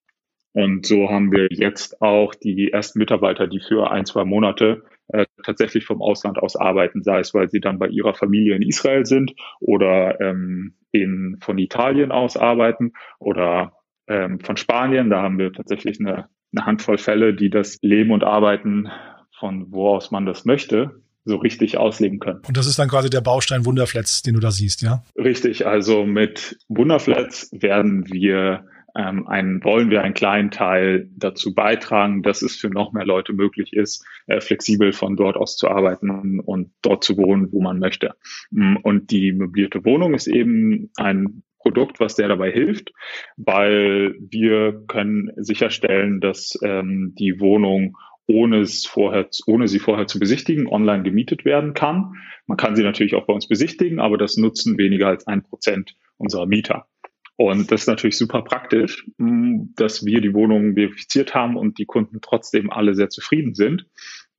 [0.53, 5.25] Und so haben wir jetzt auch die ersten Mitarbeiter, die für ein, zwei Monate äh,
[5.45, 9.05] tatsächlich vom Ausland aus arbeiten, sei es, weil sie dann bei ihrer Familie in Israel
[9.05, 13.73] sind oder ähm, in, von Italien aus arbeiten oder
[14.07, 15.09] ähm, von Spanien.
[15.09, 18.89] Da haben wir tatsächlich eine eine Handvoll Fälle, die das Leben und Arbeiten
[19.39, 22.41] von wo aus man das möchte, so richtig ausleben können.
[22.47, 25.03] Und das ist dann quasi der Baustein Wunderflats, den du da siehst, ja?
[25.15, 25.65] Richtig.
[25.65, 28.65] Also mit Wunderflats werden wir
[28.95, 33.33] ähm, einen, wollen wir einen kleinen Teil dazu beitragen, dass es für noch mehr Leute
[33.33, 37.79] möglich ist, äh, flexibel von dort aus zu arbeiten und dort zu wohnen, wo man
[37.79, 38.15] möchte.
[38.51, 42.91] Mm, und die möblierte Wohnung ist eben ein Produkt, was sehr dabei hilft,
[43.37, 50.19] weil wir können sicherstellen, dass ähm, die Wohnung ohne es vorher, ohne sie vorher zu
[50.19, 52.13] besichtigen, online gemietet werden kann.
[52.45, 55.95] Man kann sie natürlich auch bei uns besichtigen, aber das nutzen weniger als ein Prozent
[56.17, 56.87] unserer Mieter.
[57.41, 61.85] Und das ist natürlich super praktisch, mm, dass wir die Wohnungen verifiziert haben und die
[61.85, 63.87] Kunden trotzdem alle sehr zufrieden sind,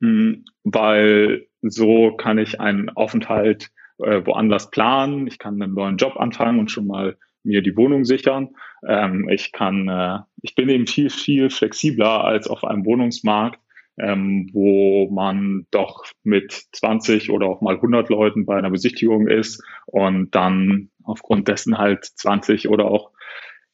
[0.01, 6.17] mm, weil so kann ich einen Aufenthalt äh, woanders planen, ich kann einen neuen Job
[6.17, 8.51] anfangen und schon mal mir die Wohnung sichern.
[8.87, 13.59] Ähm, ich kann, äh, ich bin eben viel, viel flexibler als auf einem Wohnungsmarkt,
[13.99, 19.63] ähm, wo man doch mit 20 oder auch mal 100 Leuten bei einer Besichtigung ist
[19.87, 23.11] und dann aufgrund dessen halt 20 oder auch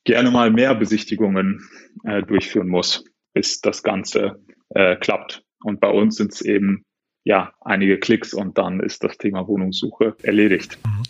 [0.05, 1.69] gerne mal mehr Besichtigungen
[2.05, 3.05] äh, durchführen muss,
[3.35, 5.45] bis das Ganze äh, klappt.
[5.62, 6.85] Und bei uns sind es eben
[7.25, 10.79] ja, einige Klicks und dann ist das Thema Wohnungssuche erledigt.
[10.85, 11.03] Mhm.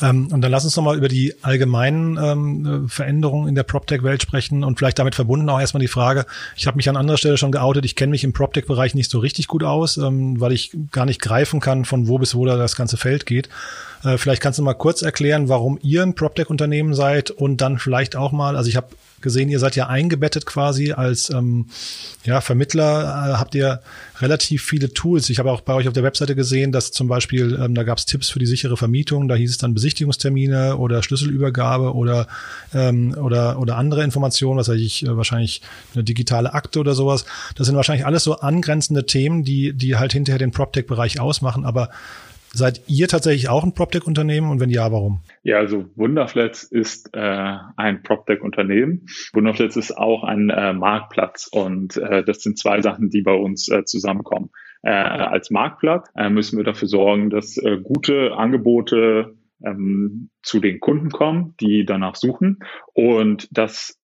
[0.00, 4.64] Ähm, und dann lass uns nochmal über die allgemeinen ähm, Veränderungen in der PropTech-Welt sprechen
[4.64, 6.26] und vielleicht damit verbunden auch erstmal die Frage,
[6.56, 9.18] ich habe mich an anderer Stelle schon geoutet, ich kenne mich im PropTech-Bereich nicht so
[9.18, 12.56] richtig gut aus, ähm, weil ich gar nicht greifen kann, von wo bis wo da
[12.56, 13.48] das ganze Feld geht.
[14.04, 18.16] Äh, vielleicht kannst du mal kurz erklären, warum ihr ein PropTech-Unternehmen seid und dann vielleicht
[18.16, 18.88] auch mal, also ich habe
[19.20, 21.66] gesehen, ihr seid ja eingebettet quasi als ähm,
[22.24, 23.80] ja, Vermittler, äh, habt ihr
[24.20, 25.28] relativ viele Tools.
[25.30, 27.98] Ich habe auch bei euch auf der Webseite gesehen, dass zum Beispiel, ähm, da gab
[27.98, 32.26] es Tipps für die sichere Vermietung, da hieß es dann Besichtigungstermine oder Schlüsselübergabe oder,
[32.74, 35.62] ähm, oder, oder andere Informationen, was weiß ich, äh, wahrscheinlich
[35.94, 37.24] eine digitale Akte oder sowas.
[37.56, 41.90] Das sind wahrscheinlich alles so angrenzende Themen, die, die halt hinterher den PropTech-Bereich ausmachen, aber
[42.58, 45.20] Seid ihr tatsächlich auch ein PropTech-Unternehmen und wenn ja, warum?
[45.44, 49.06] Ja, also Wunderflats ist äh, ein PropTech-Unternehmen.
[49.32, 53.68] Wunderflats ist auch ein äh, Marktplatz und äh, das sind zwei Sachen, die bei uns
[53.68, 54.50] äh, zusammenkommen.
[54.82, 60.80] Äh, als Marktplatz äh, müssen wir dafür sorgen, dass äh, gute Angebote ähm, zu den
[60.80, 62.58] Kunden kommen, die danach suchen
[62.92, 64.00] und dass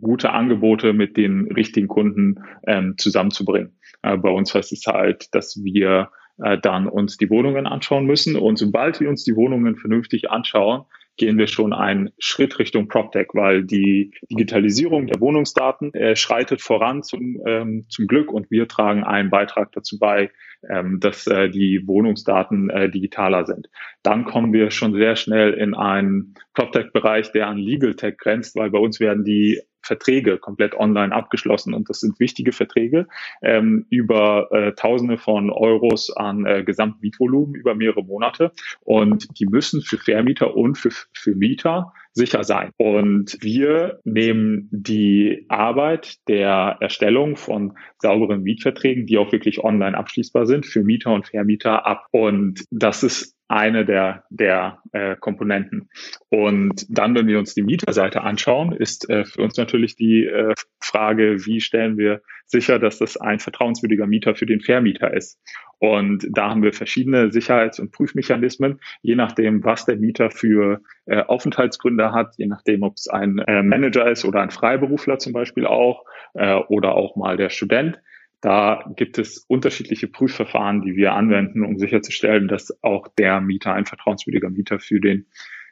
[0.00, 3.78] gute Angebote mit den richtigen Kunden ähm, zusammenzubringen.
[4.02, 6.10] Äh, bei uns heißt es halt, dass wir
[6.42, 8.36] äh, dann uns die Wohnungen anschauen müssen.
[8.36, 10.84] Und sobald wir uns die Wohnungen vernünftig anschauen,
[11.16, 17.02] gehen wir schon einen Schritt Richtung PropTech, weil die Digitalisierung der Wohnungsdaten äh, schreitet voran
[17.02, 20.30] zum, ähm, zum Glück und wir tragen einen Beitrag dazu bei,
[20.68, 23.68] ähm, dass äh, die Wohnungsdaten äh, digitaler sind.
[24.02, 28.70] Dann kommen wir schon sehr schnell in einen PropTech-Bereich, der an Legal Tech grenzt, weil
[28.70, 33.06] bei uns werden die Verträge komplett online abgeschlossen und das sind wichtige Verträge
[33.42, 39.82] ähm, über äh, Tausende von Euros an äh, Gesamtmietvolumen über mehrere Monate und die müssen
[39.82, 42.70] für Vermieter und für, für Mieter sicher sein.
[42.76, 50.46] Und wir nehmen die Arbeit der Erstellung von sauberen Mietverträgen, die auch wirklich online abschließbar
[50.46, 52.06] sind, für Mieter und Vermieter ab.
[52.12, 55.88] Und das ist eine der, der äh, Komponenten.
[56.30, 60.54] Und dann, wenn wir uns die Mieterseite anschauen, ist äh, für uns natürlich die äh,
[60.80, 65.38] Frage, wie stellen wir sicher, dass das ein vertrauenswürdiger Mieter für den Vermieter ist.
[65.78, 71.22] Und da haben wir verschiedene Sicherheits- und Prüfmechanismen, je nachdem, was der Mieter für äh,
[71.22, 75.66] Aufenthaltsgründe hat, je nachdem, ob es ein äh, Manager ist oder ein Freiberufler zum Beispiel
[75.66, 76.04] auch
[76.34, 78.00] äh, oder auch mal der Student.
[78.44, 83.86] Da gibt es unterschiedliche Prüfverfahren, die wir anwenden, um sicherzustellen, dass auch der Mieter ein
[83.86, 85.24] vertrauenswürdiger Mieter für den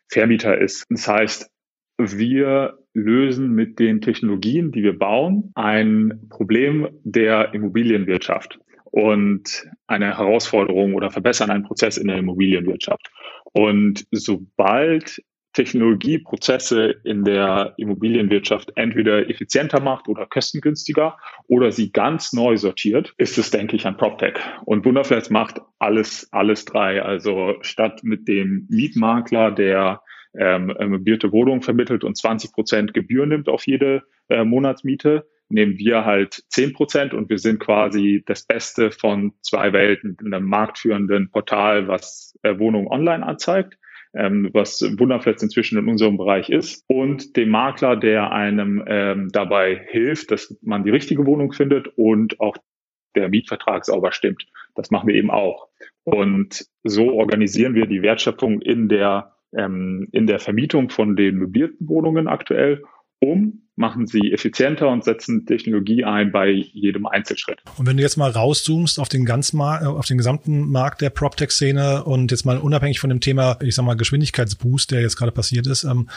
[0.09, 0.87] Vermieter ist.
[0.89, 1.51] Das heißt,
[1.99, 10.95] wir lösen mit den Technologien, die wir bauen, ein Problem der Immobilienwirtschaft und eine Herausforderung
[10.95, 13.11] oder verbessern einen Prozess in der Immobilienwirtschaft.
[13.53, 22.33] Und sobald Technologie Prozesse in der Immobilienwirtschaft entweder effizienter macht oder kostengünstiger oder sie ganz
[22.33, 24.35] neu sortiert, ist es, denke ich, ein PropTech.
[24.65, 27.03] Und Wunderflats macht alles, alles drei.
[27.03, 30.03] Also statt mit dem Mietmakler, der
[30.35, 36.07] ähm, möblierte Wohnungen vermittelt und 20 Prozent Gebühr nimmt auf jede äh, Monatsmiete, nehmen wir
[36.07, 41.31] halt 10 Prozent und wir sind quasi das Beste von zwei Welten in einem marktführenden
[41.31, 43.77] Portal, was äh, Wohnungen online anzeigt
[44.15, 49.87] ähm, was Wunderflats inzwischen in unserem Bereich ist, und dem Makler, der einem ähm, dabei
[49.89, 52.57] hilft, dass man die richtige Wohnung findet und auch
[53.15, 54.47] der Mietvertrag sauber stimmt.
[54.75, 55.69] Das machen wir eben auch.
[56.05, 61.89] Und so organisieren wir die Wertschöpfung in der, ähm, in der Vermietung von den möblierten
[61.89, 62.83] Wohnungen aktuell
[63.23, 67.63] um, machen sie effizienter und setzen Technologie ein bei jedem Einzelschritt.
[67.79, 71.11] Und wenn du jetzt mal rauszoomst auf den ganzen Mar auf den gesamten Markt der
[71.11, 75.33] PropTech-Szene und jetzt mal unabhängig von dem Thema, ich sag mal, Geschwindigkeitsboost, der jetzt gerade
[75.33, 76.09] passiert ist, ähm,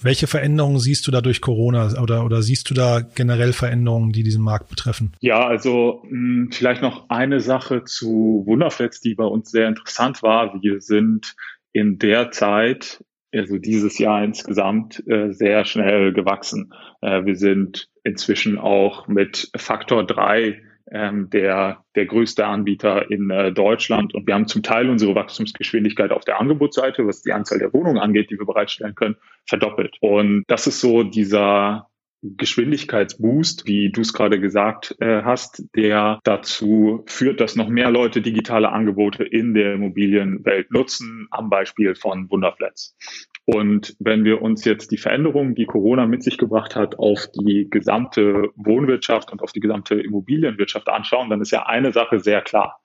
[0.00, 4.22] welche Veränderungen siehst du da durch Corona oder, oder siehst du da generell Veränderungen, die
[4.22, 5.12] diesen Markt betreffen?
[5.20, 10.22] Ja, also mh, hm, vielleicht noch eine Sache zu Wunderflats, die bei uns sehr interessant
[10.22, 10.60] war.
[10.62, 11.34] Wir sind
[11.72, 16.72] in der Zeit also dieses Jahr insgesamt äh, sehr schnell gewachsen.
[17.00, 23.52] Äh, wir sind inzwischen auch mit Faktor drei ähm, der, der größte Anbieter in äh,
[23.52, 24.14] Deutschland.
[24.14, 27.98] Und wir haben zum Teil unsere Wachstumsgeschwindigkeit auf der Angebotsseite, was die Anzahl der Wohnungen
[27.98, 29.96] angeht, die wir bereitstellen können, verdoppelt.
[30.00, 31.88] Und das ist so dieser
[32.22, 38.22] Geschwindigkeitsboost, wie du es gerade gesagt äh, hast, der dazu führt, dass noch mehr Leute
[38.22, 42.96] digitale Angebote in der Immobilienwelt nutzen, am Beispiel von Wunderflats.
[43.44, 47.66] Und wenn wir uns jetzt die Veränderungen, die Corona mit sich gebracht hat, auf die
[47.68, 52.81] gesamte Wohnwirtschaft und auf die gesamte Immobilienwirtschaft anschauen, dann ist ja eine Sache sehr klar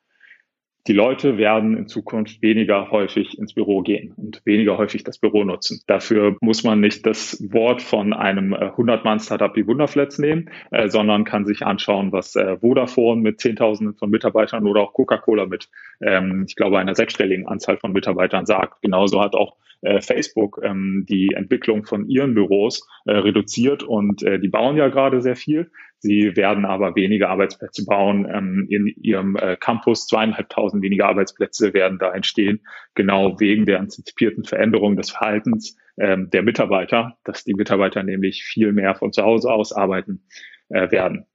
[0.88, 5.44] die Leute werden in Zukunft weniger häufig ins Büro gehen und weniger häufig das Büro
[5.44, 5.82] nutzen.
[5.88, 11.26] Dafür muss man nicht das Wort von einem 100-Mann-Startup äh, wie Wunderflats nehmen, äh, sondern
[11.26, 15.70] kann sich anschauen, was äh, Vodafone mit Zehntausenden von Mitarbeitern oder auch Coca-Cola mit,
[16.02, 18.82] ähm, ich glaube, einer sechsstelligen Anzahl von Mitarbeitern sagt.
[18.82, 24.40] Genauso hat auch äh, Facebook ähm, die Entwicklung von ihren Büros äh, reduziert und äh,
[24.40, 25.72] die bauen ja gerade sehr viel.
[26.00, 30.06] Sie werden aber weniger Arbeitsplätze bauen ähm, in ihrem äh, Campus.
[30.08, 32.62] Zweieinhalbtausend weniger Arbeitsplätze werden da entstehen,
[32.94, 38.74] genau wegen der antizipierten Veränderung des Verhaltens ähm, der Mitarbeiter, dass die Mitarbeiter nämlich viel
[38.74, 40.24] mehr von zu Hause aus arbeiten
[40.70, 41.26] äh, werden.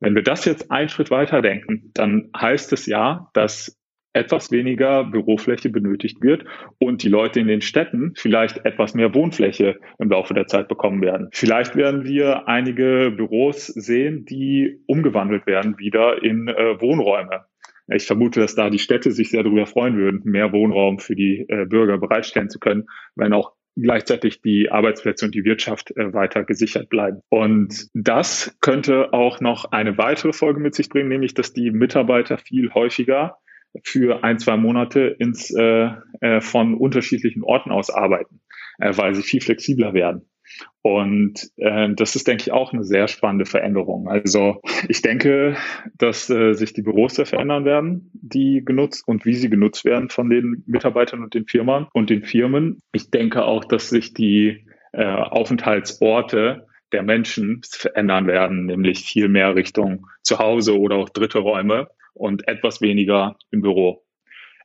[0.00, 3.79] Wenn wir das jetzt einen Schritt weiter denken, dann heißt es ja, dass
[4.12, 6.44] etwas weniger Bürofläche benötigt wird
[6.78, 11.00] und die Leute in den Städten vielleicht etwas mehr Wohnfläche im Laufe der Zeit bekommen
[11.00, 11.28] werden.
[11.32, 17.44] Vielleicht werden wir einige Büros sehen, die umgewandelt werden wieder in äh, Wohnräume.
[17.92, 21.46] Ich vermute, dass da die Städte sich sehr darüber freuen würden, mehr Wohnraum für die
[21.48, 26.44] äh, Bürger bereitstellen zu können, wenn auch gleichzeitig die Arbeitsplätze und die Wirtschaft äh, weiter
[26.44, 27.20] gesichert bleiben.
[27.28, 32.38] Und das könnte auch noch eine weitere Folge mit sich bringen, nämlich dass die Mitarbeiter
[32.38, 33.38] viel häufiger
[33.82, 35.90] für ein, zwei Monate ins, äh,
[36.20, 38.40] äh, von unterschiedlichen Orten aus arbeiten,
[38.78, 40.30] äh, weil sie viel flexibler werden.
[40.82, 44.08] Und äh, das ist, denke ich, auch eine sehr spannende Veränderung.
[44.08, 45.56] Also ich denke,
[45.98, 50.08] dass äh, sich die Büros sehr verändern werden, die genutzt und wie sie genutzt werden
[50.08, 52.80] von den Mitarbeitern und den Firmen und den Firmen.
[52.92, 59.54] Ich denke auch, dass sich die äh, Aufenthaltsorte der Menschen verändern werden, nämlich viel mehr
[59.54, 64.04] Richtung Zuhause oder auch dritte Räume und etwas weniger im Büro.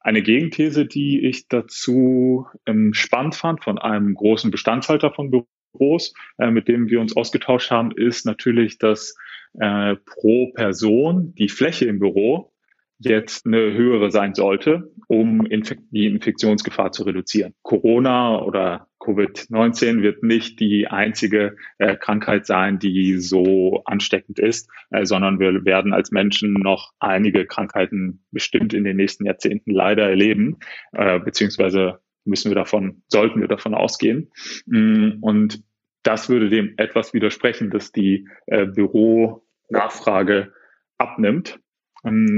[0.02, 6.52] Eine Gegenthese, die ich dazu ähm, spannend fand von einem großen Bestandshalter von Büros, äh,
[6.52, 9.18] mit denen wir uns ausgetauscht haben, ist natürlich, dass
[9.60, 12.52] äh, pro Person die Fläche im Büro
[13.00, 17.54] jetzt eine höhere sein sollte, um Infek die Infektionsgefahr zu reduzieren.
[17.62, 25.06] Corona oder Covid-19 wird nicht die einzige äh, Krankheit sein, die so ansteckend ist, äh,
[25.06, 30.58] sondern wir werden als Menschen noch einige Krankheiten bestimmt in den nächsten Jahrzehnten leider erleben,
[30.94, 34.32] äh, beziehungsweise müssen wir davon, sollten wir davon ausgehen.
[34.66, 35.64] Mm, und
[36.04, 40.54] das würde dem etwas widersprechen, dass die äh, Büronachfrage
[40.98, 41.60] abnimmt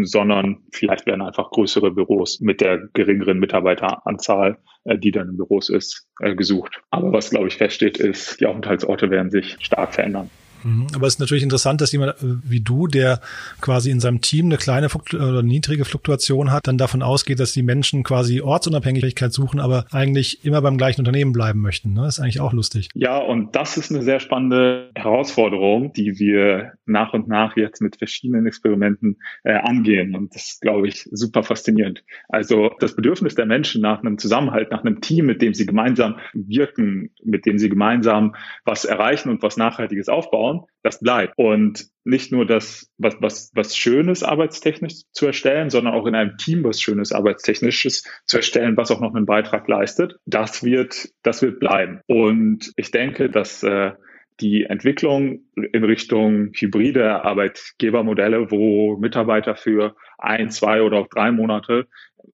[0.04, 5.70] sondern vielleicht werden einfach größere Büros mit der geringeren Mitarbeiteranzahl, äh, die dann in Büros
[5.70, 6.82] ist, äh, gesucht.
[6.90, 10.30] Aber was, glaube ich, feststeht, ist, die Aufenthaltsorte werden sich stark verändern.
[10.68, 10.88] Mhm.
[10.94, 13.22] Aber es ist natürlich interessant, dass jemand äh, wie du, der
[13.62, 17.64] quasi in seinem Team eine kleine oder niedrige Fluktuation hat, dann davon ausgeht, dass die
[17.64, 21.94] Menschen quasi Ortsunabhängigkeit suchen, aber eigentlich immer beim gleichen Unternehmen bleiben möchten.
[21.94, 22.02] Ne?
[22.02, 22.90] Das ist eigentlich auch lustig.
[22.94, 27.98] Ja, und das ist eine sehr spannende Herausforderung, die wir nach und nach jetzt mit
[27.98, 30.16] verschiedenen Experimenten äh, angehen.
[30.16, 32.04] Und das ist, glaube ich, super faszinierend.
[32.28, 36.18] Also das Bedürfnis der Menschen nach einem Zusammenhalt, nach einem Team, mit dem sie gemeinsam
[36.34, 38.36] wirken, mit dem sie gemeinsam
[38.66, 41.34] was erreichen und was Nachhaltiges aufbauen, das bleibt.
[41.38, 46.38] Und nicht nur das, was, was, was Schönes arbeitstechnisch zu erstellen, sondern auch in einem
[46.38, 50.18] Team was Schönes arbeitstechnisches zu erstellen, was auch noch einen Beitrag leistet.
[50.26, 52.02] Das wird, das wird bleiben.
[52.08, 53.92] Und ich denke, dass äh,
[54.40, 61.88] die Entwicklung in Richtung hybride Arbeitgebermodelle, wo Mitarbeiter für ein, zwei oder auch drei Monate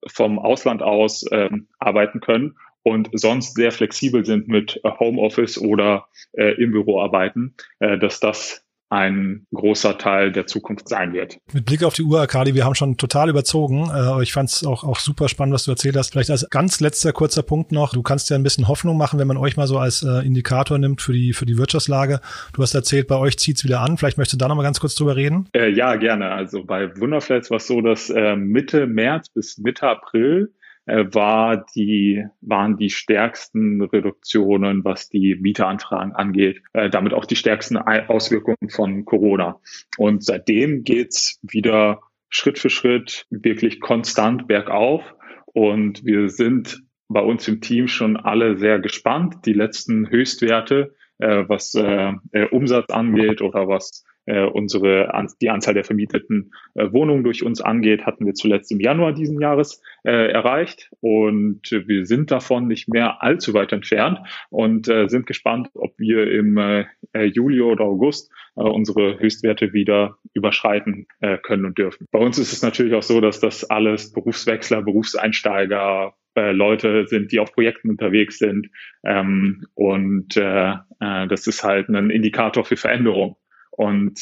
[0.06, 6.54] vom Ausland aus ähm, arbeiten können und sonst sehr flexibel sind mit Homeoffice oder äh,
[6.62, 11.38] im Büro arbeiten, äh, dass das ein großer Teil der Zukunft sein wird.
[11.52, 14.50] Mit Blick auf die Uhr, Akadi, wir haben schon total überzogen, äh, aber ich fand
[14.50, 16.12] es auch, auch super spannend, was du erzählt hast.
[16.12, 19.26] Vielleicht als ganz letzter kurzer Punkt noch, du kannst ja ein bisschen Hoffnung machen, wenn
[19.26, 22.20] man euch mal so als äh, Indikator nimmt für die, für die Wirtschaftslage.
[22.52, 23.96] Du hast erzählt, bei euch zieht's wieder an.
[23.96, 25.48] Vielleicht möchtest du da noch mal ganz kurz drüber reden?
[25.54, 26.30] Äh, ja, gerne.
[26.30, 31.64] Also bei Wunderflats war es so, dass äh, Mitte März bis Mitte April äh, war
[31.74, 38.68] die, waren die stärksten Reduktionen, was die Mieteranfragen angeht, äh, damit auch die stärksten Auswirkungen
[38.70, 39.60] von Corona.
[39.96, 45.02] Und seitdem geht's wieder Schritt für Schritt wirklich konstant bergauf.
[45.46, 49.46] Und wir sind bei uns im Team schon alle sehr gespannt.
[49.46, 55.74] Die letzten Höchstwerte, äh, was äh, äh Umsatz angeht oder was äh, unsere die Anzahl
[55.74, 60.30] der vermieteten äh, Wohnungen durch uns angeht, hatten wir zuletzt im Januar diesen Jahres äh,
[60.30, 64.20] erreicht und wir sind davon nicht mehr allzu weit entfernt
[64.50, 66.84] und äh, sind gespannt, ob wir im äh,
[67.24, 72.06] Juli oder August äh, unsere Höchstwerte wieder überschreiten äh, können und dürfen.
[72.10, 77.30] Bei uns ist es natürlich auch so, dass das alles Berufswechsler, Berufseinsteiger, äh, Leute sind,
[77.32, 78.68] die auf Projekten unterwegs sind.
[79.04, 83.36] Ähm, und äh, äh, das ist halt ein Indikator für Veränderung.
[83.76, 84.20] Und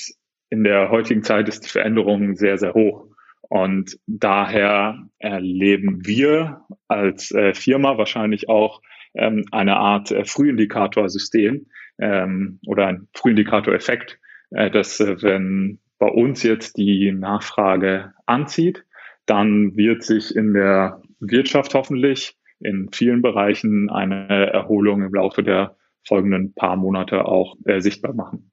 [0.50, 3.06] in der heutigen Zeit ist die Veränderung sehr, sehr hoch.
[3.48, 8.80] Und daher erleben wir als äh, Firma wahrscheinlich auch
[9.14, 11.66] ähm, eine Art äh, Frühindikatorsystem
[11.98, 14.18] ähm, oder ein Frühindikatoreffekt,
[14.50, 18.84] äh, dass äh, wenn bei uns jetzt die Nachfrage anzieht,
[19.26, 25.76] dann wird sich in der Wirtschaft hoffentlich in vielen Bereichen eine Erholung im Laufe der
[26.06, 28.51] folgenden paar Monate auch äh, sichtbar machen.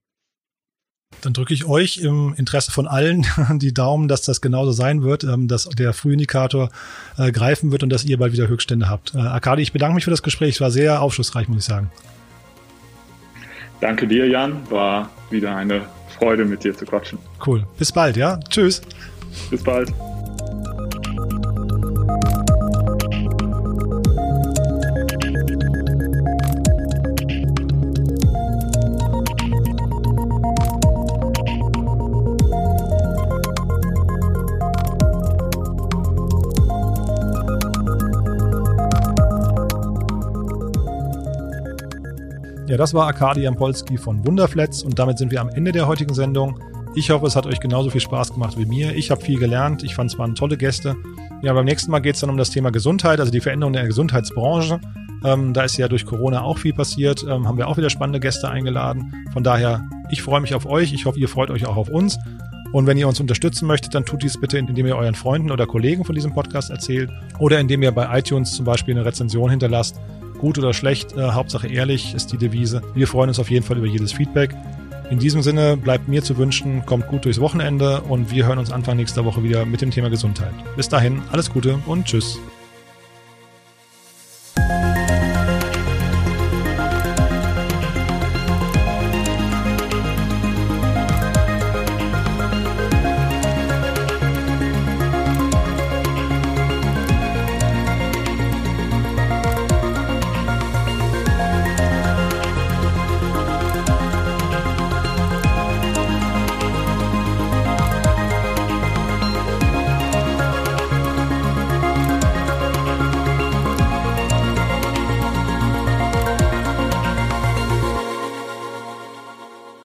[1.22, 3.26] Dann drücke ich euch im Interesse von allen
[3.60, 6.70] die Daumen, dass das genauso sein wird, ähm, dass der Frühindikator
[7.18, 9.16] äh, greifen wird und dass ihr bald wieder Höchststände habt.
[9.16, 10.56] Äh, Akadi, ich bedanke mich für das Gespräch.
[10.56, 11.92] Es war sehr aufschlussreich, muss ich sagen.
[13.82, 14.70] Danke dir, Jan.
[14.70, 15.82] War wieder eine
[16.18, 17.18] Freude, mit dir zu quatschen.
[17.46, 17.66] Cool.
[17.78, 18.40] Bis bald, ja?
[18.50, 18.82] Tschüss.
[19.50, 19.94] Bis bald.
[42.80, 46.64] Das war Arkadi Jampolski von Wunderflats und damit sind wir am Ende der heutigen Sendung.
[46.96, 48.96] Ich hoffe, es hat euch genauso viel Spaß gemacht wie mir.
[48.96, 49.84] Ich habe viel gelernt.
[49.84, 50.96] Ich fand es waren tolle Gäste.
[51.42, 53.86] Ja, beim nächsten Mal geht es dann um das Thema Gesundheit, also die Veränderung der
[53.86, 54.80] Gesundheitsbranche.
[55.26, 57.22] Ähm, da ist ja durch Corona auch viel passiert.
[57.28, 59.14] Ähm, haben wir auch wieder spannende Gäste eingeladen.
[59.34, 60.94] Von daher, ich freue mich auf euch.
[60.94, 62.18] Ich hoffe, ihr freut euch auch auf uns.
[62.72, 65.68] Und wenn ihr uns unterstützen möchtet, dann tut dies bitte, indem ihr euren Freunden oder
[65.68, 70.00] Kollegen von diesem Podcast erzählt oder indem ihr bei iTunes zum Beispiel eine Rezension hinterlasst.
[70.40, 72.82] Gut oder schlecht, äh, Hauptsache ehrlich ist die Devise.
[72.96, 74.56] Wir freuen uns auf jeden Fall über jedes Feedback.
[75.10, 78.72] In diesem Sinne bleibt mir zu wünschen, kommt gut durchs Wochenende und wir hören uns
[78.72, 80.54] Anfang nächster Woche wieder mit dem Thema Gesundheit.
[80.76, 82.40] Bis dahin, alles Gute und tschüss.